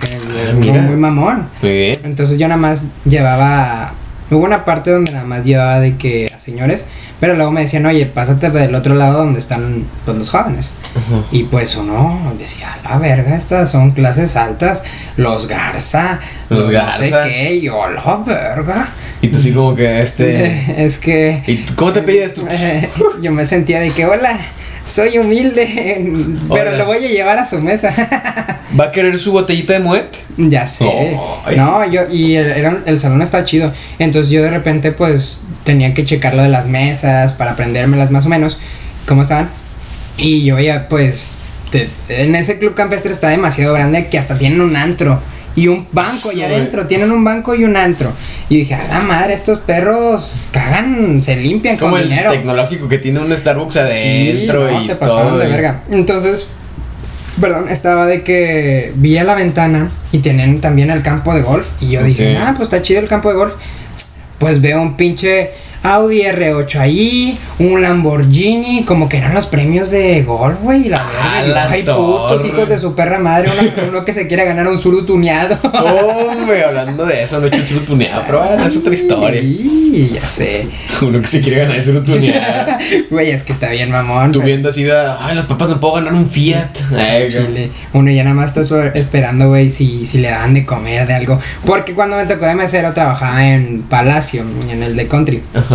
Mira. 0.60 0.82
muy 0.82 0.96
mamón. 0.96 1.48
Muy 1.62 1.72
bien. 1.72 1.98
Entonces 2.04 2.38
yo 2.38 2.48
nada 2.48 2.60
más 2.60 2.84
llevaba. 3.06 3.94
Hubo 4.32 4.44
una 4.44 4.66
parte 4.66 4.90
donde 4.90 5.12
nada 5.12 5.26
más 5.26 5.46
llevaba 5.46 5.80
de 5.80 5.98
que 5.98 6.32
a 6.36 6.40
señores, 6.40 6.86
pero 7.20 7.36
luego 7.36 7.52
me 7.52 7.62
decían, 7.62 7.86
oye, 7.86 8.08
pásate 8.08 8.50
del 8.50 8.74
otro 8.74 8.96
lado 8.96 9.20
donde 9.20 9.38
están 9.40 9.86
pues 10.04 10.18
los 10.18 10.32
jóvenes. 10.32 10.72
Y 11.32 11.44
pues 11.44 11.76
uno 11.76 12.34
decía, 12.40 12.76
la 12.84 12.98
verga, 12.98 13.36
estas 13.36 13.70
son 13.70 13.92
clases 13.92 14.36
altas, 14.36 14.84
los 15.18 15.48
Garza, 15.48 16.20
Los 16.50 16.66
No 16.68 16.72
Garza. 16.72 17.04
sé 17.04 17.30
qué, 17.30 17.62
yo, 17.62 17.88
la 17.88 18.16
verga. 18.26 18.90
Y 19.26 19.30
tú 19.30 19.40
sí 19.42 19.52
como 19.54 19.76
que 19.76 20.02
este... 20.02 20.64
Es 20.86 20.98
que. 20.98 21.44
¿Y 21.48 21.56
tú- 21.58 21.76
cómo 21.76 21.94
te 21.94 22.02
pides 22.04 22.34
tú? 22.34 22.48
yo 23.22 23.32
me 23.32 23.46
sentía 23.46 23.80
de 23.80 23.90
que, 23.90 24.06
hola, 24.06 24.38
soy 24.86 25.18
humilde, 25.18 26.02
pero 26.50 26.70
Hola. 26.70 26.78
lo 26.78 26.86
voy 26.86 26.98
a 27.04 27.10
llevar 27.10 27.38
a 27.40 27.46
su 27.50 27.60
mesa. 27.60 27.92
¿Va 28.80 28.86
a 28.86 28.92
querer 28.92 29.18
su 29.20 29.32
botellita 29.32 29.74
de 29.74 29.80
Moet? 29.80 30.06
Ya 30.38 30.68
sé. 30.68 31.18
No, 31.56 31.90
yo, 31.90 32.02
y 32.12 32.36
el, 32.36 32.82
el 32.86 33.00
salón 33.00 33.22
está 33.22 33.44
chido. 33.46 33.74
Entonces 34.00 34.30
yo 34.32 34.44
de 34.44 34.52
repente, 34.52 34.92
pues, 34.92 35.44
tenía 35.64 35.94
que 35.94 36.04
checar 36.04 36.36
lo 36.36 36.44
de 36.44 36.50
las 36.50 36.68
mesas 36.68 37.34
para 37.34 37.52
aprendérmelas 37.52 38.12
más 38.12 38.26
o 38.26 38.30
menos, 38.30 38.60
cómo 39.08 39.22
estaban. 39.24 39.50
Y 40.18 40.44
yo 40.44 40.60
ya, 40.60 40.88
pues, 40.90 41.38
te- 41.72 41.90
en 42.10 42.36
ese 42.36 42.60
club 42.60 42.74
campestre 42.76 43.12
está 43.12 43.30
demasiado 43.30 43.74
grande 43.74 44.08
que 44.08 44.18
hasta 44.20 44.38
tienen 44.38 44.62
un 44.62 44.76
antro. 44.76 45.20
Y 45.56 45.68
un 45.70 45.88
banco 45.92 46.30
Sí. 46.32 46.42
allá 46.42 46.48
adentro, 46.56 46.86
tienen 46.86 47.12
un 47.12 47.24
banco 47.24 47.56
y 47.56 47.64
un 47.64 47.78
antro. 47.78 48.12
Y 48.50 48.58
dije, 48.58 48.76
a 48.76 48.88
la 48.90 49.00
madre, 49.02 49.34
estos 49.34 49.60
perros 49.60 50.50
cagan, 50.52 51.24
se 51.24 51.38
limpian 51.38 51.78
Como 51.78 51.92
con 51.92 52.02
el 52.02 52.10
dinero. 52.10 52.32
tecnológico 52.32 52.90
que 52.90 52.98
tiene 52.98 53.20
un 53.22 53.36
Starbucks 53.36 53.74
Sí, 53.74 53.80
adentro 53.80 54.70
no, 54.70 54.78
y 54.80 54.86
se 54.86 54.96
pasaron 54.96 55.30
todo. 55.30 55.38
de 55.40 55.48
verga. 55.48 55.82
Entonces, 55.92 56.48
perdón, 57.40 57.70
estaba 57.70 58.06
de 58.06 58.24
que 58.24 58.92
vi 58.96 59.18
a 59.18 59.24
la 59.24 59.34
ventana 59.36 59.92
y 60.12 60.20
tienen 60.20 60.60
también 60.62 60.90
el 60.92 61.02
campo 61.02 61.34
de 61.34 61.42
golf. 61.42 61.68
Y 61.80 61.90
yo 61.90 62.04
dije, 62.04 62.38
ah, 62.38 62.54
pues 62.56 62.68
está 62.68 62.82
chido 62.82 63.00
el 63.00 63.08
campo 63.08 63.30
de 63.30 63.36
golf. 63.36 63.54
Pues 64.40 64.60
veo 64.62 64.82
un 64.82 64.98
pinche 64.98 65.52
Audi 65.86 66.22
R8 66.24 66.80
ahí, 66.80 67.38
un 67.60 67.82
Lamborghini, 67.82 68.84
como 68.86 69.08
que 69.08 69.18
eran 69.18 69.34
los 69.34 69.46
premios 69.46 69.92
de 69.92 70.24
golf, 70.24 70.60
güey. 70.62 70.86
y 70.88 70.90
La 70.90 71.08
Ah, 71.08 71.42
verga. 71.42 71.46
y 71.46 71.48
yo, 71.48 71.54
la 71.54 71.64
Ay, 71.70 71.84
putos 71.84 72.46
hijos 72.46 72.68
de 72.70 72.80
su 72.80 72.96
perra 72.96 73.20
madre, 73.20 73.50
uno, 73.60 73.72
uno 73.90 74.06
que 74.06 74.14
se 74.14 74.28
quiere 74.28 74.46
ganar 74.46 74.68
un 74.68 74.80
suru 74.80 75.06
tuneado. 75.06 75.58
Hombre, 75.64 76.64
hablando 76.66 77.06
de 77.06 77.24
eso, 77.24 77.40
no 77.40 77.48
he 77.48 77.56
hecho 77.56 77.76
el 77.76 77.86
tuneado, 77.86 78.24
pero 78.26 78.40
bueno, 78.44 78.66
es 78.66 78.78
otra 78.78 78.94
historia. 78.94 79.42
Sí, 79.42 80.12
ya 80.14 80.28
sé. 80.28 80.68
Uno 81.02 81.22
que 81.22 81.28
se 81.28 81.40
quiere 81.42 81.60
ganar 81.66 81.80
un 81.90 82.04
tuneado. 82.04 82.78
Güey, 83.10 83.30
es 83.32 83.44
que 83.44 83.54
está 83.54 83.70
bien 83.70 83.92
mamón. 83.92 84.32
Tú 84.32 84.40
pero- 84.40 84.48
viendo 84.48 84.70
así 84.70 84.84
de, 84.84 84.92
ay, 84.94 85.36
las 85.36 85.46
papas 85.46 85.70
no 85.70 85.80
puedo 85.80 85.94
ganar 85.96 86.14
un 86.14 86.28
Fiat. 86.28 86.68
Ay, 86.98 87.28
Chile. 87.30 87.70
Uno 87.94 88.12
ya 88.12 88.24
nada 88.24 88.36
más 88.36 88.48
está 88.48 88.62
esper- 88.62 88.92
esperando, 88.96 89.48
güey, 89.50 89.70
si, 89.72 90.06
si 90.06 90.18
le 90.18 90.30
daban 90.30 90.54
de 90.54 90.66
comer 90.66 91.08
de 91.08 91.14
algo. 91.14 91.40
Porque 91.66 91.94
cuando 91.94 92.18
me 92.18 92.26
tocó 92.26 92.46
de 92.46 92.56
mesero 92.56 92.94
trabajaba 92.94 93.48
en 93.48 93.84
Palacio, 93.84 94.44
en 94.70 94.84
el 94.84 94.96
de 94.98 95.08
Country. 95.08 95.42
Ajá. 95.54 95.75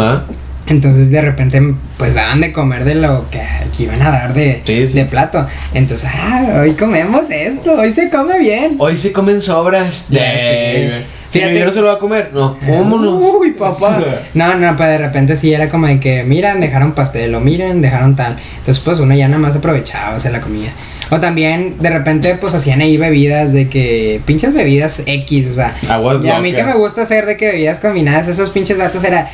Entonces 0.66 1.10
de 1.10 1.20
repente, 1.20 1.74
pues 1.96 2.14
daban 2.14 2.40
de 2.40 2.52
comer 2.52 2.84
de 2.84 2.94
lo 2.94 3.28
que, 3.30 3.42
que 3.76 3.84
iban 3.84 4.00
a 4.02 4.10
dar 4.10 4.34
de, 4.34 4.62
Sí, 4.64 4.86
sí. 4.86 4.92
de 4.92 5.06
plato. 5.06 5.46
Entonces, 5.74 6.08
ah, 6.14 6.60
hoy 6.60 6.72
comemos 6.74 7.28
esto, 7.30 7.74
hoy 7.74 7.92
se 7.92 8.08
come 8.08 8.38
bien. 8.38 8.76
Hoy 8.78 8.96
se 8.96 9.10
comen 9.10 9.40
sobras. 9.42 10.06
De... 10.10 10.18
sé. 10.18 11.04
Si 11.32 11.38
dinero 11.38 11.70
se 11.72 11.80
lo 11.80 11.86
va 11.86 11.94
a 11.94 11.98
comer. 11.98 12.30
No, 12.32 12.56
vámonos. 12.66 13.22
Uy, 13.40 13.52
papá. 13.52 14.02
No, 14.34 14.54
no, 14.56 14.76
pues 14.76 14.88
de 14.88 14.98
repente 14.98 15.36
sí 15.36 15.52
era 15.52 15.68
como 15.68 15.86
de 15.86 16.00
que, 16.00 16.24
miran, 16.24 16.60
dejaron 16.60 16.92
pastel, 16.92 17.34
o 17.34 17.40
miren, 17.40 17.80
dejaron 17.82 18.16
tal. 18.16 18.36
Entonces, 18.58 18.82
pues 18.82 18.98
uno 18.98 19.14
ya 19.14 19.28
nada 19.28 19.40
más 19.40 19.56
aprovechaba, 19.56 20.18
se 20.18 20.30
la 20.30 20.40
comía. 20.40 20.70
O 21.10 21.18
también, 21.18 21.76
de 21.80 21.90
repente, 21.90 22.36
pues 22.40 22.54
hacían 22.54 22.80
ahí 22.80 22.96
bebidas 22.96 23.52
de 23.52 23.68
que, 23.68 24.20
pinches 24.24 24.54
bebidas 24.54 25.02
X, 25.06 25.48
o 25.48 25.54
sea. 25.54 25.74
Aguas 25.88 26.24
y 26.24 26.28
a 26.28 26.38
mí 26.40 26.52
que 26.52 26.62
me 26.62 26.74
gusta 26.74 27.02
hacer 27.02 27.26
de 27.26 27.36
que 27.36 27.46
bebidas 27.48 27.78
combinadas, 27.80 28.28
esos 28.28 28.50
pinches 28.50 28.76
gatos 28.78 29.02
era. 29.04 29.28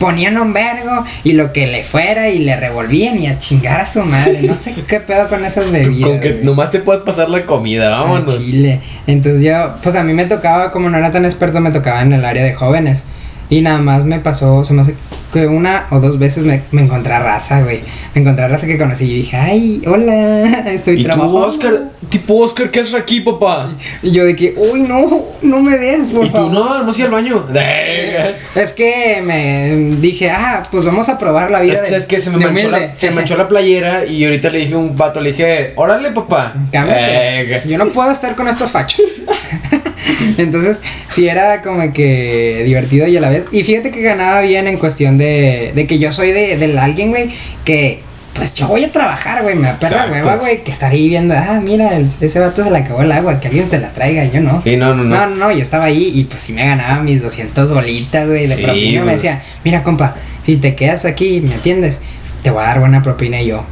Ponían 0.00 0.38
un 0.38 0.54
vergo 0.54 1.04
y 1.24 1.32
lo 1.34 1.52
que 1.52 1.66
le 1.66 1.84
fuera 1.84 2.30
y 2.30 2.38
le 2.38 2.56
revolvían 2.56 3.18
y 3.18 3.26
a 3.26 3.38
chingar 3.38 3.82
a 3.82 3.86
su 3.86 4.02
madre. 4.02 4.40
No 4.42 4.56
sé 4.56 4.74
qué 4.88 4.98
pedo 4.98 5.28
con 5.28 5.44
esas 5.44 5.70
bebidas. 5.72 6.08
Con 6.08 6.20
que 6.20 6.32
güey. 6.32 6.44
nomás 6.44 6.70
te 6.70 6.78
puedes 6.80 7.02
pasar 7.02 7.28
la 7.28 7.44
comida, 7.44 7.90
vámonos. 7.90 8.38
Chile. 8.38 8.80
Entonces 9.06 9.42
yo, 9.42 9.74
pues 9.82 9.94
a 9.96 10.02
mí 10.02 10.14
me 10.14 10.24
tocaba, 10.24 10.72
como 10.72 10.88
no 10.88 10.96
era 10.96 11.12
tan 11.12 11.26
experto, 11.26 11.60
me 11.60 11.70
tocaba 11.70 12.00
en 12.00 12.14
el 12.14 12.24
área 12.24 12.42
de 12.42 12.54
jóvenes. 12.54 13.04
Y 13.50 13.60
nada 13.60 13.76
más 13.78 14.04
me 14.06 14.20
pasó, 14.20 14.64
se 14.64 14.72
me 14.72 14.80
hace 14.80 14.94
que 15.32 15.46
una 15.46 15.86
o 15.90 16.00
dos 16.00 16.18
veces 16.18 16.44
me, 16.44 16.62
me 16.72 16.82
encontré 16.82 17.12
a 17.14 17.20
raza, 17.20 17.62
güey. 17.62 17.80
Me 18.14 18.20
encontré 18.22 18.44
a 18.44 18.48
raza 18.48 18.66
que 18.66 18.76
conocí 18.78 19.04
y 19.04 19.14
dije, 19.18 19.36
ay, 19.36 19.82
hola, 19.86 20.64
estoy 20.72 20.94
Y 20.94 20.96
tú, 20.98 21.02
trabajando. 21.04 21.38
Oscar, 21.38 21.82
tipo 22.08 22.36
Oscar, 22.38 22.70
¿qué 22.70 22.80
haces 22.80 22.94
aquí, 22.94 23.20
papá? 23.20 23.72
Y 24.02 24.10
yo 24.10 24.24
de 24.24 24.34
que, 24.36 24.54
uy, 24.56 24.80
no, 24.82 25.24
no 25.42 25.60
me 25.62 25.76
veas, 25.78 26.10
por 26.10 26.26
Y 26.26 26.30
tú, 26.30 26.48
no, 26.50 26.82
no 26.82 26.92
fui 26.92 27.04
al 27.04 27.10
baño. 27.10 27.46
Es 28.54 28.72
que 28.72 29.22
me 29.24 29.96
dije, 30.00 30.30
ah, 30.30 30.62
pues 30.70 30.84
vamos 30.84 31.08
a 31.08 31.18
probar 31.18 31.50
la 31.50 31.60
vida. 31.60 31.74
Es 31.74 31.82
que, 31.82 31.90
de- 31.90 31.96
es 31.96 32.06
que 32.06 32.18
se 32.20 32.30
me, 32.30 32.38
manchó 32.46 32.70
la, 32.70 32.96
se 32.96 33.10
me 33.10 33.16
manchó 33.16 33.36
la 33.36 33.48
playera 33.48 34.04
y 34.06 34.24
ahorita 34.24 34.50
le 34.50 34.58
dije 34.58 34.74
a 34.74 34.78
un 34.78 34.96
vato, 34.96 35.20
le 35.20 35.30
dije, 35.32 35.72
órale, 35.76 36.10
papá. 36.10 36.54
Cámbiate. 36.72 37.56
Eh, 37.56 37.62
Yo 37.66 37.78
no 37.78 37.86
puedo 37.90 38.10
estar 38.10 38.34
con 38.34 38.48
estos 38.48 38.70
fachos. 38.72 39.00
Entonces, 40.38 40.80
sí 41.08 41.28
era 41.28 41.62
como 41.62 41.92
que 41.92 42.62
divertido 42.64 43.06
y 43.06 43.16
a 43.16 43.20
la 43.20 43.28
vez. 43.30 43.44
Y 43.52 43.62
fíjate 43.64 43.90
que 43.90 44.02
ganaba 44.02 44.40
bien 44.40 44.66
en 44.68 44.78
cuestión 44.78 45.18
de, 45.18 45.72
de 45.74 45.86
que 45.86 45.98
yo 45.98 46.12
soy 46.12 46.32
de, 46.32 46.56
del 46.56 46.78
alguien, 46.78 47.10
güey, 47.10 47.30
que 47.64 48.02
pues 48.34 48.54
yo 48.54 48.68
voy 48.68 48.84
a 48.84 48.92
trabajar, 48.92 49.42
güey, 49.42 49.56
me 49.56 49.66
da 49.66 49.78
perra 49.78 50.04
Exacto. 50.06 50.14
hueva, 50.14 50.36
güey, 50.36 50.62
que 50.62 50.70
estar 50.70 50.92
ahí 50.92 51.08
viendo, 51.08 51.34
ah, 51.36 51.60
mira, 51.62 52.00
ese 52.20 52.38
vato 52.38 52.62
se 52.64 52.70
le 52.70 52.78
acabó 52.78 53.02
el 53.02 53.10
agua, 53.12 53.40
que 53.40 53.48
alguien 53.48 53.68
se 53.68 53.78
la 53.80 53.90
traiga, 53.90 54.24
yo 54.24 54.40
no. 54.40 54.62
Sí, 54.62 54.76
no, 54.76 54.94
no, 54.94 55.02
no. 55.02 55.14
No, 55.16 55.26
no, 55.26 55.36
no, 55.36 55.52
yo 55.52 55.60
estaba 55.60 55.86
ahí 55.86 56.12
y 56.14 56.24
pues 56.24 56.40
sí 56.42 56.52
me 56.52 56.64
ganaba 56.64 57.02
mis 57.02 57.22
200 57.22 57.70
bolitas, 57.72 58.28
güey, 58.28 58.46
de 58.46 58.56
Sí, 58.56 58.62
propina. 58.62 59.00
Me 59.00 59.10
pues. 59.10 59.22
decía, 59.22 59.42
mira, 59.64 59.82
compa, 59.82 60.14
si 60.46 60.56
te 60.56 60.74
quedas 60.74 61.04
aquí 61.04 61.36
y 61.36 61.40
me 61.40 61.54
atiendes, 61.54 62.00
te 62.42 62.50
voy 62.50 62.62
a 62.62 62.66
dar 62.66 62.80
buena 62.80 63.02
propina 63.02 63.42
y 63.42 63.48
yo. 63.48 63.64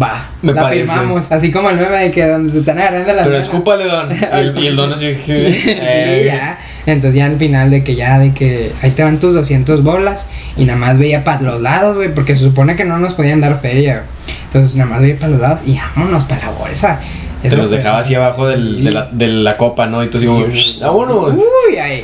Va, 0.00 0.28
Me 0.42 0.52
la 0.52 0.62
parece. 0.62 0.86
firmamos, 0.86 1.30
así 1.32 1.50
como 1.50 1.70
el 1.70 1.76
meme 1.76 1.96
de 1.96 2.10
que 2.10 2.26
donde 2.26 2.52
te 2.52 2.58
están 2.60 2.78
agarrando 2.78 3.12
la 3.14 3.24
Pero 3.24 3.38
escúpale, 3.38 3.84
don. 3.84 4.08
Y 4.12 4.14
el, 4.36 4.58
y 4.58 4.66
el 4.68 4.76
don 4.76 4.92
así. 4.92 5.14
Sí, 5.26 5.32
eh, 5.66 6.24
ya. 6.26 6.58
Entonces 6.86 7.16
ya 7.18 7.26
al 7.26 7.36
final 7.36 7.70
de 7.70 7.82
que 7.84 7.94
ya, 7.96 8.18
de 8.18 8.32
que 8.32 8.72
ahí 8.82 8.90
te 8.92 9.02
van 9.02 9.18
tus 9.20 9.34
200 9.34 9.82
bolas 9.82 10.26
y 10.56 10.64
nada 10.64 10.78
más 10.78 10.98
veía 10.98 11.22
para 11.24 11.42
los 11.42 11.60
lados, 11.60 11.96
güey, 11.96 12.14
porque 12.14 12.34
se 12.34 12.42
supone 12.44 12.76
que 12.76 12.84
no 12.84 12.98
nos 12.98 13.14
podían 13.14 13.40
dar 13.40 13.60
feria. 13.60 14.04
Entonces 14.44 14.74
nada 14.76 14.90
más 14.90 15.00
veía 15.02 15.16
para 15.16 15.32
los 15.32 15.40
lados 15.40 15.60
y 15.66 15.76
vámonos 15.96 16.24
para 16.24 16.42
la 16.46 16.50
bolsa. 16.52 17.00
Te 17.42 17.48
Eso 17.48 17.56
los 17.58 17.68
se- 17.68 17.76
dejaba 17.76 17.98
así 17.98 18.14
abajo 18.14 18.46
del, 18.48 18.82
de, 18.84 18.90
la, 18.92 19.08
de 19.12 19.26
la 19.28 19.56
copa, 19.56 19.86
¿no? 19.86 20.02
Y 20.02 20.08
tú 20.08 20.18
digo, 20.18 20.44
vámonos. 20.80 21.34
Uy, 21.34 21.76
ahí. 21.76 22.02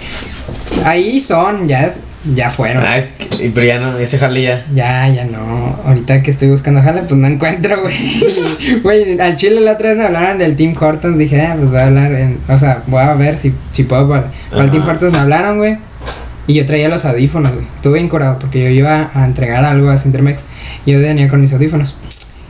Ahí 0.85 1.21
son, 1.21 1.67
ya, 1.67 1.95
ya 2.35 2.51
fueron. 2.51 2.85
Ah, 2.87 2.97
es 2.97 3.07
que- 3.07 3.51
pero 3.55 3.67
ya 3.67 3.79
no, 3.79 3.99
ese 3.99 4.17
jale 4.19 4.43
ya. 4.43 4.65
Ya, 4.73 5.09
ya 5.09 5.25
no. 5.25 5.79
Ahorita 5.85 6.23
que 6.23 6.31
estoy 6.31 6.49
buscando 6.51 6.81
jale, 6.83 7.03
pues 7.03 7.13
no 7.21 7.27
encuentro, 7.27 7.83
güey. 7.83 7.95
Güey, 8.83 9.21
al 9.21 9.37
chile 9.37 9.61
la 9.61 9.73
otra 9.73 9.89
vez 9.91 9.99
me 9.99 10.05
hablaron 10.05 10.39
del 10.39 10.57
Team 10.57 10.75
Hortons. 10.81 11.19
Dije, 11.19 11.41
ah, 11.43 11.55
pues 11.59 11.71
voy 11.71 11.79
a 11.81 11.85
hablar. 11.87 12.15
En, 12.15 12.39
o 12.49 12.59
sea, 12.59 12.83
voy 12.87 13.03
a 13.03 13.15
ver 13.15 13.37
si, 13.37 13.53
si 13.73 13.85
puedo. 13.85 14.09
Para, 14.09 14.31
para 14.51 14.65
el 14.65 14.71
Team. 14.71 14.87
Hortons 14.89 15.13
me 15.13 15.19
hablaron, 15.19 15.59
güey. 15.59 15.77
Y 16.47 16.55
yo 16.55 16.67
traía 16.67 16.89
los 16.89 17.05
audífonos, 17.05 17.53
güey. 17.53 17.65
Estuve 17.77 17.95
bien 17.95 18.09
curado 18.09 18.39
porque 18.39 18.63
yo 18.63 18.69
iba 18.71 19.11
a 19.15 19.25
entregar 19.25 19.65
algo 19.65 19.91
a 19.91 19.99
Cintermex. 19.99 20.45
Y 20.87 20.93
yo 20.93 21.01
venía 21.01 21.29
con 21.29 21.41
mis 21.41 21.53
audífonos. 21.53 21.97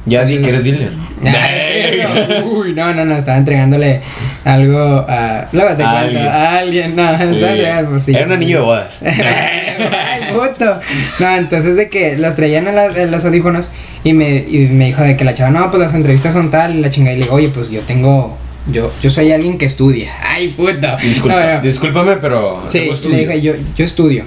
Ya 0.06 0.24
di 0.24 0.38
que 0.38 0.48
eres 0.50 0.66
Entonces- 0.66 0.90
dealer. 1.22 2.44
Uy, 2.44 2.74
no, 2.74 2.92
no, 2.92 3.04
no, 3.04 3.16
estaba 3.16 3.38
entregándole 3.38 4.00
algo 4.44 5.04
a. 5.08 5.48
Luego 5.52 5.74
te 5.76 5.82
A 5.82 5.90
cuento. 5.90 5.96
alguien. 5.98 6.26
A 6.28 6.58
alguien, 6.58 6.96
no, 6.96 7.10
estaba 7.10 7.30
entregando 7.30 7.90
por 7.90 8.00
sí. 8.00 8.14
Era 8.14 8.26
un 8.26 8.32
anillo 8.32 8.58
de 8.58 8.64
bodas. 8.64 9.02
Ay, 9.02 10.32
puto. 10.32 10.80
No, 11.20 11.36
entonces 11.36 11.76
de 11.76 11.88
que 11.88 12.16
los 12.18 12.36
traían 12.36 12.66
en, 12.68 12.74
la- 12.76 12.86
en 12.86 13.10
los 13.10 13.24
audífonos 13.24 13.70
y 14.02 14.12
me, 14.12 14.36
y 14.36 14.68
me 14.70 14.86
dijo 14.86 15.02
de 15.02 15.16
que 15.16 15.24
la 15.24 15.34
chava, 15.34 15.50
no, 15.50 15.70
pues 15.70 15.82
las 15.82 15.94
entrevistas 15.94 16.32
son 16.34 16.50
tal 16.50 16.76
y 16.76 16.80
la 16.80 16.90
chingada. 16.90 17.14
Y 17.16 17.18
le 17.20 17.24
digo, 17.24 17.36
oye, 17.36 17.48
pues 17.48 17.70
yo 17.70 17.80
tengo. 17.80 18.36
Yo, 18.70 18.90
yo 19.02 19.10
soy 19.10 19.30
alguien 19.30 19.58
que 19.58 19.66
estudia. 19.66 20.10
Ay, 20.22 20.48
puto. 20.48 20.96
Disculpa, 21.02 21.40
No, 21.46 21.54
no. 21.56 21.60
Discúlpame, 21.60 22.16
pero. 22.16 22.62
Sí, 22.70 22.90
le 23.10 23.16
dije, 23.18 23.40
yo, 23.42 23.52
yo 23.76 23.84
estudio. 23.84 24.24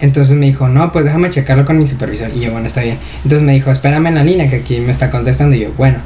Entonces 0.00 0.36
me 0.36 0.46
dijo, 0.46 0.68
no, 0.68 0.92
pues 0.92 1.04
déjame 1.04 1.30
checarlo 1.30 1.64
con 1.64 1.78
mi 1.78 1.86
supervisor. 1.86 2.30
Y 2.34 2.40
yo, 2.40 2.52
bueno, 2.52 2.66
está 2.66 2.82
bien. 2.82 2.98
Entonces 3.24 3.42
me 3.42 3.52
dijo, 3.54 3.70
espérame 3.70 4.06
en 4.08 4.14
la 4.16 4.24
línea 4.24 4.48
que 4.50 4.56
aquí 4.56 4.80
me 4.80 4.92
está 4.92 5.10
contestando. 5.10 5.56
Y 5.56 5.60
yo, 5.60 5.72
bueno. 5.76 5.98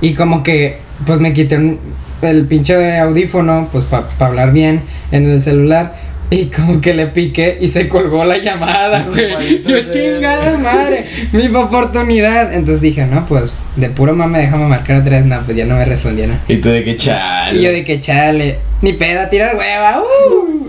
Y 0.00 0.14
como 0.14 0.42
que, 0.42 0.78
pues 1.06 1.20
me 1.20 1.32
quité 1.32 1.56
un- 1.56 1.78
el 2.22 2.46
pinche 2.46 2.98
audífono, 2.98 3.68
pues 3.70 3.84
para 3.84 4.06
hablar 4.20 4.52
bien 4.52 4.80
en 5.12 5.28
el 5.30 5.40
celular. 5.42 5.94
Y 6.28 6.46
como 6.46 6.80
que 6.80 6.92
le 6.92 7.06
piqué 7.06 7.56
y 7.60 7.68
se 7.68 7.86
colgó 7.88 8.24
la 8.24 8.38
llamada, 8.38 9.06
güey. 9.12 9.62
Yo 9.62 9.88
chingada 9.88 10.58
madre, 10.58 11.04
mi 11.32 11.46
oportunidad. 11.54 12.52
Entonces 12.52 12.80
dije, 12.80 13.06
no, 13.06 13.24
pues 13.26 13.52
de 13.76 13.90
puro 13.90 14.12
mame 14.14 14.38
déjame 14.40 14.66
marcar 14.66 15.00
otra 15.02 15.18
vez. 15.18 15.24
No, 15.26 15.38
pues 15.44 15.56
ya 15.56 15.66
no 15.66 15.76
me 15.76 15.84
respondía 15.84 16.26
nada. 16.26 16.40
Y 16.48 16.56
tú 16.56 16.70
de 16.70 16.82
que 16.82 16.96
chale. 16.96 17.58
Y 17.60 17.62
yo 17.62 17.70
de 17.70 17.84
que 17.84 18.00
chale, 18.00 18.58
ni 18.82 18.94
peda, 18.94 19.30
tirar 19.30 19.54
hueva. 19.56 20.00
uh. 20.02 20.65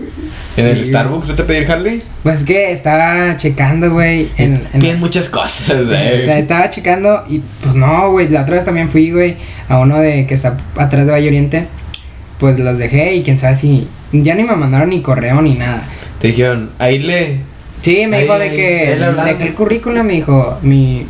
En 0.58 0.66
el 0.66 0.84
Sí. 0.84 0.90
Starbucks, 0.90 1.28
vete 1.28 1.42
a 1.42 1.46
pedir 1.46 1.70
Harley. 1.70 2.02
Pues 2.22 2.44
que 2.44 2.72
estaba 2.72 3.36
checando, 3.36 3.90
güey, 3.90 4.28
en, 4.36 4.66
en- 4.72 4.98
muchas 5.00 5.28
cosas, 5.28 5.86
eh. 5.90 6.38
estaba 6.38 6.68
checando 6.70 7.24
y 7.28 7.40
pues 7.62 7.74
no, 7.74 8.10
güey, 8.10 8.28
la 8.28 8.42
otra 8.42 8.56
vez 8.56 8.64
también 8.64 8.88
fui, 8.88 9.10
güey, 9.12 9.36
a 9.68 9.78
uno 9.78 9.98
de 9.98 10.26
que 10.26 10.34
está 10.34 10.56
atrás 10.76 11.06
de 11.06 11.12
Valle 11.12 11.28
Oriente. 11.28 11.66
Pues 12.38 12.58
los 12.58 12.78
dejé 12.78 13.14
y 13.16 13.22
quién 13.22 13.36
sabe 13.38 13.54
si 13.56 13.88
ya 14.12 14.34
ni 14.34 14.44
me 14.44 14.54
mandaron 14.54 14.90
ni 14.90 15.00
correo 15.02 15.42
ni 15.42 15.54
nada. 15.54 15.82
Te 16.20 16.28
dijeron, 16.28 16.70
ahí 16.78 16.98
le. 17.00 17.38
Sí, 17.82 18.06
me 18.06 18.16
Ahí, 18.18 18.22
dijo 18.24 18.38
de 18.38 18.44
ahí, 18.44 18.56
que 18.56 18.96
dejé 19.24 19.42
el 19.44 19.54
currículum, 19.54 20.06
me 20.06 20.12
dijo, 20.14 20.58
mi 20.62 21.06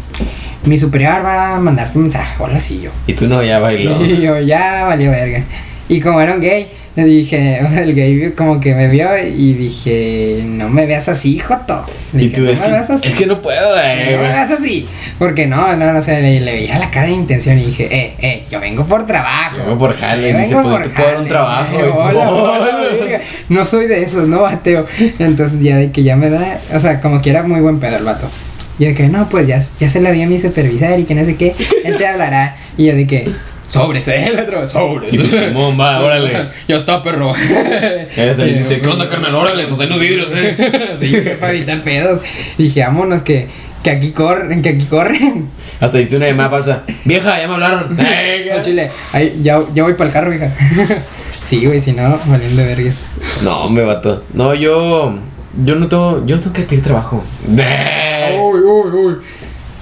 mi 0.65 0.77
superior 0.77 1.25
va 1.25 1.57
a 1.57 1.61
mandarte 1.61 1.97
un 1.99 2.05
mensaje, 2.05 2.35
o 2.39 2.45
algo 2.47 2.57
así 2.57 2.81
yo. 2.83 2.91
Y 3.07 3.13
tú 3.15 3.27
no, 3.27 3.43
ya 3.43 3.59
bailó. 3.59 4.03
Y 4.05 4.21
yo, 4.23 4.41
ya 4.41 4.85
valió 4.87 5.11
verga. 5.11 5.43
Y 5.89 6.01
como 6.01 6.21
era 6.21 6.35
un 6.35 6.41
gay, 6.41 6.69
dije, 7.05 7.59
el 7.83 7.95
gay 7.95 8.33
como 8.37 8.61
que 8.61 8.75
me 8.75 8.89
vio 8.89 9.09
y 9.19 9.55
dije, 9.55 10.43
no 10.45 10.69
me 10.69 10.87
veas 10.87 11.09
así, 11.09 11.39
Joto. 11.39 11.85
Y 12.13 12.19
Dije, 12.19 12.37
tú, 12.37 12.43
no 12.43 12.51
es 12.51 12.61
me 12.61 12.67
que, 12.67 12.73
veas 12.73 12.91
así. 12.91 13.09
es 13.09 13.15
que 13.15 13.27
no 13.27 13.43
puedo, 13.43 13.77
eh. 13.79 14.13
no 14.13 14.23
me 14.23 14.29
veas 14.29 14.51
así. 14.51 14.89
Porque 15.19 15.47
no, 15.47 15.77
no, 15.77 15.93
no 15.93 16.01
sé, 16.01 16.21
le, 16.23 16.41
le 16.41 16.53
veía 16.53 16.79
la 16.79 16.91
cara 16.91 17.09
de 17.09 17.13
intención 17.15 17.59
y 17.59 17.65
dije, 17.67 17.89
eh, 17.91 18.15
eh, 18.21 18.45
yo 18.51 18.61
vengo 18.61 18.87
por 18.87 19.07
trabajo. 19.07 19.57
Yo 19.59 19.65
vengo 19.65 19.79
por 19.79 19.95
jale, 19.97 20.33
Yo 20.33 20.39
dice, 20.39 20.55
vengo 20.55 20.71
pues, 20.71 20.89
puedo 20.89 21.09
dar 21.09 21.11
un 21.11 21.17
jale. 21.17 21.29
trabajo, 21.29 21.77
y 21.79 21.83
Hola, 21.89 22.31
hola. 22.31 23.21
No 23.49 23.67
soy 23.67 23.87
de 23.87 24.03
esos, 24.03 24.29
no 24.29 24.43
bateo. 24.43 24.87
Entonces 25.19 25.61
ya 25.61 25.77
de 25.77 25.91
que 25.91 26.03
ya 26.03 26.17
me 26.17 26.31
da, 26.31 26.61
o 26.75 26.81
sea, 26.81 27.01
como 27.01 27.21
que 27.21 27.31
era 27.31 27.43
muy 27.43 27.61
buen 27.61 27.81
pedo 27.81 27.97
el 27.97 28.05
vato. 28.05 28.29
Y 28.79 28.85
de 28.87 28.95
que 28.95 29.09
no, 29.09 29.29
pues 29.29 29.47
ya, 29.49 29.61
ya 29.81 29.91
se 29.91 30.01
la 30.01 30.13
di 30.13 30.23
a 30.23 30.29
mi 30.29 30.39
supervisor 30.39 30.99
y 31.01 31.05
que 31.05 31.15
no 31.17 31.25
sé 31.25 31.35
qué, 31.37 31.55
él 31.85 31.97
te 31.97 32.07
hablará. 32.07 32.57
Y 32.77 32.87
yo 32.87 32.95
de 32.95 33.07
que, 33.09 33.29
sobres, 33.69 34.09
eh, 34.09 34.27
el 34.27 34.41
otro, 34.41 34.67
sobres. 34.67 35.13
Y 35.13 35.19
tú, 35.19 35.27
Simón, 35.27 35.79
va, 35.79 36.01
órale. 36.01 36.49
Ya 36.67 36.77
está, 36.77 37.03
perro. 37.03 37.33
Le 38.17 38.35
dice, 38.35 38.81
¿qué 38.83 38.89
onda, 38.89 39.09
carnal? 39.09 39.35
Órale, 39.35 39.67
pues 39.67 39.79
ahí 39.81 39.89
los 39.89 40.01
vidrios, 40.01 40.29
eh. 40.35 40.97
Sí, 41.01 41.17
para 41.39 41.53
evitar 41.53 41.81
pedos. 41.83 42.23
Dije, 42.57 42.81
vámonos, 42.81 43.23
que, 43.23 43.49
que 43.85 43.91
aquí 43.91 44.11
corren, 44.11 44.63
que 44.63 44.71
aquí 44.71 44.87
corren. 44.87 45.49
Hasta 45.81 45.99
diste 45.99 46.17
una 46.17 46.27
llamada 46.27 46.51
falsa. 46.51 46.83
Vieja, 47.05 47.41
ya 47.41 47.47
me 47.47 47.55
hablaron. 47.55 47.97
Al 48.01 48.63
chile, 48.63 48.91
ahí, 49.13 49.39
ya, 49.43 49.61
ya 49.73 49.85
voy 49.85 49.95
para 49.95 50.09
el 50.09 50.13
carro, 50.13 50.35
hija. 50.35 50.53
sí, 51.45 51.65
güey, 51.65 51.81
si 51.81 51.93
no, 51.93 52.19
valiendo 52.27 52.65
vergas. 52.65 52.97
No, 53.45 53.69
me 53.69 53.83
vato. 53.83 54.25
No, 54.33 54.55
yo. 54.55 55.15
Yo 55.65 55.75
no 55.77 55.89
tengo. 55.89 56.25
Yo 56.27 56.37
no 56.37 56.43
tengo 56.43 56.55
que 56.55 56.63
pedir 56.63 56.83
trabajo. 56.83 57.25
Uy, 57.49 58.61
uy, 58.61 58.91
uy. 58.91 59.15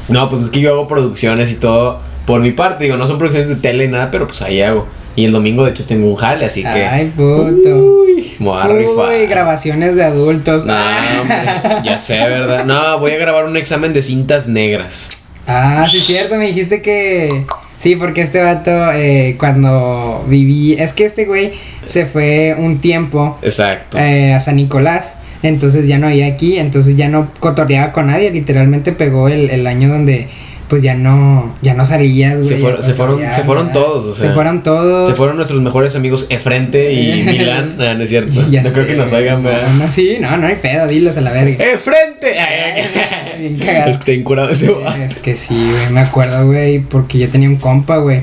No, 0.09 0.31
pues 0.31 0.43
es 0.43 0.51
que 0.51 0.61
yo 0.61 0.73
hago 0.73 0.87
producciones 0.87 1.51
y 1.51 1.57
todo. 1.57 2.01
Por 2.27 2.41
mi 2.41 2.53
parte, 2.53 2.85
digo, 2.85 2.97
no 2.97 3.07
son 3.07 3.19
producciones 3.19 3.49
de 3.49 3.57
tele 3.57 3.85
y 3.85 3.89
nada, 3.89 4.11
pero 4.11 4.27
pues 4.27 4.43
ahí 4.43 4.61
hago. 4.61 4.87
Y 5.15 5.25
el 5.25 5.33
domingo, 5.33 5.65
de 5.65 5.71
hecho, 5.71 5.85
tengo 5.85 6.09
un 6.11 6.17
jale, 6.17 6.45
así 6.45 6.63
que. 6.63 6.69
Ay, 6.69 7.07
puto. 7.17 8.03
Uy, 8.05 8.35
me 8.39 8.47
voy 8.47 8.61
a 8.61 8.67
rifar. 8.67 9.09
Uy, 9.19 9.27
grabaciones 9.27 9.95
de 9.97 10.05
adultos. 10.05 10.67
No, 10.67 10.75
hombre, 11.23 11.37
ya 11.85 11.97
sé, 11.99 12.19
¿verdad? 12.19 12.67
No, 12.67 12.99
voy 12.99 13.13
a 13.13 13.17
grabar 13.17 13.47
un 13.47 13.57
examen 13.57 13.95
de 13.95 14.03
cintas 14.03 14.47
negras. 14.47 15.09
Ah, 15.47 15.87
sí, 15.91 15.99
es 15.99 16.05
cierto, 16.05 16.35
me 16.37 16.47
dijiste 16.49 16.83
que. 16.83 17.45
Sí, 17.79 17.95
porque 17.97 18.23
este 18.23 18.43
vato, 18.43 18.71
eh, 18.93 19.37
cuando 19.39 20.25
viví. 20.29 20.75
Es 20.75 20.93
que 20.93 21.05
este 21.07 21.25
güey 21.25 21.53
se 21.85 22.05
fue 22.07 22.55
un 22.59 22.79
tiempo 22.81 23.39
Exacto. 23.43 23.99
eh, 23.99 24.35
a 24.35 24.41
San 24.41 24.57
Nicolás. 24.57 25.19
Entonces 25.43 25.87
ya 25.87 25.99
no 25.99 26.09
había 26.09 26.27
aquí, 26.27 26.59
entonces 26.59 26.97
ya 26.97 27.09
no 27.09 27.31
cotorreaba 27.41 27.93
con 27.93 28.09
nadie. 28.09 28.31
Literalmente 28.31 28.93
pegó 28.93 29.29
el, 29.29 29.49
el 29.51 29.67
año 29.67 29.89
donde 29.89 30.29
pues 30.69 30.83
ya 30.83 30.95
no, 30.95 31.55
ya 31.63 31.75
no 31.75 31.85
salías, 31.85 32.35
güey. 32.35 32.45
Se 32.45 32.57
fueron- 32.57 32.83
se 32.83 32.95
fueron- 32.95 33.21
se 33.37 33.43
fueron 33.45 33.73
todos, 33.73 34.05
o 34.07 34.15
sea, 34.15 34.29
Se 34.29 34.35
fueron 34.35 34.63
todos. 34.63 35.09
Se 35.09 35.15
fueron 35.15 35.37
nuestros 35.37 35.61
mejores 35.63 35.95
amigos 35.95 36.27
Efrente 36.29 36.93
y 36.93 37.23
Milán. 37.27 37.77
Ah, 37.81 37.95
no 37.95 38.03
es 38.03 38.11
cierto. 38.11 38.45
Ya 38.51 38.63
no 38.63 38.71
creo 38.73 38.87
que 38.87 38.95
nos 38.95 39.13
oigan, 39.13 39.43
no, 39.43 39.49
¿verdad? 39.49 39.69
No, 39.79 39.87
sí, 39.89 40.17
no, 40.21 40.37
no 40.37 40.47
hay 40.47 40.57
pedo, 40.57 40.87
dilos 40.89 41.17
a 41.17 41.21
la 41.21 41.33
verga. 41.33 41.65
¡Efrente! 41.65 42.33
Bien 43.39 43.59
cagado. 43.59 43.91
Es 43.91 43.97
que 43.99 44.05
te 44.05 44.15
incurado 44.15 44.51
ese 44.51 44.71
va. 44.71 44.97
Es 45.05 45.19
que 45.19 45.37
sí, 45.37 45.55
güey, 45.55 45.93
me 45.93 46.01
acuerdo, 46.01 46.47
güey, 46.47 46.81
porque 46.81 47.19
yo 47.19 47.29
tenía 47.29 47.49
un 47.49 47.57
compa, 47.57 47.99
güey. 47.99 48.23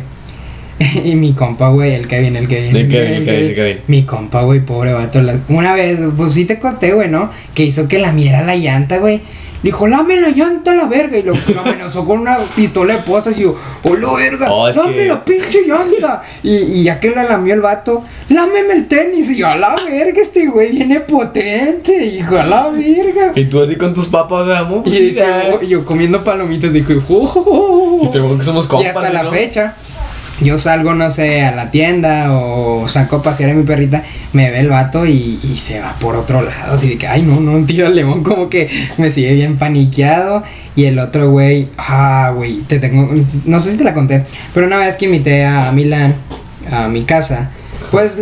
y 1.06 1.16
mi 1.16 1.34
compa, 1.34 1.70
güey, 1.70 1.94
el 1.94 2.08
Kevin, 2.08 2.36
el 2.36 2.48
Kevin. 2.48 2.76
El 2.76 2.90
Kevin, 2.90 3.14
el 3.14 3.26
Kevin, 3.26 3.46
el 3.50 3.56
Kevin. 3.56 3.78
Mi 3.88 4.04
compa, 4.04 4.42
güey, 4.42 4.60
pobre 4.60 4.92
vato. 4.92 5.22
la- 5.22 5.40
Una 5.50 5.74
vez, 5.74 6.00
pues 6.18 6.34
sí 6.34 6.46
te 6.46 6.60
conté, 6.60 6.94
güey, 6.94 7.10
¿no? 7.10 7.30
Que 7.54 7.64
hizo 7.64 7.88
que 7.88 8.00
lamiera 8.00 8.42
la 8.42 8.56
llanta, 8.56 8.98
güey. 8.98 9.22
Dijo, 9.64 9.88
lame 9.88 10.20
la 10.20 10.30
llanta 10.30 10.72
a 10.72 10.76
la 10.76 10.86
verga. 10.86 11.18
Y 11.18 11.24
lo, 11.24 11.34
amenazó 11.60 12.06
con 12.06 12.20
una 12.20 12.38
pistola 12.56 12.98
de 12.98 13.04
postas. 13.04 13.38
Y 13.40 13.44
yo, 13.44 13.56
hola, 13.84 14.14
verga, 14.14 14.52
Oh, 14.52 14.68
es 14.68 14.76
lame 14.76 14.94
que- 14.98 15.06
la 15.06 15.24
pinche 15.26 15.62
llanta. 15.66 16.22
y, 16.44 16.56
y 16.58 16.84
ya 16.84 17.00
que 17.00 17.10
la 17.12 17.24
lamió 17.24 17.54
el 17.54 17.62
vato, 17.62 18.04
lámeme 18.30 18.74
el 18.74 18.88
tenis. 18.88 19.30
Y 19.30 19.38
yo, 19.38 19.48
a 19.48 19.56
la 19.56 19.76
verga, 19.90 20.22
este 20.22 20.48
güey 20.48 20.72
viene 20.72 21.00
potente. 21.00 22.06
Hijo, 22.06 22.38
a 22.38 22.44
la 22.44 22.70
verga. 22.70 23.32
Y 23.36 23.46
tú 23.46 23.62
así 23.62 23.76
con 23.78 23.94
tus 23.94 24.08
papas, 24.08 24.46
vamos. 24.46 24.86
Y 24.86 25.12
de 25.12 25.24
que, 25.60 25.68
yo 25.68 25.86
comiendo 25.86 26.24
palomitas, 26.24 26.74
dijo, 26.74 26.94
"Oh, 27.10 27.24
oh, 27.24 27.40
oh, 27.46 28.00
oh". 28.00 28.00
Y 28.02 28.06
este, 28.06 28.20
somos 28.44 28.68
compas. 28.68 28.86
y 28.86 28.90
hasta 28.98 29.14
la 29.14 29.30
fecha, 29.32 29.76
yo 30.42 30.58
salgo, 30.58 30.94
no 30.94 31.12
sé, 31.12 31.44
a 31.44 31.54
la 31.54 31.72
tienda 31.72 32.34
o 32.34 32.88
saco 32.88 33.18
a 33.18 33.24
pasear 33.24 33.52
a 33.52 33.54
mi 33.54 33.64
perrita, 33.64 34.04
me 34.34 34.50
ve 34.50 34.60
el 34.60 34.70
vato 34.70 35.06
y, 35.06 35.38
se 35.58 35.80
va 35.80 35.94
por 35.94 36.16
otro 36.16 36.42
lado. 36.42 36.76
Así 36.76 36.90
de 36.90 36.98
que, 36.98 37.08
ay, 37.08 37.22
no, 37.22 37.40
no, 37.40 37.66
tira 37.66 37.88
al 37.88 37.96
león, 37.96 38.24
como 38.24 38.50
que 38.50 38.70
me 38.98 39.12
sigue 39.12 39.34
bien 39.34 39.58
paniqueado. 39.58 40.44
Y 40.76 40.86
el 40.86 40.98
otro 40.98 41.30
güey, 41.30 41.68
ah, 41.78 42.32
güey, 42.36 42.62
te 42.62 42.80
tengo, 42.80 43.10
no 43.46 43.60
sé 43.60 43.72
si 43.72 43.78
te 43.78 43.84
la 43.84 43.94
conté, 43.94 44.24
pero 44.54 44.66
una 44.66 44.78
vez 44.78 44.96
que 44.98 45.06
invité 45.06 45.46
a 45.46 45.72
Milán 45.72 46.16
a 46.72 46.88
mi 46.88 47.04
casa, 47.04 47.52
pues, 47.92 48.18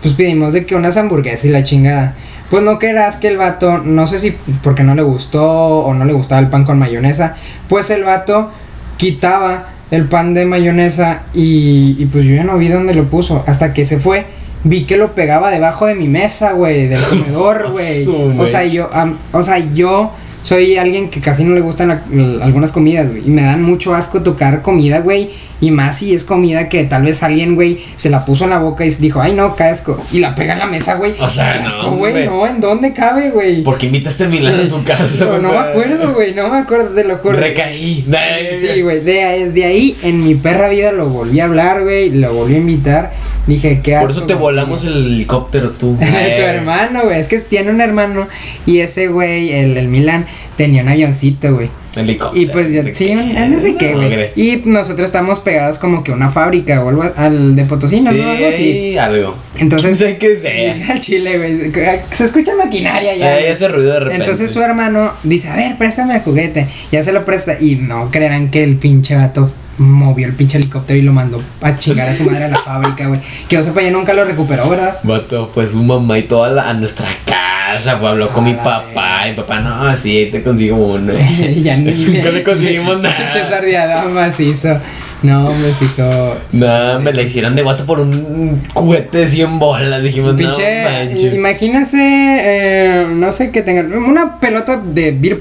pues 0.00 0.14
pedimos 0.14 0.52
de 0.52 0.66
que 0.66 0.76
unas 0.76 0.96
hamburguesas 0.96 1.46
y 1.46 1.48
la 1.48 1.64
chingada. 1.64 2.14
Pues 2.48 2.64
no 2.64 2.78
creerás 2.80 3.16
que 3.16 3.28
el 3.28 3.36
vato, 3.36 3.78
no 3.78 4.08
sé 4.08 4.18
si 4.18 4.36
porque 4.62 4.82
no 4.82 4.96
le 4.96 5.02
gustó 5.02 5.78
o 5.80 5.94
no 5.94 6.04
le 6.04 6.12
gustaba 6.12 6.40
el 6.40 6.48
pan 6.48 6.64
con 6.64 6.80
mayonesa, 6.80 7.36
pues 7.68 7.90
el 7.90 8.02
vato 8.02 8.50
quitaba 8.96 9.68
el 9.90 10.06
pan 10.06 10.34
de 10.34 10.44
mayonesa 10.44 11.22
y, 11.34 11.96
y 11.98 12.06
pues 12.06 12.24
yo 12.24 12.34
ya 12.34 12.44
no 12.44 12.56
vi 12.58 12.68
dónde 12.68 12.94
lo 12.94 13.04
puso. 13.08 13.42
Hasta 13.46 13.72
que 13.74 13.84
se 13.84 13.98
fue, 13.98 14.24
vi 14.64 14.84
que 14.84 14.96
lo 14.96 15.14
pegaba 15.14 15.50
debajo 15.50 15.86
de 15.86 15.94
mi 15.94 16.06
mesa, 16.08 16.52
güey, 16.52 16.86
del 16.88 17.02
comedor, 17.08 17.70
güey. 17.72 18.04
O 18.40 18.46
sea, 18.46 18.64
yo, 18.64 18.88
o 19.32 19.42
sea, 19.42 19.58
yo 19.74 20.12
soy 20.42 20.76
alguien 20.78 21.10
que 21.10 21.20
casi 21.20 21.44
no 21.44 21.54
le 21.54 21.60
gustan 21.60 21.88
la- 21.88 22.44
algunas 22.44 22.72
comidas, 22.72 23.08
güey. 23.10 23.22
Y 23.26 23.30
me 23.30 23.42
dan 23.42 23.62
mucho 23.62 23.94
asco 23.94 24.22
tocar 24.22 24.62
comida, 24.62 25.00
güey. 25.00 25.30
Y 25.60 25.70
más 25.70 25.98
si 25.98 26.14
es 26.14 26.24
comida 26.24 26.68
que 26.68 26.84
tal 26.84 27.02
vez 27.02 27.22
alguien, 27.22 27.54
güey, 27.54 27.80
se 27.96 28.10
la 28.10 28.24
puso 28.24 28.44
en 28.44 28.50
la 28.50 28.58
boca 28.58 28.84
y 28.84 28.90
dijo, 28.90 29.20
ay 29.20 29.32
no, 29.32 29.56
qué 29.56 29.64
asco. 29.64 30.02
Y 30.12 30.18
la 30.18 30.34
pega 30.34 30.54
en 30.54 30.58
la 30.58 30.66
mesa, 30.66 30.94
güey. 30.94 31.14
O 31.20 31.28
sea, 31.28 31.52
Qué 31.52 31.60
no, 31.60 31.66
asco, 31.66 31.90
güey. 31.92 32.26
No, 32.26 32.46
¿en 32.46 32.60
dónde 32.60 32.92
cabe, 32.92 33.30
güey? 33.30 33.62
¿Por 33.62 33.78
qué 33.78 33.86
invitaste 33.86 34.24
a 34.24 34.28
Milán 34.28 34.60
a 34.60 34.68
tu 34.68 34.82
casa? 34.84 35.24
No, 35.24 35.38
no 35.38 35.52
me 35.52 35.58
acuerdo, 35.58 36.14
güey. 36.14 36.34
No 36.34 36.48
me 36.48 36.58
acuerdo, 36.58 36.94
te 36.94 37.04
lo 37.04 37.18
juro. 37.18 37.38
Recaí. 37.38 38.06
Sí, 38.58 38.82
güey, 38.82 39.00
de, 39.00 39.44
desde 39.44 39.64
ahí 39.64 39.96
en 40.02 40.24
mi 40.24 40.34
perra 40.34 40.68
vida 40.68 40.92
lo 40.92 41.08
volví 41.08 41.40
a 41.40 41.44
hablar, 41.44 41.82
güey, 41.82 42.10
lo 42.10 42.32
volví 42.32 42.54
a 42.54 42.58
invitar. 42.58 43.12
Dije, 43.46 43.80
¿qué 43.82 43.96
Por 44.00 44.10
eso 44.10 44.24
te 44.24 44.34
volamos 44.34 44.84
el 44.84 45.06
helicóptero 45.06 45.70
tú. 45.70 45.96
tu 45.98 46.42
hermano, 46.42 47.04
güey, 47.04 47.20
es 47.20 47.26
que 47.26 47.40
tiene 47.40 47.70
un 47.70 47.80
hermano 47.80 48.28
y 48.66 48.78
ese 48.78 49.08
güey, 49.08 49.52
el, 49.52 49.76
el 49.76 49.88
Milan, 49.88 50.26
tenía 50.60 50.82
un 50.82 50.90
avioncito, 50.90 51.54
güey. 51.54 51.70
Helicóptero. 51.96 52.42
Y 52.42 52.46
pues 52.48 52.70
yo, 52.70 52.82
¿De 52.82 52.94
sí, 52.94 53.14
no 53.14 53.60
sé 53.62 53.76
qué, 53.76 53.94
güey. 53.94 54.30
Y 54.36 54.60
nosotros 54.66 55.06
estamos 55.06 55.38
pegados 55.38 55.78
como 55.78 56.04
que 56.04 56.12
a 56.12 56.14
una 56.14 56.28
fábrica 56.28 56.84
o 56.84 56.90
algo 56.90 57.02
al 57.16 57.56
de 57.56 57.64
Potosina, 57.64 58.12
¿no? 58.12 58.30
Algo 58.30 58.46
así. 58.46 58.72
Sí, 58.72 58.98
algo. 58.98 59.34
Entonces, 59.56 59.96
sé 59.98 60.18
qué 60.18 60.36
sea. 60.36 60.76
al 60.92 61.00
chile, 61.00 61.38
güey. 61.38 61.72
Se 62.14 62.26
escucha 62.26 62.54
maquinaria 62.56 63.16
ya. 63.16 63.40
Ya 63.40 63.52
hace 63.52 63.68
ruido 63.68 63.94
de 63.94 64.00
repente. 64.00 64.22
Entonces 64.22 64.50
su 64.50 64.60
hermano 64.60 65.14
dice, 65.22 65.48
a 65.48 65.56
ver, 65.56 65.78
préstame 65.78 66.16
el 66.16 66.20
juguete. 66.20 66.66
Ya 66.92 67.02
se 67.02 67.12
lo 67.14 67.24
presta. 67.24 67.56
Y 67.58 67.76
no 67.76 68.10
creerán 68.10 68.50
que 68.50 68.62
el 68.62 68.76
pinche 68.76 69.14
gato 69.14 69.50
movió 69.80 70.26
el 70.26 70.34
pinche 70.34 70.58
helicóptero 70.58 70.98
y 70.98 71.02
lo 71.02 71.12
mandó 71.12 71.42
a 71.62 71.78
chingar 71.78 72.08
a 72.08 72.14
su 72.14 72.24
madre 72.24 72.44
a 72.44 72.48
la 72.48 72.58
fábrica, 72.58 73.06
güey. 73.08 73.20
Que 73.48 73.56
yo 73.56 73.62
sepa, 73.62 73.80
ya 73.82 73.90
nunca 73.90 74.12
lo 74.12 74.24
recuperó, 74.24 74.68
¿verdad? 74.68 74.98
Vato, 75.02 75.46
fue 75.52 75.66
su 75.66 75.82
mamá 75.82 76.18
y 76.18 76.24
toda 76.24 76.50
la, 76.50 76.68
a 76.68 76.74
nuestra 76.74 77.06
casa, 77.24 77.96
fue, 77.96 78.10
habló 78.10 78.28
con 78.30 78.44
mi 78.44 78.52
papá. 78.54 79.26
Y 79.28 79.32
papá, 79.34 79.60
no, 79.60 79.96
sí, 79.96 80.28
te 80.30 80.42
consigo 80.42 80.76
uno. 80.76 81.12
ya 81.62 81.76
ni- 81.76 81.92
Nunca 81.94 82.30
le 82.30 82.42
conseguimos 82.42 83.00
nada. 83.00 83.16
Pinche 83.16 83.44
sardiada 83.48 84.04
macizo. 84.04 84.78
No, 85.22 85.50
sí, 85.52 85.86
todo. 85.96 86.36
No, 86.52 87.00
me 87.00 87.12
la 87.12 87.22
hicieron 87.22 87.54
de 87.54 87.62
guato 87.62 87.84
por 87.84 88.00
un 88.00 88.58
juguete 88.72 89.18
de 89.18 89.28
100 89.28 89.58
bolas. 89.58 90.02
Dijimos, 90.02 90.34
Pinche, 90.34 90.84
no 90.84 90.90
manches. 90.90 91.34
imagínense, 91.34 91.98
eh, 92.00 93.06
no 93.10 93.30
sé 93.32 93.50
qué 93.50 93.60
tengan, 93.62 93.92
una 93.92 94.38
pelota 94.40 94.76
de 94.82 95.12
beer 95.12 95.38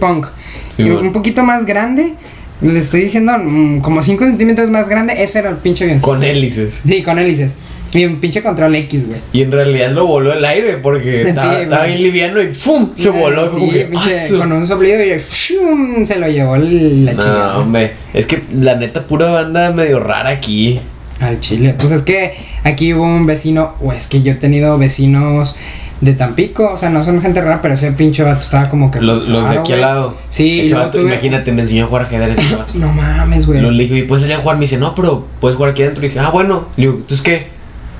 Sí, 0.75 0.83
bueno. 0.83 0.99
un 0.99 1.11
poquito 1.13 1.43
más 1.43 1.65
grande, 1.65 2.13
le 2.61 2.79
estoy 2.79 3.01
diciendo 3.01 3.33
mm, 3.37 3.79
como 3.79 4.03
5 4.03 4.25
centímetros 4.25 4.69
más 4.69 4.89
grande, 4.89 5.13
ese 5.17 5.39
era 5.39 5.49
el 5.49 5.57
pinche 5.57 5.85
avión. 5.85 5.99
Con 5.99 6.23
hélices. 6.23 6.81
Sí, 6.85 7.01
con 7.03 7.17
hélices. 7.19 7.55
Y 7.91 8.05
un 8.05 8.19
pinche 8.19 8.43
control 8.43 8.75
X, 8.75 9.07
güey. 9.07 9.19
Y 9.33 9.41
en 9.41 9.51
realidad 9.51 9.91
lo 9.91 10.05
voló 10.05 10.31
el 10.33 10.45
aire 10.45 10.77
porque 10.77 11.23
Sí, 11.23 11.29
estaba, 11.29 11.59
estaba 11.59 11.85
bien 11.85 12.03
liviano 12.03 12.39
y 12.41 12.47
¡pum! 12.49 12.91
Se 12.95 13.09
voló. 13.09 13.49
Sí, 13.57 13.67
que, 13.71 13.85
pinche, 13.85 14.09
¡ah, 14.11 14.37
con 14.37 14.51
un 14.51 14.67
soplido 14.67 15.03
y 15.03 15.17
¡shum! 15.17 16.05
se 16.05 16.19
lo 16.19 16.27
llevó 16.27 16.55
la 16.57 17.13
No, 17.13 17.21
chingada. 17.21 17.57
hombre. 17.57 17.91
Es 18.13 18.27
que 18.27 18.43
la 18.53 18.75
neta, 18.75 19.07
pura 19.07 19.31
banda 19.31 19.71
medio 19.71 19.99
rara 19.99 20.29
aquí. 20.29 20.79
Al 21.19 21.39
chile. 21.39 21.75
Pues 21.79 21.91
es 21.91 22.03
que 22.03 22.35
aquí 22.63 22.93
hubo 22.93 23.03
un 23.03 23.25
vecino, 23.25 23.73
o 23.81 23.91
es 23.91 24.05
que 24.07 24.21
yo 24.21 24.33
he 24.33 24.35
tenido 24.35 24.77
vecinos 24.77 25.55
de 26.01 26.13
Tampico, 26.13 26.71
o 26.73 26.77
sea, 26.77 26.89
no 26.89 27.03
son 27.03 27.21
gente 27.21 27.41
rara, 27.41 27.61
pero 27.61 27.73
ese 27.73 27.91
pinche 27.91 28.23
vato 28.23 28.41
estaba 28.41 28.69
como 28.69 28.89
que. 28.89 29.01
Los, 29.01 29.27
los 29.27 29.43
de 29.43 29.49
raro, 29.49 29.61
aquí 29.61 29.73
al 29.73 29.81
lado. 29.81 30.17
Sí, 30.29 30.61
Ese 30.61 30.73
vato, 30.73 30.99
tuve- 30.99 31.07
imagínate, 31.11 31.51
me 31.51 31.61
enseñó 31.63 31.85
a 31.85 31.87
jugar 31.87 32.03
ajedrez. 32.03 32.39
ese 32.39 32.55
vato. 32.57 32.73
No 32.75 32.93
mames, 32.93 33.45
güey. 33.45 33.61
Lo 33.61 33.71
le 33.71 33.83
digo, 33.83 33.95
y 33.97 34.03
puedes 34.03 34.21
salir 34.21 34.37
a 34.37 34.39
jugar. 34.39 34.55
Me 34.57 34.61
dice, 34.61 34.77
no, 34.77 34.95
pero 34.95 35.27
puedes 35.41 35.57
jugar 35.57 35.71
aquí 35.71 35.83
adentro. 35.83 36.05
Y 36.05 36.09
dije, 36.09 36.19
ah, 36.19 36.29
bueno. 36.29 36.67
Le 36.77 36.85
digo, 36.85 36.97
¿entonces 36.97 37.21
qué? 37.21 37.47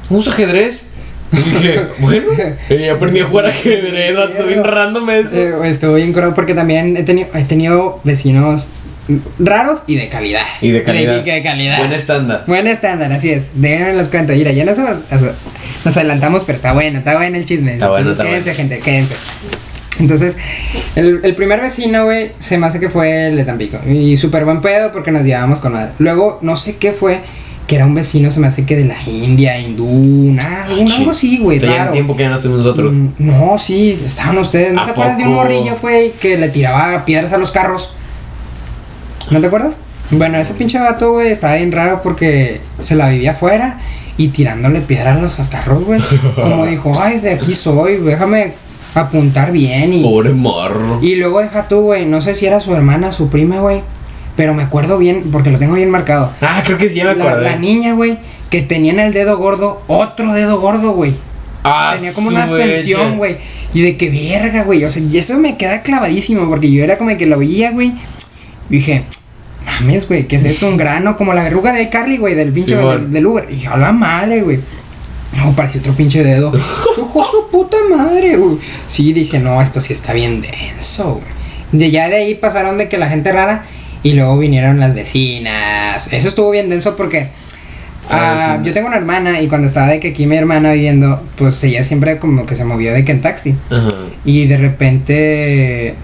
¿Vamos 0.10 0.28
a 0.28 0.32
ajedrez? 0.32 0.88
Y 1.32 1.36
dije, 1.38 1.88
bueno. 2.00 2.28
Y 2.70 2.88
aprendí 2.88 3.20
a 3.20 3.26
jugar 3.26 3.46
ajedrez, 3.48 4.16
vato. 4.16 4.46
Bien 4.48 4.64
random 4.64 5.10
eso. 5.10 5.36
Eh, 5.36 5.54
estuvo 5.70 5.96
bien 5.96 6.14
curado 6.14 6.34
porque 6.34 6.54
también 6.56 6.96
he 6.96 7.04
tenido, 7.04 7.28
he 7.36 7.44
tenido 7.44 8.00
vecinos 8.06 8.70
raros 9.40 9.84
y 9.88 9.96
de 9.96 10.10
calidad. 10.10 10.44
Y 10.62 10.70
de 10.72 10.84
calidad. 10.84 11.24
De, 11.24 11.32
de 11.32 11.44
calidad. 11.44 11.80
Buen 11.80 11.94
estándar. 11.94 12.44
Buen 12.48 12.68
estándar, 12.68 13.12
así 13.12 13.30
es. 13.32 13.48
Déjenme 13.56 13.94
los 13.96 14.10
cuento. 14.10 14.34
Mira, 14.34 14.52
ya 14.52 14.66
nos, 14.66 14.78
nos 14.78 15.98
adelantamos, 15.98 16.44
pero 16.44 16.56
está 16.56 16.74
bueno, 16.74 17.00
está 17.00 17.16
bueno 17.16 17.38
el 17.38 17.46
chisme. 17.46 17.74
Está 17.74 17.90
bueno, 17.90 18.12
está 18.12 18.24
quédense, 18.24 18.54
gente, 18.54 18.80
quédense. 18.80 19.16
Entonces, 20.00 20.38
el, 20.96 21.20
el 21.24 21.36
primer 21.36 21.60
vecino, 21.60 22.06
güey, 22.06 22.32
se 22.40 22.58
me 22.58 22.68
hace 22.68 22.80
que 22.80 22.90
fue 22.90 23.28
el 23.28 23.36
de 23.36 23.44
Tampico. 23.44 23.80
Y 23.90 24.16
súper 24.16 24.46
buen 24.46 24.62
pedo 24.62 24.92
porque 24.92 25.12
nos 25.12 25.24
llevábamos 25.24 25.60
con 25.60 25.74
madre. 25.74 25.92
Luego, 26.00 26.40
no 26.42 26.56
sé 26.56 26.78
qué 26.78 26.94
fue, 26.94 27.20
que 27.68 27.76
era 27.76 27.86
un 27.86 27.96
vecino, 27.96 28.32
se 28.32 28.40
me 28.40 28.48
hace 28.48 28.66
que 28.66 28.78
de 28.78 28.86
la 28.86 28.96
India, 29.04 29.60
hindú, 29.60 29.86
una- 29.86 30.68
un- 30.80 30.90
algo 30.90 31.12
así, 31.12 31.38
güey, 31.40 31.58
O 31.58 31.62
sea, 31.62 31.70
ya 31.70 31.76
en 31.76 31.80
raro. 31.82 31.92
tiempo 31.92 32.16
que 32.16 32.24
ya 32.24 32.30
no 32.30 32.36
estuvimos 32.38 32.64
nosotros. 32.66 32.94
Mm, 32.94 33.08
No, 33.20 33.58
sí, 33.60 33.92
estaban 33.92 34.38
ustedes. 34.38 34.72
¿No 34.74 34.82
¿A 34.84 34.86
te 34.86 34.92
acuerdas 34.92 35.18
de 35.18 35.24
un 35.26 35.34
morrillo, 35.34 35.78
güey, 35.82 36.12
que 36.14 36.38
le 36.38 36.48
tiraba 36.48 37.04
piedras 37.04 37.34
a 37.34 37.38
los 37.38 37.52
carros? 37.52 37.94
¿No 39.32 39.40
te 39.42 39.48
acuerdas? 39.48 39.78
Bueno, 40.12 40.38
ese 40.38 40.54
pinche 40.56 40.80
vato, 40.80 41.12
güey, 41.14 41.30
estaba 41.32 41.56
bien 41.56 41.72
raro 41.72 42.02
porque 42.02 42.62
se 42.80 42.96
la 42.96 43.10
vivía 43.10 43.32
afuera 43.32 43.80
y 44.18 44.30
tirándole 44.30 44.82
piedras 44.82 45.18
a 45.18 45.22
los 45.22 45.50
carros, 45.50 45.84
güey. 45.84 46.02
Como 46.36 46.66
dijo, 46.68 46.92
ay, 47.00 47.20
de 47.20 47.34
aquí 47.34 47.54
soy, 47.54 47.98
déjame 47.98 48.54
apuntar 48.96 49.52
bien 49.52 49.94
y... 49.94 50.04
Pobre 50.04 50.32
morro. 50.32 51.00
Y 51.02 51.16
luego 51.16 51.42
deja 51.42 51.68
tú, 51.68 51.82
güey, 51.82 52.06
no 52.06 52.22
sé 52.22 52.34
si 52.34 52.48
era 52.48 52.60
su 52.60 52.74
hermana, 52.74 53.12
su 53.12 53.30
prima, 53.30 53.60
güey, 53.60 53.82
pero 54.36 54.56
me 54.56 54.64
acuerdo 54.64 54.98
bien, 54.98 55.26
porque 55.32 55.52
lo 55.52 55.60
tengo 55.60 55.76
bien 55.76 55.92
marcado. 55.92 56.32
Ah, 56.42 56.64
creo 56.66 56.78
que 56.80 56.90
sí, 56.90 56.96
ya 56.96 57.06
me 57.06 57.16
La, 57.16 57.26
acordé. 57.26 57.44
la 57.44 57.56
niña, 57.58 57.94
güey, 57.94 58.18
que 58.50 58.64
tenía 58.64 58.94
en 58.94 59.00
el 59.00 59.14
dedo 59.14 59.38
gordo, 59.38 59.84
otro 59.86 60.34
dedo 60.34 60.60
gordo, 60.60 60.94
güey. 60.94 61.14
Ah, 61.64 61.92
Tenía 61.96 62.14
como 62.14 62.30
una 62.30 62.46
extensión, 62.46 63.18
güey. 63.18 63.38
Y 63.74 63.82
de 63.82 63.98
que 63.98 64.10
verga, 64.10 64.64
güey. 64.64 64.86
O 64.86 64.90
sea, 64.90 65.04
y 65.04 65.18
eso 65.18 65.38
me 65.38 65.58
queda 65.58 65.82
clavadísimo. 65.82 66.48
Porque 66.48 66.72
yo 66.72 66.82
era 66.84 66.98
como 66.98 67.16
que 67.18 67.26
lo 67.26 67.38
veía, 67.38 67.72
güey. 67.72 67.92
Dije, 68.70 69.04
mames, 69.66 70.08
güey, 70.08 70.28
¿qué 70.28 70.38
es 70.38 70.46
esto? 70.46 70.68
Un 70.68 70.78
grano 70.78 71.18
como 71.18 71.34
la 71.34 71.44
verruga 71.44 71.72
de 71.74 71.90
Carly, 71.90 72.18
güey, 72.18 72.36
del 72.36 72.52
pinche 72.52 72.76
del, 72.76 73.12
del 73.12 73.26
Uber. 73.26 73.46
Y 73.50 73.54
dije, 73.54 73.68
a 73.68 73.78
la 73.78 73.92
madre, 73.92 74.42
güey. 74.42 74.60
No, 75.36 75.56
parecía 75.56 75.82
otro 75.82 75.94
pinche 75.94 76.24
dedo. 76.24 76.52
Ojo, 76.98 77.26
su 77.26 77.50
puta 77.50 77.78
madre, 77.90 78.36
güey. 78.38 78.58
Sí, 78.88 79.14
dije, 79.14 79.40
no, 79.40 79.62
esto 79.62 79.80
sí 79.80 79.94
está 79.94 80.14
bien 80.14 80.42
denso, 80.42 81.16
güey. 81.16 81.40
De 81.72 81.92
ya 81.92 82.10
de 82.10 82.16
ahí 82.16 82.36
pasaron 82.36 82.78
de 82.78 82.90
que 82.90 82.98
la 82.98 83.10
gente 83.10 83.32
rara. 83.32 83.64
Y 84.02 84.14
luego 84.14 84.38
vinieron 84.38 84.80
las 84.80 84.96
vecinas. 84.96 86.12
Eso 86.12 86.30
estuvo 86.30 86.50
bien 86.52 86.70
denso 86.70 86.96
porque. 86.96 87.30
Ah, 88.12 88.56
ah, 88.56 88.58
sí. 88.58 88.68
yo 88.68 88.74
tengo 88.74 88.88
una 88.88 88.98
hermana 88.98 89.40
y 89.40 89.48
cuando 89.48 89.68
estaba 89.68 89.88
de 89.88 90.00
que 90.00 90.10
aquí 90.10 90.26
mi 90.26 90.36
hermana 90.36 90.72
viviendo, 90.72 91.22
pues 91.36 91.64
ella 91.64 91.84
siempre 91.84 92.18
como 92.18 92.48
que 92.48 92.56
se 92.56 92.64
movió 92.64 92.92
de 92.92 93.06
que 93.06 93.12
en 93.12 93.22
taxi. 93.22 93.56
Ajá. 93.70 93.90
Y 94.26 94.48
de 94.48 94.58
repente, 94.58 95.96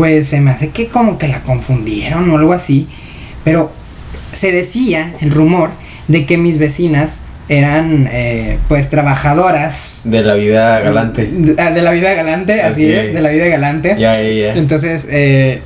pues 0.00 0.28
se 0.28 0.40
me 0.40 0.50
hace 0.50 0.70
que 0.70 0.86
como 0.86 1.18
que 1.18 1.28
la 1.28 1.42
confundieron 1.42 2.30
o 2.30 2.38
algo 2.38 2.54
así. 2.54 2.88
Pero 3.44 3.70
se 4.32 4.50
decía 4.50 5.12
el 5.20 5.30
rumor 5.30 5.72
de 6.08 6.24
que 6.24 6.38
mis 6.38 6.56
vecinas 6.56 7.24
eran 7.50 8.08
eh, 8.10 8.56
pues 8.66 8.88
trabajadoras 8.88 10.02
De 10.04 10.22
la 10.22 10.36
vida 10.36 10.80
galante. 10.80 11.26
de, 11.30 11.54
ah, 11.60 11.70
de 11.70 11.82
la 11.82 11.90
vida 11.90 12.14
galante, 12.14 12.62
así 12.62 12.90
es, 12.90 13.12
de 13.12 13.20
la 13.20 13.28
vida 13.28 13.46
galante. 13.48 13.94
Ya, 13.98 14.14
ya, 14.14 14.30
ya. 14.30 14.54
Entonces, 14.54 15.06
eh, 15.10 15.60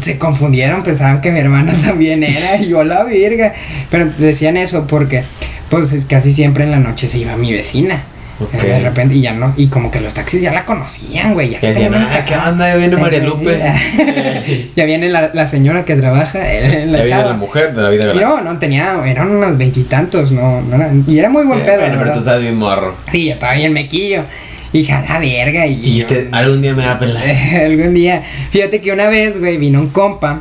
se 0.00 0.16
confundieron, 0.16 0.82
pensaban 0.82 1.20
que 1.20 1.30
mi 1.30 1.40
hermana 1.40 1.74
también 1.84 2.24
era, 2.24 2.56
y 2.56 2.68
yo 2.68 2.82
la 2.84 3.04
virga. 3.04 3.52
Pero 3.90 4.06
decían 4.16 4.56
eso 4.56 4.86
porque, 4.86 5.24
pues 5.68 5.92
es 5.92 6.06
casi 6.06 6.32
siempre 6.32 6.64
en 6.64 6.70
la 6.70 6.78
noche 6.78 7.06
se 7.06 7.18
iba 7.18 7.36
mi 7.36 7.52
vecina. 7.52 8.02
Ok. 8.40 8.52
De 8.60 8.80
repente, 8.80 9.14
y 9.14 9.20
ya 9.20 9.32
no, 9.34 9.54
y 9.56 9.68
como 9.68 9.90
que 9.90 10.00
los 10.00 10.14
taxis 10.14 10.42
ya 10.42 10.52
la 10.52 10.64
conocían, 10.64 11.32
güey. 11.34 11.50
Ya, 11.50 11.60
Ya 11.60 11.68
la 11.68 11.74
decían, 11.74 11.92
tenían 11.92 12.08
ah, 12.12 12.24
¿qué 12.26 12.34
acá. 12.34 12.48
onda? 12.50 12.68
Ya 12.68 12.76
viene 12.76 12.96
María 12.96 13.18
Lupe. 13.20 13.60
ya 14.76 14.84
viene 14.84 15.08
la, 15.10 15.30
la 15.32 15.46
señora 15.46 15.84
que 15.84 15.94
trabaja, 15.96 16.40
eh, 16.42 16.86
la 16.86 16.86
La 16.86 16.86
vida 16.86 16.98
de 17.02 17.08
chava. 17.08 17.30
la 17.30 17.36
mujer, 17.36 17.74
de 17.74 17.82
la 17.82 17.88
vida 17.90 18.14
no, 18.14 18.40
no 18.40 18.58
tenía, 18.58 19.00
eran 19.06 19.30
unos 19.30 19.56
veintitantos, 19.58 20.32
no, 20.32 20.60
no 20.62 20.74
era- 20.76 20.90
y 21.06 21.18
era 21.18 21.28
muy 21.28 21.44
buen 21.44 21.60
Eh, 21.60 21.64
pedo, 21.64 21.80
pero 21.82 21.92
tú 21.92 21.98
verdad. 21.98 22.18
estás 22.18 22.40
bien 22.40 22.56
morro. 22.56 22.94
Sí, 23.12 23.26
yo 23.26 23.32
estaba 23.34 23.54
bien 23.54 23.72
mequillo. 23.72 24.24
Y 24.72 24.90
a 24.90 25.02
la 25.02 25.18
verga, 25.18 25.66
y. 25.66 25.74
Y 25.84 26.00
este, 26.00 26.28
yo- 26.30 26.36
algún 26.36 26.62
día 26.62 26.74
me 26.74 26.86
va 26.86 26.92
a 26.92 26.98
pelar. 26.98 27.22
Algún 27.64 27.92
día. 27.94 28.22
Fíjate 28.50 28.80
que 28.80 28.90
una 28.90 29.06
vez, 29.08 29.38
güey, 29.38 29.58
vino 29.58 29.78
un 29.78 29.90
compa. 29.90 30.40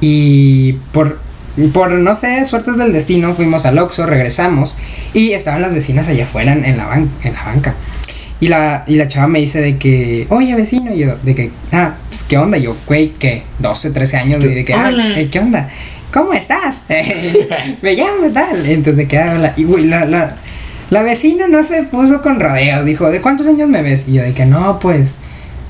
Y 0.00 0.74
por, 0.92 1.18
por, 1.72 1.90
no 1.90 2.14
sé, 2.14 2.44
suertes 2.44 2.76
del 2.76 2.92
destino, 2.92 3.34
fuimos 3.34 3.64
al 3.66 3.78
Oxxo, 3.78 4.06
regresamos. 4.06 4.76
Y 5.14 5.32
estaban 5.32 5.62
las 5.62 5.74
vecinas 5.74 6.08
allá 6.08 6.24
afuera 6.24 6.52
en, 6.52 6.64
en 6.64 6.76
la, 6.76 6.88
ban- 6.88 7.08
en 7.22 7.34
la 7.34 7.44
banca. 7.44 7.74
Y 8.40 8.48
la, 8.48 8.84
y 8.88 8.96
la 8.96 9.06
chava 9.06 9.28
me 9.28 9.38
dice 9.38 9.60
de 9.60 9.78
que, 9.78 10.26
oye 10.30 10.54
vecino, 10.56 10.92
y 10.92 10.98
yo, 10.98 11.16
de 11.22 11.34
que, 11.34 11.50
ah, 11.70 11.94
pues 12.08 12.24
qué 12.28 12.38
onda, 12.38 12.58
Y 12.58 12.62
yo, 12.62 12.76
güey, 12.86 13.10
que 13.10 13.44
12, 13.60 13.90
13 13.92 14.16
años, 14.16 14.42
güey, 14.42 14.54
de 14.56 14.64
que, 14.64 14.74
ah, 14.74 14.86
Hola. 14.88 15.18
eh, 15.20 15.28
¿qué 15.30 15.38
onda? 15.38 15.68
¿Cómo 16.12 16.32
estás? 16.32 16.82
me 17.82 17.94
llamo 17.94 18.30
tal. 18.34 18.66
Entonces 18.66 18.96
de 18.96 19.08
que 19.08 19.18
habla. 19.18 19.54
Y 19.56 19.64
güey, 19.64 19.84
la, 19.84 20.04
la, 20.04 20.36
la 20.90 21.02
vecina 21.02 21.46
no 21.48 21.62
se 21.62 21.84
puso 21.84 22.20
con 22.20 22.40
rodeos, 22.40 22.84
dijo, 22.84 23.10
¿de 23.10 23.20
cuántos 23.20 23.46
años 23.46 23.68
me 23.68 23.80
ves? 23.82 24.08
Y 24.08 24.14
yo 24.14 24.22
de 24.22 24.32
que 24.34 24.44
no, 24.44 24.78
pues, 24.80 25.12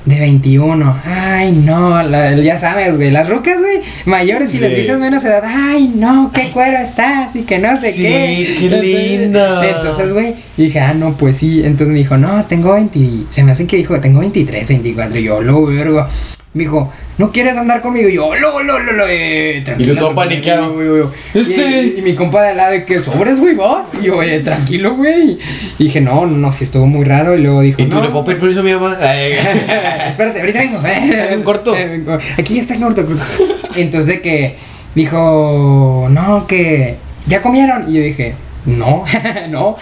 de 0.05 0.19
21. 0.19 0.97
Ay, 1.05 1.51
no, 1.51 2.01
la- 2.03 2.35
ya 2.35 2.57
sabes, 2.57 2.95
güey, 2.97 3.11
las 3.11 3.29
rucas, 3.29 3.57
güey, 3.57 3.79
mayores, 4.05 4.51
si 4.51 4.59
les 4.59 4.69
Sí. 4.71 4.75
dices 4.75 4.99
menos 4.99 5.23
edad, 5.23 5.43
ay, 5.45 5.91
no, 5.95 6.31
qué 6.33 6.51
cuero 6.51 6.77
estás 6.77 7.35
y 7.35 7.43
que 7.43 7.59
no 7.59 7.75
sé 7.77 7.91
Sí, 7.93 8.01
qué. 8.01 8.55
qué 8.59 8.69
lindo. 8.69 9.63
Entonces, 9.63 10.11
güey, 10.13 10.35
dije, 10.57 10.79
ah, 10.79 10.93
no, 10.93 11.13
pues 11.17 11.37
sí. 11.37 11.61
Entonces 11.63 11.89
me 11.89 11.99
dijo, 11.99 12.17
no, 12.17 12.43
tengo 12.45 12.73
20. 12.73 12.99
Se 13.29 13.43
me 13.43 13.51
hace 13.53 13.65
que 13.65 13.77
dijo, 13.77 13.99
tengo 13.99 14.19
23, 14.19 14.67
24. 14.67 15.17
Y 15.19 15.23
yo, 15.23 15.41
lo 15.41 15.65
vergo. 15.65 16.05
Me 16.53 16.65
dijo, 16.65 16.93
¿no 17.17 17.31
quieres 17.31 17.57
andar 17.57 17.81
conmigo? 17.81 18.07
Y 18.07 18.13
yo, 18.13 18.35
lo, 18.35 18.61
lo, 18.61 18.79
lo, 18.79 18.91
lo, 18.93 19.05
eh, 19.09 19.63
tranquilo. 19.65 19.93
Y 19.93 19.95
todo 19.95 20.13
paniqueado. 20.13 21.11
Este. 21.33 21.93
Y, 21.95 21.99
y 21.99 22.01
mi 22.03 22.13
compa 22.13 22.43
de 22.43 22.49
al 22.49 22.57
lado 22.57 22.71
de 22.73 22.85
que 22.85 22.99
sobres, 22.99 23.39
güey, 23.39 23.55
vos. 23.55 23.87
Y 23.99 24.05
yo, 24.05 24.17
oye, 24.17 24.39
tranquilo, 24.41 24.95
güey. 24.95 25.39
Y 25.79 25.85
dije, 25.85 25.99
no, 25.99 26.27
no, 26.27 26.53
sí 26.53 26.63
estuvo 26.65 26.85
muy 26.85 27.05
raro. 27.05 27.35
Y 27.35 27.41
luego 27.41 27.61
dijo, 27.61 27.81
¿Y 27.81 27.87
tú 27.87 27.95
no. 27.95 28.03
le 28.03 28.09
puedo 28.09 28.25
pedir 28.25 28.39
permiso 28.39 28.59
a 28.59 28.63
mi 28.63 28.73
mamá? 28.73 28.93
Espérate, 30.07 30.41
ahorita 30.41 30.59
vengo. 30.59 30.79
Un 31.35 31.43
corto. 31.43 31.75
Eh. 31.75 32.03
Aquí 32.37 32.59
está 32.59 32.75
el 32.75 32.81
corto. 32.81 33.03
Entonces 33.75 34.07
de 34.07 34.21
que 34.21 34.55
dijo, 34.93 36.07
no, 36.11 36.45
que 36.45 36.97
ya 37.25 37.41
comieron. 37.41 37.89
Y 37.89 37.97
yo 37.97 38.03
dije, 38.03 38.35
no, 38.65 39.03
no. 39.49 39.75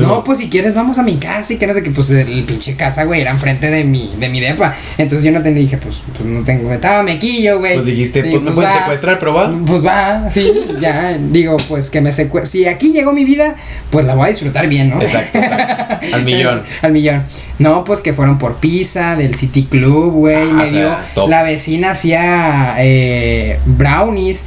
No, 0.00 0.24
pues 0.24 0.38
si 0.38 0.48
quieres 0.48 0.74
vamos 0.74 0.98
a 0.98 1.02
mi 1.02 1.16
casa 1.16 1.54
y 1.54 1.56
que 1.56 1.66
no 1.66 1.74
sé 1.74 1.82
qué. 1.82 1.90
Pues 1.90 2.10
el 2.10 2.44
pinche 2.44 2.76
casa, 2.76 3.04
güey, 3.04 3.22
era 3.22 3.30
enfrente 3.30 3.70
de 3.70 3.84
mi, 3.84 4.12
de 4.18 4.28
mi 4.28 4.40
depa. 4.40 4.74
Entonces 4.98 5.24
yo 5.24 5.32
no 5.32 5.42
te 5.42 5.52
dije, 5.54 5.78
pues, 5.78 6.00
pues 6.14 6.28
no 6.28 6.42
tengo, 6.44 6.70
estaba 6.72 7.02
mequillo, 7.02 7.58
güey. 7.58 7.74
Pues 7.74 7.86
dijiste, 7.86 8.22
pues 8.22 8.42
me 8.42 8.52
pueden 8.52 8.70
va. 8.70 8.78
secuestrar, 8.80 9.18
pero 9.18 9.34
va. 9.34 9.52
Pues 9.66 9.84
va, 9.84 10.30
sí, 10.30 10.52
ya, 10.80 11.16
digo, 11.18 11.56
pues 11.68 11.90
que 11.90 12.00
me 12.00 12.12
secuestre. 12.12 12.50
Si 12.50 12.66
aquí 12.66 12.92
llegó 12.92 13.12
mi 13.12 13.24
vida, 13.24 13.56
pues 13.90 14.04
la 14.04 14.14
voy 14.14 14.26
a 14.26 14.28
disfrutar 14.28 14.68
bien, 14.68 14.90
¿no? 14.90 15.00
Exacto, 15.00 15.38
exacto. 15.38 16.06
Al 16.14 16.24
millón. 16.24 16.62
Al 16.82 16.92
millón. 16.92 17.22
No, 17.58 17.84
pues 17.84 18.00
que 18.00 18.12
fueron 18.12 18.38
por 18.38 18.56
pizza 18.56 19.16
del 19.16 19.34
City 19.34 19.64
Club, 19.64 20.12
güey. 20.12 20.50
Ah, 20.50 20.52
me 20.52 20.70
dio. 20.70 20.96
top. 21.14 21.28
La 21.28 21.42
vecina 21.42 21.92
hacía 21.92 22.76
eh, 22.78 23.58
brownies. 23.64 24.44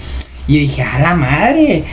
Y 0.48 0.56
yo 0.56 0.60
dije, 0.62 0.84
a 0.84 1.00
la 1.00 1.16
madre. 1.16 1.84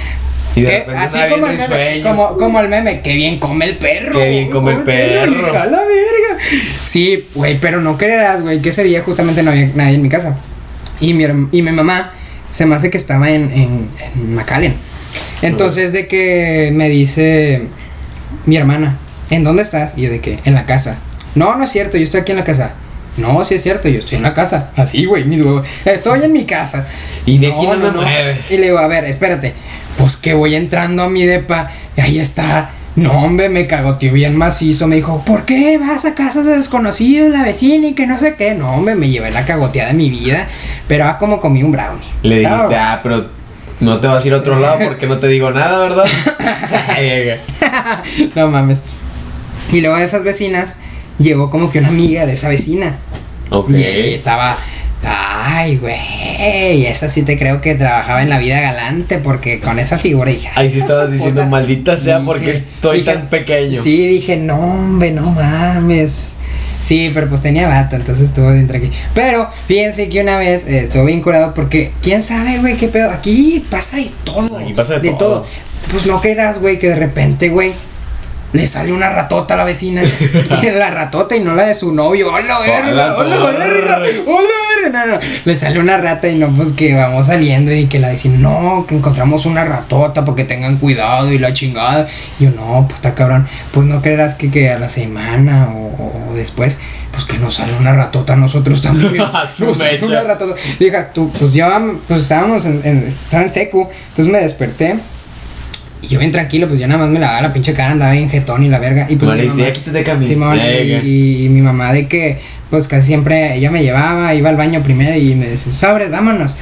Y 0.56 0.62
de 0.62 0.66
¿Qué? 0.66 0.78
repente 0.80 0.98
Así 0.98 1.18
como 1.30 1.46
el, 1.46 1.52
meme, 1.56 1.66
sueño. 1.66 2.02
como, 2.08 2.36
como 2.38 2.60
el 2.60 2.68
meme, 2.68 3.00
que 3.02 3.14
bien 3.14 3.38
come 3.38 3.66
el 3.66 3.76
perro. 3.76 4.18
Qué 4.18 4.28
bien 4.28 4.50
come 4.50 4.72
el 4.72 4.82
perro. 4.82 5.48
a 5.48 5.66
la 5.66 5.78
verga. 5.78 6.42
Sí, 6.86 7.26
güey, 7.34 7.58
pero 7.58 7.80
no 7.80 7.96
creerás, 7.98 8.42
güey, 8.42 8.60
que 8.60 8.70
ese 8.70 8.82
día 8.82 9.02
justamente 9.02 9.42
no 9.42 9.50
había 9.50 9.70
nadie 9.74 9.94
en 9.94 10.02
mi 10.02 10.08
casa. 10.08 10.36
Y 11.00 11.12
mi, 11.12 11.24
y 11.52 11.62
mi 11.62 11.72
mamá 11.72 12.12
se 12.50 12.64
me 12.66 12.74
hace 12.74 12.90
que 12.90 12.96
estaba 12.96 13.30
en, 13.30 13.52
en, 13.52 13.90
en 14.14 14.34
McAllen. 14.34 14.74
Entonces, 15.42 15.92
de 15.92 16.08
que 16.08 16.70
me 16.72 16.88
dice 16.88 17.68
mi 18.46 18.56
hermana, 18.56 18.98
¿en 19.30 19.44
dónde 19.44 19.62
estás? 19.62 19.92
Y 19.96 20.02
yo, 20.02 20.10
de 20.10 20.20
que, 20.20 20.38
en 20.44 20.54
la 20.54 20.64
casa. 20.64 20.96
No, 21.34 21.56
no 21.56 21.64
es 21.64 21.70
cierto, 21.70 21.98
yo 21.98 22.04
estoy 22.04 22.22
aquí 22.22 22.32
en 22.32 22.38
la 22.38 22.44
casa. 22.44 22.72
No, 23.16 23.44
sí 23.44 23.54
es 23.54 23.62
cierto, 23.62 23.88
yo 23.88 23.98
estoy 23.98 24.16
en 24.16 24.22
la 24.22 24.34
casa. 24.34 24.70
Así, 24.76 25.04
güey, 25.06 25.24
mis 25.24 25.40
huevos. 25.40 25.66
Estoy 25.84 26.22
en 26.22 26.32
mi 26.32 26.44
casa. 26.44 26.86
Y 27.24 27.38
de 27.38 27.48
aquí 27.48 27.66
no 27.66 27.76
me 27.76 27.90
mueves. 27.90 28.50
Y 28.50 28.58
le 28.58 28.64
digo, 28.66 28.78
a 28.78 28.86
ver, 28.86 29.04
espérate. 29.04 29.54
Pues 29.98 30.16
que 30.16 30.34
voy 30.34 30.54
entrando 30.54 31.04
a 31.04 31.08
mi 31.08 31.24
depa. 31.24 31.70
Y 31.96 32.00
ahí 32.00 32.18
está. 32.18 32.70
No, 32.96 33.12
hombre, 33.12 33.50
me 33.50 33.66
cagoteó 33.66 34.12
bien 34.12 34.36
macizo. 34.36 34.86
Me 34.86 34.96
dijo, 34.96 35.22
¿por 35.26 35.44
qué 35.44 35.76
vas 35.78 36.04
a 36.06 36.14
casas 36.14 36.46
de 36.46 36.56
desconocidos, 36.56 37.30
la 37.30 37.42
vecina 37.42 37.88
y 37.88 37.92
que 37.92 38.06
no 38.06 38.18
sé 38.18 38.36
qué? 38.36 38.54
No, 38.54 38.70
hombre, 38.70 38.94
me 38.94 39.08
llevé 39.08 39.30
la 39.30 39.44
cagoteada 39.44 39.88
de 39.88 39.94
mi 39.94 40.08
vida. 40.08 40.48
Pero 40.88 41.04
ah, 41.04 41.18
como 41.18 41.40
comí 41.40 41.62
un 41.62 41.72
brownie. 41.72 42.06
Le 42.22 42.38
dijiste, 42.38 42.76
ah, 42.76 43.00
pero 43.02 43.26
no 43.80 44.00
te 44.00 44.06
vas 44.06 44.24
a 44.24 44.26
ir 44.26 44.32
a 44.32 44.38
otro 44.38 44.58
lado 44.58 44.78
porque 44.84 45.06
no 45.06 45.18
te 45.18 45.28
digo 45.28 45.50
nada, 45.50 45.78
¿verdad? 45.78 46.06
No 48.34 48.48
mames. 48.48 48.80
Y 49.70 49.80
luego 49.80 49.96
de 49.96 50.04
esas 50.04 50.24
vecinas 50.24 50.76
llegó 51.18 51.50
como 51.50 51.70
que 51.70 51.80
una 51.80 51.88
amiga 51.88 52.24
de 52.24 52.32
esa 52.32 52.48
vecina. 52.48 52.96
ok. 53.50 53.70
Y 53.70 53.84
ahí 53.84 54.14
estaba. 54.14 54.56
Ay, 55.04 55.76
güey. 55.76 56.86
Esa 56.86 57.08
sí 57.08 57.22
te 57.22 57.38
creo 57.38 57.60
que 57.60 57.74
trabajaba 57.74 58.22
en 58.22 58.28
la 58.30 58.38
vida 58.38 58.60
galante. 58.60 59.18
Porque 59.18 59.60
con 59.60 59.78
esa 59.78 59.98
figura 59.98 60.30
dije. 60.30 60.48
Ahí 60.54 60.70
sí 60.70 60.78
"Esa 60.78 60.86
estabas 60.86 61.12
diciendo, 61.12 61.42
puta". 61.42 61.50
maldita 61.50 61.96
sea, 61.96 62.20
porque 62.20 62.50
estoy 62.52 62.98
dije- 63.00 63.12
tan 63.12 63.28
pequeño. 63.28 63.82
Sí, 63.82 64.06
dije, 64.06 64.36
no, 64.36 64.56
hombre, 64.58 65.10
no 65.12 65.30
mames. 65.30 66.34
Sí, 66.80 67.10
pero 67.14 67.28
pues 67.28 67.40
tenía 67.42 67.66
vato, 67.68 67.96
entonces 67.96 68.26
estuvo 68.28 68.52
bien 68.52 68.66
tranquilo. 68.68 68.92
Pero 69.14 69.48
fíjense 69.66 70.08
que 70.08 70.20
una 70.20 70.36
vez 70.36 70.66
eh, 70.66 70.80
estuvo 70.80 71.04
bien 71.04 71.20
curado 71.22 71.54
porque 71.54 71.90
quién 72.02 72.22
sabe, 72.22 72.58
güey, 72.58 72.76
qué 72.76 72.88
pedo. 72.88 73.10
Aquí 73.10 73.64
pasa 73.70 73.96
de 73.96 74.10
todo. 74.24 74.58
Aquí 74.58 74.72
pasa 74.74 74.98
de 74.98 75.10
todo. 75.12 75.46
Pues 75.90 76.06
no 76.06 76.20
creerás, 76.20 76.60
güey, 76.60 76.78
que 76.78 76.88
de 76.88 76.96
repente, 76.96 77.48
güey, 77.48 77.72
le 78.52 78.66
sale 78.66 78.92
una 78.92 79.08
ratota 79.08 79.54
a 79.54 79.56
la 79.56 79.64
vecina. 79.64 80.02
La 80.62 80.90
ratota 80.90 81.34
y 81.36 81.40
no 81.40 81.54
la 81.54 81.66
de 81.66 81.74
su 81.74 81.92
novio. 81.92 82.32
¡Hola! 82.32 82.58
¡Hola, 82.60 82.82
Hola, 82.92 83.16
torre. 83.16 83.36
¡Hola, 83.38 83.58
verga! 83.58 83.98
No, 84.92 85.06
no. 85.06 85.18
Le 85.44 85.56
sale 85.56 85.78
una 85.80 85.96
rata 85.98 86.28
y 86.28 86.36
no, 86.38 86.48
pues 86.54 86.72
que 86.72 86.94
vamos 86.94 87.26
saliendo 87.26 87.72
y 87.74 87.86
que 87.86 87.98
la 87.98 88.08
vecina, 88.08 88.38
no, 88.38 88.84
que 88.86 88.94
encontramos 88.96 89.44
una 89.46 89.64
ratota 89.64 90.24
porque 90.24 90.44
tengan 90.44 90.76
cuidado 90.76 91.32
y 91.32 91.38
la 91.38 91.52
chingada. 91.52 92.06
Y 92.38 92.44
yo, 92.44 92.50
no, 92.50 92.84
pues 92.88 92.94
está 92.98 93.14
cabrón. 93.14 93.46
Pues 93.72 93.86
no 93.86 94.00
creerás 94.02 94.34
que, 94.34 94.50
que 94.50 94.70
a 94.70 94.78
la 94.78 94.88
semana 94.88 95.68
o, 95.74 96.30
o 96.30 96.34
después, 96.34 96.78
pues 97.12 97.24
que 97.24 97.38
nos 97.38 97.54
sale 97.54 97.72
una 97.76 97.92
ratota 97.94 98.34
a 98.34 98.36
nosotros 98.36 98.80
también. 98.82 99.16
Nos 99.60 99.78
sale 99.78 100.00
una 100.04 100.22
ratota. 100.22 100.54
Dijas 100.78 101.12
tú, 101.12 101.30
pues 101.38 101.52
ya, 101.52 101.80
pues 102.08 102.20
estábamos 102.22 102.64
en, 102.66 102.80
en- 102.84 103.08
en 103.32 103.52
secu. 103.52 103.88
Entonces 104.10 104.32
me 104.32 104.40
desperté. 104.40 104.96
Y 106.02 106.08
yo 106.08 106.18
bien 106.18 106.30
tranquilo, 106.30 106.68
pues 106.68 106.78
yo 106.78 106.86
nada 106.86 107.00
más 107.00 107.08
me 107.08 107.18
lavaba 107.18 107.40
la 107.40 107.52
pinche 107.54 107.72
cara, 107.72 107.92
andaba 107.92 108.12
bien 108.12 108.28
jetón 108.28 108.62
y 108.62 108.68
la 108.68 108.78
verga. 108.78 109.06
Y 109.08 109.16
pues 109.16 109.28
Vale, 109.30 109.44
mi 109.44 109.50
sí, 109.50 109.56
mamá- 109.56 109.72
quítate 109.72 110.04
Cami. 110.04 110.26
Simón, 110.26 110.56
y, 110.56 110.60
Venga. 110.60 111.02
y- 111.02 111.44
y 111.46 111.48
mi 111.48 111.62
mamá 111.62 111.92
de 111.92 112.06
que, 112.06 112.40
pues 112.70 112.88
casi 112.88 113.06
siempre 113.06 113.56
ella 113.56 113.70
me 113.70 113.82
llevaba, 113.82 114.34
iba 114.34 114.48
al 114.48 114.56
baño 114.56 114.82
primero 114.82 115.16
y 115.16 115.34
me 115.34 115.46
decía, 115.46 115.72
sobres, 115.72 116.10
vámonos. 116.10 116.56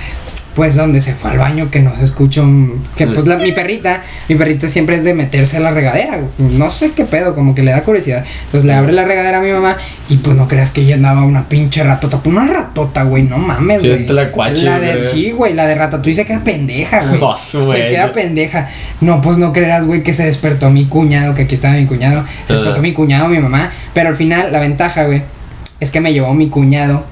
Pues 0.55 0.77
donde 0.77 1.01
se 1.01 1.15
fue 1.15 1.33
al 1.33 1.39
baño 1.39 1.69
que 1.69 1.81
no 1.81 1.97
se 1.97 2.05
escucha 2.05 2.41
un... 2.41 2.81
Que 2.95 3.09
pues 3.09 3.27
la, 3.27 3.35
mi 3.35 3.51
perrita, 3.51 4.05
mi 4.29 4.37
perrita 4.37 4.69
siempre 4.69 4.95
es 4.95 5.03
de 5.03 5.13
meterse 5.13 5.57
a 5.57 5.61
la 5.61 5.73
regadera. 5.73 6.21
No 6.39 6.71
sé 6.71 6.93
qué 6.93 7.05
pedo, 7.05 7.35
como 7.35 7.57
que 7.57 7.65
le 7.65 7.73
da 7.73 7.83
curiosidad. 7.83 8.25
Entonces 8.45 8.65
le 8.65 8.73
abre 8.73 8.93
la 8.93 9.05
regadera 9.05 9.39
a 9.39 9.41
mi 9.41 9.51
mamá 9.51 9.77
y 10.09 10.19
pues 10.19 10.37
no 10.37 10.47
creas 10.47 10.71
que 10.71 10.83
ella 10.83 10.95
andaba 10.95 11.25
una 11.25 11.49
pinche 11.49 11.83
ratota. 11.83 12.19
Pues 12.19 12.37
una 12.37 12.47
ratota, 12.47 13.03
güey, 13.03 13.25
no 13.25 13.37
mames, 13.37 13.81
Sí, 13.81 13.89
güey. 13.89 14.07
te 14.07 14.13
la 14.13 14.31
La 14.31 14.79
de, 14.79 15.09
sí, 15.09 15.33
güey, 15.33 15.55
la 15.55 15.67
de 15.67 15.75
ratatouille 15.75 16.15
se 16.15 16.25
queda 16.25 16.45
pendeja, 16.45 17.05
güey. 17.05 17.19
Oh, 17.21 17.37
se 17.37 17.89
queda 17.89 18.13
pendeja. 18.13 18.69
No, 19.01 19.21
pues 19.21 19.39
no 19.39 19.53
creerás, 19.53 19.87
güey, 19.87 20.05
que 20.05 20.15
se 20.15 20.25
despertó 20.25 20.71
mi 20.71 20.85
cuñado, 20.85 21.35
que 21.35 21.43
aquí 21.43 21.57
estaba 21.57 21.75
mi 21.75 21.87
cuñado. 21.87 22.25
Se 22.47 22.53
despertó 22.55 22.81
mi 22.81 22.93
cuñado, 22.93 23.29
mi 23.29 23.39
mamá. 23.39 23.73
Pero 23.93 24.11
al 24.11 24.17
final, 24.17 24.53
la 24.53 24.61
ventaja, 24.61 25.03
güey, 25.03 25.23
es 25.81 25.91
que 25.91 26.01
me 26.01 26.13
llevó 26.13 26.35
mi 26.35 26.49
cuñado 26.49 27.05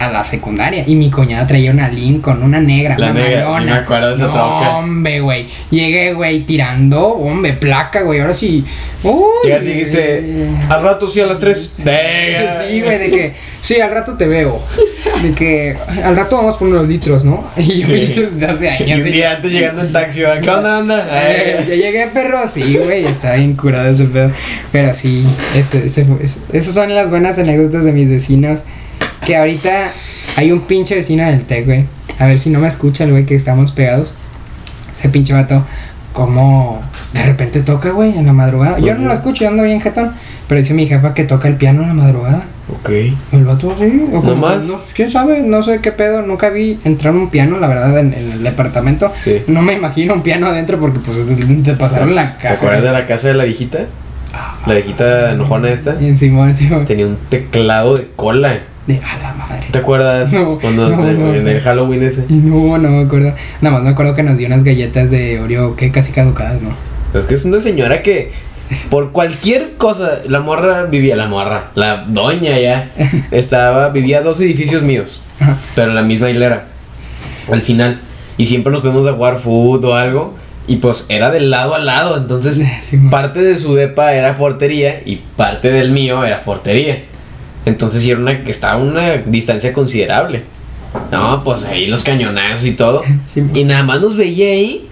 a 0.00 0.10
la 0.10 0.24
secundaria. 0.24 0.82
Y 0.86 0.96
mi 0.96 1.10
cuñado 1.10 1.46
traía 1.46 1.70
una 1.70 1.88
Lincoln, 1.88 2.42
una 2.42 2.58
negra, 2.58 2.98
La 2.98 3.12
negra, 3.12 3.44
mamalona. 3.44 3.60
sí 3.60 3.70
me 3.70 3.78
acuerdo 3.84 4.16
de 4.16 4.22
no, 4.22 4.32
troca. 4.32 4.76
hombre, 4.78 5.20
güey. 5.20 5.46
Llegué, 5.70 6.14
güey, 6.14 6.40
tirando, 6.40 7.06
hombre, 7.08 7.52
placa, 7.52 8.02
güey. 8.02 8.20
Ahora 8.20 8.34
sí. 8.34 8.64
Uy, 9.02 9.50
y 9.50 9.64
dijiste, 9.64 10.48
al 10.68 10.82
rato 10.82 11.06
sí 11.08 11.20
a 11.20 11.26
las 11.26 11.38
3. 11.38 11.72
Venga. 11.84 12.64
Sí, 12.68 12.80
güey, 12.82 12.98
de 12.98 13.10
que, 13.10 13.34
sí, 13.60 13.80
al 13.80 13.90
rato 13.90 14.14
te 14.16 14.26
veo. 14.26 14.60
De 15.22 15.32
que, 15.32 15.76
al 16.02 16.16
rato 16.16 16.36
vamos 16.36 16.56
por 16.56 16.68
unos 16.68 16.88
litros, 16.88 17.24
¿no? 17.24 17.46
Y 17.58 17.80
yo 17.80 17.86
Sí. 17.88 17.92
bicho 17.92 18.22
desde 18.30 18.46
hace 18.46 18.70
años. 18.70 18.88
Y 18.88 19.02
un 19.02 19.04
día 19.12 19.32
antes 19.32 19.52
llegando 19.52 19.82
en 19.82 19.92
taxi. 19.92 20.20
¿qué 20.42 20.50
onda, 20.50 20.78
anda? 20.78 21.08
Eh, 21.30 21.64
ya 21.68 21.74
llegué, 21.74 22.06
perro. 22.12 22.38
Sí, 22.50 22.78
güey, 22.82 23.04
está 23.04 23.34
bien 23.34 23.54
curado 23.54 23.88
ese 23.90 24.04
pedo. 24.04 24.30
Pero 24.72 24.94
sí, 24.94 25.26
ese, 25.54 25.86
ese, 25.86 26.06
ese- 26.22 26.38
esas 26.52 26.74
son 26.74 26.94
las 26.94 27.10
buenas 27.10 27.38
anécdotas 27.38 27.84
de 27.84 27.92
mis 27.92 28.08
vecinos. 28.08 28.60
Que 29.26 29.36
ahorita 29.36 29.92
hay 30.36 30.52
un 30.52 30.60
pinche 30.62 30.94
vecino 30.94 31.24
del 31.24 31.44
TEC, 31.44 31.66
güey. 31.66 31.86
A 32.18 32.26
ver 32.26 32.38
si 32.38 32.50
no 32.50 32.58
me 32.58 32.68
escucha 32.68 33.04
el 33.04 33.10
güey 33.12 33.26
que 33.26 33.34
estamos 33.34 33.72
pegados. 33.72 34.14
Ese 34.92 35.08
pinche 35.08 35.32
vato, 35.32 35.64
como 36.12 36.80
de 37.12 37.22
repente 37.22 37.60
toca, 37.60 37.90
güey, 37.90 38.16
en 38.16 38.26
la 38.26 38.32
madrugada. 38.32 38.78
Yo 38.78 38.94
no 38.94 39.08
lo 39.08 39.14
escucho, 39.14 39.44
yo 39.44 39.50
ando 39.50 39.62
bien 39.62 39.80
jetón. 39.80 40.12
Pero 40.48 40.60
dice 40.60 40.74
mi 40.74 40.86
jefa 40.86 41.14
que 41.14 41.22
toca 41.24 41.46
el 41.48 41.56
piano 41.56 41.82
en 41.82 41.88
la 41.88 41.94
madrugada. 41.94 42.42
Ok. 42.72 42.90
El 43.32 43.44
vato 43.44 43.74
sí, 43.78 44.04
o 44.12 44.20
como, 44.20 44.36
más? 44.36 44.64
no, 44.66 44.80
quién 44.94 45.10
sabe, 45.10 45.42
no 45.42 45.62
sé 45.62 45.80
qué 45.80 45.92
pedo, 45.92 46.22
nunca 46.22 46.50
vi 46.50 46.78
entrar 46.84 47.14
un 47.14 47.30
piano, 47.30 47.58
la 47.58 47.68
verdad, 47.68 47.96
en, 47.98 48.14
en 48.14 48.32
el 48.32 48.42
departamento. 48.42 49.12
Sí. 49.14 49.42
No 49.46 49.62
me 49.62 49.74
imagino 49.74 50.14
un 50.14 50.22
piano 50.22 50.46
adentro 50.48 50.78
porque 50.80 50.98
pues 50.98 51.18
te, 51.26 51.34
te 51.34 51.74
pasaron 51.74 52.14
la 52.14 52.36
¿Te 52.36 52.42
caja. 52.44 52.54
acuerdas 52.54 52.82
de 52.82 52.90
la 52.90 53.06
casa 53.06 53.28
de 53.28 53.34
la 53.34 53.44
viejita? 53.44 53.78
La 54.66 54.74
viejita 54.74 55.32
enojona 55.32 55.70
esta. 55.70 55.96
Y 56.00 56.06
encima, 56.06 56.48
encima. 56.48 56.84
Tenía 56.84 57.06
un 57.06 57.16
teclado 57.28 57.94
de 57.94 58.06
cola. 58.16 58.58
De 58.86 58.98
a 58.98 59.18
la 59.22 59.34
madre. 59.34 59.66
¿Te 59.70 59.78
acuerdas? 59.78 60.32
No, 60.32 60.58
Cuando 60.58 60.88
no, 60.88 61.06
en, 61.08 61.18
no, 61.20 61.34
en 61.34 61.44
no. 61.44 61.50
el 61.50 61.60
Halloween 61.60 62.02
ese. 62.02 62.24
No, 62.28 62.78
no 62.78 62.88
me 62.88 63.02
acuerdo. 63.04 63.34
Nada 63.60 63.76
más 63.76 63.84
me 63.84 63.90
acuerdo 63.90 64.14
que 64.14 64.22
nos 64.22 64.38
dio 64.38 64.46
unas 64.46 64.64
galletas 64.64 65.10
de 65.10 65.40
Oreo 65.40 65.76
que 65.76 65.90
casi 65.90 66.12
caducadas, 66.12 66.62
¿no? 66.62 66.70
Es 67.18 67.26
que 67.26 67.34
es 67.34 67.44
una 67.44 67.60
señora 67.60 68.02
que 68.02 68.32
por 68.88 69.10
cualquier 69.12 69.72
cosa, 69.76 70.20
la 70.28 70.40
morra 70.40 70.84
vivía, 70.84 71.16
la 71.16 71.26
morra, 71.26 71.70
la 71.74 72.04
doña 72.06 72.58
ya, 72.58 72.90
estaba, 73.30 73.88
vivía 73.88 74.22
dos 74.22 74.40
edificios 74.40 74.82
míos, 74.82 75.20
pero 75.74 75.92
la 75.92 76.02
misma 76.02 76.30
hilera, 76.30 76.66
al 77.50 77.62
final. 77.62 78.00
Y 78.36 78.46
siempre 78.46 78.72
nos 78.72 78.82
fuimos 78.82 79.06
a 79.06 79.12
jugar 79.12 79.38
fútbol 79.38 79.90
o 79.90 79.94
algo, 79.94 80.34
y 80.68 80.76
pues 80.76 81.06
era 81.08 81.30
del 81.30 81.50
lado 81.50 81.74
a 81.74 81.78
lado, 81.78 82.16
entonces 82.16 82.62
Sí, 82.82 82.96
parte 83.10 83.40
de 83.40 83.56
su 83.56 83.74
depa 83.74 84.12
era 84.14 84.38
portería 84.38 85.02
y 85.04 85.16
parte 85.36 85.70
del 85.70 85.90
mío 85.90 86.24
era 86.24 86.42
portería. 86.42 87.04
Entonces 87.66 88.02
sí 88.02 88.10
era 88.10 88.20
una 88.20 88.44
que 88.44 88.50
estaba 88.50 88.74
a 88.74 88.76
una 88.78 89.16
distancia 89.18 89.72
considerable. 89.72 90.42
No, 91.12 91.42
pues 91.44 91.64
ahí 91.64 91.86
los 91.86 92.02
cañonazos 92.02 92.64
y 92.66 92.72
todo. 92.72 93.02
Sí, 93.32 93.42
y 93.54 93.64
nada 93.64 93.82
más 93.82 94.00
nos 94.00 94.16
veía 94.16 94.48
ahí 94.48 94.86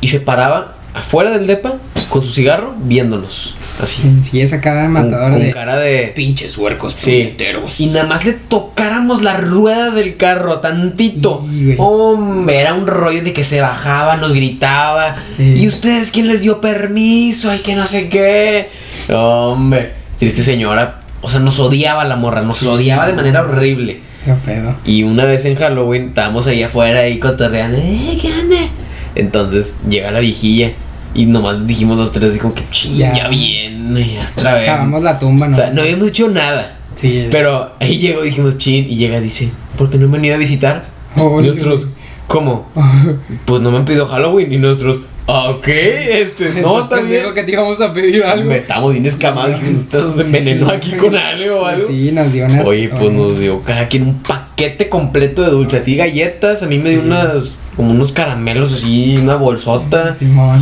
y 0.00 0.08
se 0.08 0.20
paraba 0.20 0.76
afuera 0.94 1.30
del 1.32 1.46
depa 1.46 1.74
con 2.08 2.24
su 2.24 2.32
cigarro 2.32 2.74
viéndonos. 2.78 3.54
Así. 3.82 4.02
Sí, 4.22 4.40
esa 4.42 4.60
cara 4.60 4.82
Con, 4.84 4.92
matadora 4.92 5.30
con 5.30 5.42
de 5.42 5.50
cara 5.52 5.78
de. 5.78 6.12
pinches 6.14 6.58
huercos 6.58 6.92
Sí. 6.96 7.12
puñeteros. 7.12 7.80
Y 7.80 7.86
nada 7.86 8.06
más 8.06 8.24
le 8.26 8.34
tocáramos 8.34 9.22
la 9.22 9.38
rueda 9.38 9.90
del 9.90 10.16
carro 10.18 10.58
tantito. 10.60 11.42
Hombre, 11.78 12.58
era 12.60 12.74
un 12.74 12.86
rollo 12.86 13.22
de 13.22 13.32
que 13.32 13.42
se 13.42 13.60
bajaba, 13.62 14.16
nos 14.18 14.34
gritaba. 14.34 15.16
Sí. 15.36 15.54
¿Y 15.62 15.66
ustedes 15.68 16.10
quién 16.10 16.28
les 16.28 16.42
dio 16.42 16.60
permiso? 16.60 17.50
Ay, 17.50 17.60
que 17.60 17.74
no 17.74 17.86
sé 17.86 18.08
qué. 18.10 18.68
Hombre, 19.14 19.94
triste 20.18 20.42
señora. 20.42 20.99
O 21.22 21.28
sea, 21.28 21.40
nos 21.40 21.58
odiaba 21.60 22.04
la 22.04 22.16
morra, 22.16 22.42
nos 22.42 22.56
Sí. 22.56 22.66
odiaba 22.66 23.06
de 23.06 23.12
manera 23.12 23.42
horrible. 23.42 24.00
Qué 24.24 24.32
pedo. 24.44 24.74
Y 24.84 25.02
una 25.02 25.24
vez 25.24 25.44
en 25.46 25.56
Halloween 25.56 26.08
estábamos 26.08 26.46
ahí 26.46 26.62
afuera 26.62 27.00
ahí 27.00 27.18
cotorreando, 27.18 27.78
¡eh, 27.78 28.18
qué 28.20 28.28
onda! 28.32 28.56
Entonces 29.14 29.78
llega 29.88 30.10
la 30.10 30.20
viejilla 30.20 30.72
y 31.14 31.26
nomás 31.26 31.66
dijimos 31.66 31.98
los 31.98 32.12
tres, 32.12 32.32
dijo 32.34 32.52
que 32.54 32.62
ching, 32.70 32.96
Ya. 32.98 33.28
viene, 33.28 34.18
otra 34.36 34.54
vez. 34.54 34.66
Cavamos 34.66 35.02
la 35.02 35.18
tumba, 35.18 35.46
¿no? 35.48 35.52
O 35.52 35.56
sea, 35.56 35.70
no 35.70 35.82
habíamos 35.82 36.06
dicho 36.06 36.28
nada. 36.28 36.76
Sí. 36.94 37.28
Pero 37.30 37.72
ahí 37.80 37.98
llegó, 37.98 38.22
dijimos, 38.22 38.58
chin, 38.58 38.86
y 38.90 38.96
llega, 38.96 39.20
dice, 39.20 39.50
¿por 39.78 39.88
qué 39.90 39.96
no 39.96 40.02
me 40.02 40.06
han 40.06 40.12
venido 40.12 40.34
a 40.34 40.38
visitar? 40.38 40.84
Oh, 41.16 41.40
y 41.42 41.46
nosotros, 41.48 41.86
¿cómo? 42.26 42.68
Pues 43.46 43.60
no 43.62 43.70
me 43.70 43.78
han 43.78 43.84
pedido 43.84 44.06
Halloween. 44.06 44.52
Y 44.52 44.58
nosotros, 44.58 44.98
"Ah, 45.19 45.19
ok, 45.30 45.68
este, 45.68 46.60
no, 46.60 46.80
está 46.80 47.00
bien. 47.00 47.22
Digo 47.22 47.34
que 47.34 47.42
te 47.42 47.52
íbamos 47.52 47.80
a 47.80 47.92
pedir 47.92 48.22
algo. 48.24 48.48
Me 48.48 48.56
estamos 48.58 48.92
bien 48.92 49.06
escamados, 49.06 49.60
dijimos, 49.60 49.82
¿usted 49.82 49.98
nos 50.00 50.18
envenenó 50.20 50.68
aquí 50.70 50.92
con 50.92 51.16
algo 51.16 51.60
o 51.60 51.66
algo? 51.66 51.86
Sí, 51.86 52.10
nos 52.12 52.32
dio 52.32 52.46
unas. 52.46 52.66
Oye, 52.66 52.88
pues 52.88 53.10
nos 53.10 53.38
dio 53.38 53.62
cada 53.62 53.88
quien 53.88 54.02
un 54.04 54.14
paquete 54.22 54.88
completo 54.88 55.42
de 55.42 55.50
dulce. 55.50 55.78
A 55.78 55.82
ti 55.82 55.96
galletas, 55.96 56.62
a 56.62 56.66
mí 56.66 56.78
me 56.78 56.90
dio 56.90 57.00
unas, 57.00 57.50
como 57.76 57.92
unos 57.92 58.12
caramelos 58.12 58.72
así, 58.72 59.16
una 59.18 59.36
bolsota. 59.36 60.16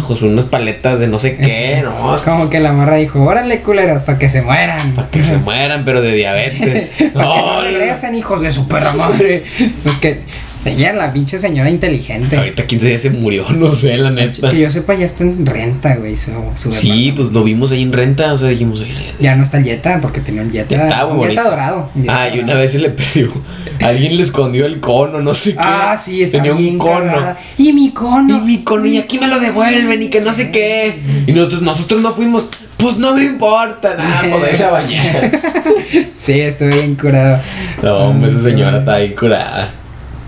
Pues 0.06 0.22
unas 0.22 0.44
paletas 0.46 0.98
de 0.98 1.08
no 1.08 1.18
sé 1.18 1.36
qué, 1.36 1.82
no. 1.84 2.16
Como 2.24 2.50
que 2.50 2.60
la 2.60 2.72
morra 2.72 2.96
dijo, 2.96 3.22
órale 3.22 3.60
culeros, 3.60 4.02
para 4.02 4.18
que 4.18 4.28
se 4.28 4.42
mueran. 4.42 4.92
Para 4.92 5.08
que 5.08 5.24
se 5.24 5.36
mueran, 5.38 5.84
pero 5.84 6.00
de 6.00 6.14
diabetes. 6.14 6.94
Para 7.14 7.34
que 7.34 7.40
no 7.40 7.54
No, 7.54 7.62
regresen, 7.62 8.14
hijos 8.14 8.40
de 8.40 8.52
su 8.52 8.68
perra 8.68 8.92
madre. 8.92 9.44
Pues 9.82 9.96
que, 9.96 10.20
ella, 10.64 10.92
la 10.92 11.12
pinche 11.12 11.38
señora 11.38 11.70
inteligente. 11.70 12.36
Ahorita 12.36 12.66
15 12.66 12.86
días 12.88 13.02
se 13.02 13.10
murió, 13.10 13.44
no 13.56 13.74
sé, 13.74 13.96
la 13.96 14.10
neta. 14.10 14.48
Que 14.48 14.60
yo 14.60 14.70
sepa, 14.70 14.94
ya 14.94 15.06
está 15.06 15.24
en 15.24 15.46
renta, 15.46 15.96
güey, 15.96 16.16
su, 16.16 16.32
su 16.56 16.72
Sí, 16.72 17.12
pues 17.16 17.32
lo 17.32 17.44
vimos 17.44 17.70
ahí 17.70 17.82
en 17.82 17.92
renta, 17.92 18.32
o 18.32 18.38
sea, 18.38 18.48
dijimos, 18.48 18.80
oye, 18.80 18.94
Ya 19.20 19.34
no 19.36 19.42
está 19.42 19.58
el 19.58 19.64
Jetta, 19.64 20.00
porque 20.00 20.20
tenía 20.20 20.42
un 20.42 20.50
Jetta. 20.50 20.76
Jetta, 20.76 21.06
un 21.06 21.20
Jetta 21.20 21.42
bonito. 21.42 21.44
dorado. 21.44 21.90
un 21.94 22.02
Jetta 22.02 22.22
Ah, 22.22 22.28
y 22.28 22.40
una 22.40 22.54
vez 22.54 22.72
se 22.72 22.78
le 22.78 22.90
perdió. 22.90 23.32
Alguien 23.80 24.16
le 24.16 24.22
escondió 24.22 24.66
el 24.66 24.80
cono, 24.80 25.20
no 25.20 25.32
sé 25.34 25.52
qué. 25.52 25.58
Ah, 25.60 25.96
sí, 25.96 26.22
está 26.22 26.38
Tenía 26.38 26.52
bien 26.52 26.74
un 26.74 26.78
cono. 26.78 27.36
Y 27.56 27.72
mi 27.72 27.90
cono. 27.92 28.38
Y 28.38 28.40
mi 28.40 28.58
cono, 28.64 28.86
y 28.86 28.98
aquí 28.98 29.18
me 29.18 29.28
lo 29.28 29.38
devuelven, 29.40 30.02
y 30.02 30.08
que 30.08 30.20
no 30.20 30.32
sé 30.32 30.50
qué. 30.50 30.98
Y 31.26 31.32
nosotros, 31.32 31.62
nosotros 31.62 32.02
no 32.02 32.12
fuimos. 32.14 32.46
Pues 32.76 32.96
no 32.96 33.14
me 33.14 33.24
importa, 33.24 33.96
nada, 33.96 34.22
pues 34.38 34.54
esa 34.54 34.70
bañera. 34.70 35.30
Sí, 36.16 36.38
estuve 36.40 36.74
bien 36.74 36.94
curado. 36.96 37.38
No, 37.82 37.96
hombre, 37.98 38.30
esa 38.30 38.42
señora 38.42 38.80
está 38.80 38.94
ahí 38.94 39.14
curada. 39.14 39.72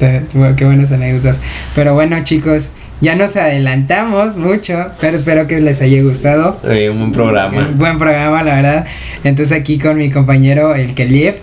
Qué 0.57 0.65
buenas 0.65 0.91
anécdotas. 0.93 1.39
Pero 1.75 1.95
bueno, 1.95 2.17
chicos, 2.25 2.71
ya 3.01 3.17
nos 3.17 3.37
adelantamos 3.37 4.37
mucho, 4.37 4.87
pero 5.01 5.17
espero 5.17 5.47
que 5.47 5.61
les 5.61 5.81
haya 5.81 6.03
gustado. 6.03 6.61
Eh, 6.69 6.91
un 6.91 6.99
buen 6.99 7.13
programa. 7.13 7.69
Un 7.69 7.79
buen 7.79 7.99
programa, 7.99 8.43
la 8.43 8.55
verdad. 8.57 8.87
Entonces 9.25 9.57
aquí 9.57 9.79
con 9.79 9.97
mi 9.99 10.11
compañero, 10.11 10.75
el 10.75 10.95
Keliev. 10.95 11.37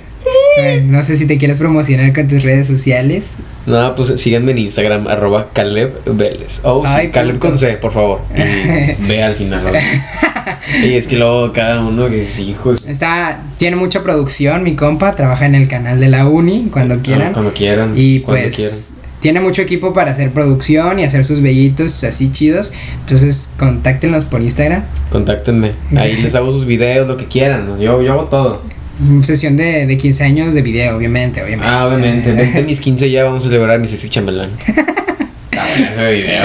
Eh, 0.60 0.84
no 0.84 1.04
sé 1.04 1.16
si 1.16 1.28
te 1.28 1.38
quieres 1.38 1.58
promocionar 1.58 2.12
con 2.14 2.28
tus 2.28 2.44
redes 2.44 2.66
sociales. 2.66 3.36
No, 3.68 3.96
pues 3.96 4.20
síganme 4.20 4.52
en 4.54 4.58
Instagram, 4.58 5.08
arroba 5.08 5.50
Caleb 5.54 6.02
Vélez. 6.06 6.62
Oh, 6.64 6.84
sí, 6.84 6.92
Ay, 6.96 7.08
Caleb 7.10 7.36
puto. 7.36 7.50
con 7.50 7.60
C, 7.60 7.74
por 7.78 7.92
favor. 7.92 8.22
Y 8.36 9.04
ve 9.08 9.24
al 9.24 9.36
final. 9.36 9.62
y 10.84 10.94
es 10.94 11.08
que 11.08 11.18
luego 11.18 11.52
cada 11.54 11.82
uno 11.82 12.10
que 12.10 12.24
es 12.24 12.40
hijo. 12.40 12.74
Está, 12.86 13.42
tiene 13.58 13.76
mucha 13.76 14.04
producción, 14.04 14.64
mi 14.64 14.76
compa, 14.76 15.16
trabaja 15.16 15.46
en 15.46 15.56
el 15.56 15.68
canal 15.68 16.00
de 16.00 16.10
la 16.10 16.28
uni 16.28 16.68
cuando 16.72 17.02
quieran. 17.02 17.34
Cuando 17.34 17.54
quieran. 17.54 17.94
Y 17.96 18.22
cuando 18.22 18.44
pues 18.44 18.94
tiene 19.20 19.40
mucho 19.40 19.62
equipo 19.62 19.94
para 19.94 20.12
hacer 20.12 20.32
producción 20.32 21.00
y 21.00 21.04
hacer 21.04 21.24
sus 21.24 21.42
vellitos 21.42 22.04
así 22.04 22.32
chidos. 22.32 22.72
Entonces 23.02 23.52
contáctenlos 23.58 24.26
por 24.26 24.42
Instagram. 24.42 24.84
quieran. 24.84 25.12
Contáctenme. 25.12 25.72
Ahí 25.96 26.22
les 26.22 26.36
hago 26.36 26.52
sus 26.52 26.66
videos, 26.66 27.08
lo 27.08 27.18
que 27.18 27.26
quieran. 27.26 27.80
Yo, 27.80 28.02
yo 28.02 28.14
hago 28.14 28.26
todo. 28.26 28.62
Mm, 29.00 29.22
Sesión 29.22 29.58
de, 29.58 29.86
de 29.86 29.98
15 29.98 30.24
años 30.24 30.54
de 30.54 30.62
video, 30.62 30.98
obviamente, 30.98 31.42
obviamente. 31.44 31.70
Ah, 31.70 31.88
obviamente. 31.88 32.34
Desde 32.34 32.64
mis 32.64 32.80
15 32.80 33.10
ya 33.10 33.24
vamos 33.24 33.44
a 33.44 33.48
celebrar 33.48 33.80
mi 33.80 33.88
sexy 33.88 34.10
chambelán. 34.10 34.52
Está 34.68 35.68
bueno 35.70 35.90
ese 35.90 36.12
video. 36.12 36.44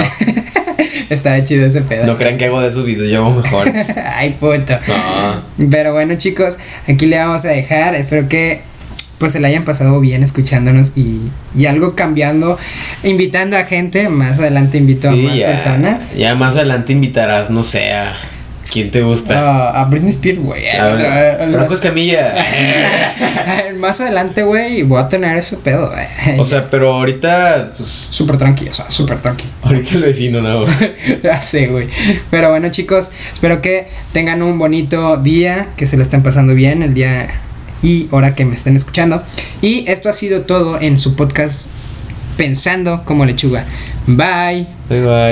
Estaba 1.10 1.42
chido 1.44 1.66
ese 1.66 1.80
pedo. 1.82 2.06
No 2.06 2.16
crean 2.16 2.38
que 2.38 2.46
hago 2.46 2.60
de 2.60 2.68
esos 2.68 2.84
videos, 2.84 3.10
yo 3.10 3.24
hago 3.26 3.40
mejor. 3.42 3.72
Ay, 4.14 4.36
puto. 4.38 4.78
No. 4.88 5.68
Pero 5.70 5.92
bueno, 5.92 6.14
chicos, 6.16 6.58
aquí 6.88 7.06
le 7.06 7.18
vamos 7.18 7.44
a 7.44 7.48
dejar. 7.48 7.94
Espero 7.94 8.28
que 8.28 8.60
pues 9.18 9.32
se 9.32 9.40
la 9.40 9.46
hayan 9.48 9.64
pasado 9.64 10.00
bien 10.00 10.24
escuchándonos 10.24 10.94
y, 10.96 11.20
y 11.56 11.66
algo 11.66 11.94
cambiando, 11.94 12.58
invitando 13.04 13.56
a 13.56 13.64
gente. 13.64 14.08
Más 14.08 14.38
adelante 14.38 14.78
invito 14.78 15.08
a 15.08 15.12
Sí, 15.12 15.22
más 15.22 15.38
ya, 15.38 15.46
personas. 15.46 16.16
ya 16.16 16.34
más 16.34 16.56
adelante 16.56 16.92
invitarás, 16.92 17.48
no 17.50 17.62
sé, 17.62 17.92
a 17.92 18.14
quién 18.72 18.90
te 18.90 19.02
gusta. 19.02 19.70
A 19.70 19.84
Britney 19.84 20.10
Spears, 20.10 20.38
güey. 20.38 20.68
A 20.68 20.94
ver, 20.94 21.52
Franco 21.52 21.74
Escamilla. 21.74 22.34
Más 23.78 24.00
adelante, 24.00 24.42
güey, 24.42 24.82
voy 24.82 25.00
a 25.00 25.08
tener 25.08 25.36
ese 25.36 25.56
pedo, 25.56 25.90
güey. 25.90 26.38
o 26.38 26.44
sea, 26.44 26.70
pero 26.70 26.94
ahorita, 26.94 27.72
pues, 27.76 27.90
Súper 28.10 28.36
tranqui, 28.36 28.68
o 28.68 28.74
sea, 28.74 28.88
súper 28.90 29.20
tranqui. 29.20 29.44
ahorita 29.62 29.94
el 29.96 30.02
vecino, 30.02 30.40
no. 30.40 30.64
ya 31.22 31.40
sé, 31.42 31.66
güey. 31.66 31.88
Pero 32.30 32.50
bueno, 32.50 32.70
chicos, 32.70 33.10
espero 33.32 33.60
que 33.60 33.88
tengan 34.12 34.42
un 34.42 34.58
bonito 34.58 35.16
día, 35.16 35.68
que 35.76 35.86
se 35.86 35.96
lo 35.96 36.02
estén 36.02 36.22
pasando 36.22 36.54
bien 36.54 36.82
el 36.82 36.94
día 36.94 37.28
y 37.82 38.08
hora 38.10 38.34
que 38.34 38.44
me 38.44 38.54
estén 38.54 38.76
escuchando. 38.76 39.22
Y 39.60 39.84
esto 39.88 40.08
ha 40.08 40.12
sido 40.12 40.42
todo 40.42 40.80
en 40.80 40.98
su 40.98 41.16
podcast 41.16 41.68
Pensando 42.36 43.02
como 43.04 43.26
lechuga. 43.26 43.64
Bye. 44.06 44.66
Bye 44.88 45.00
bye. 45.00 45.30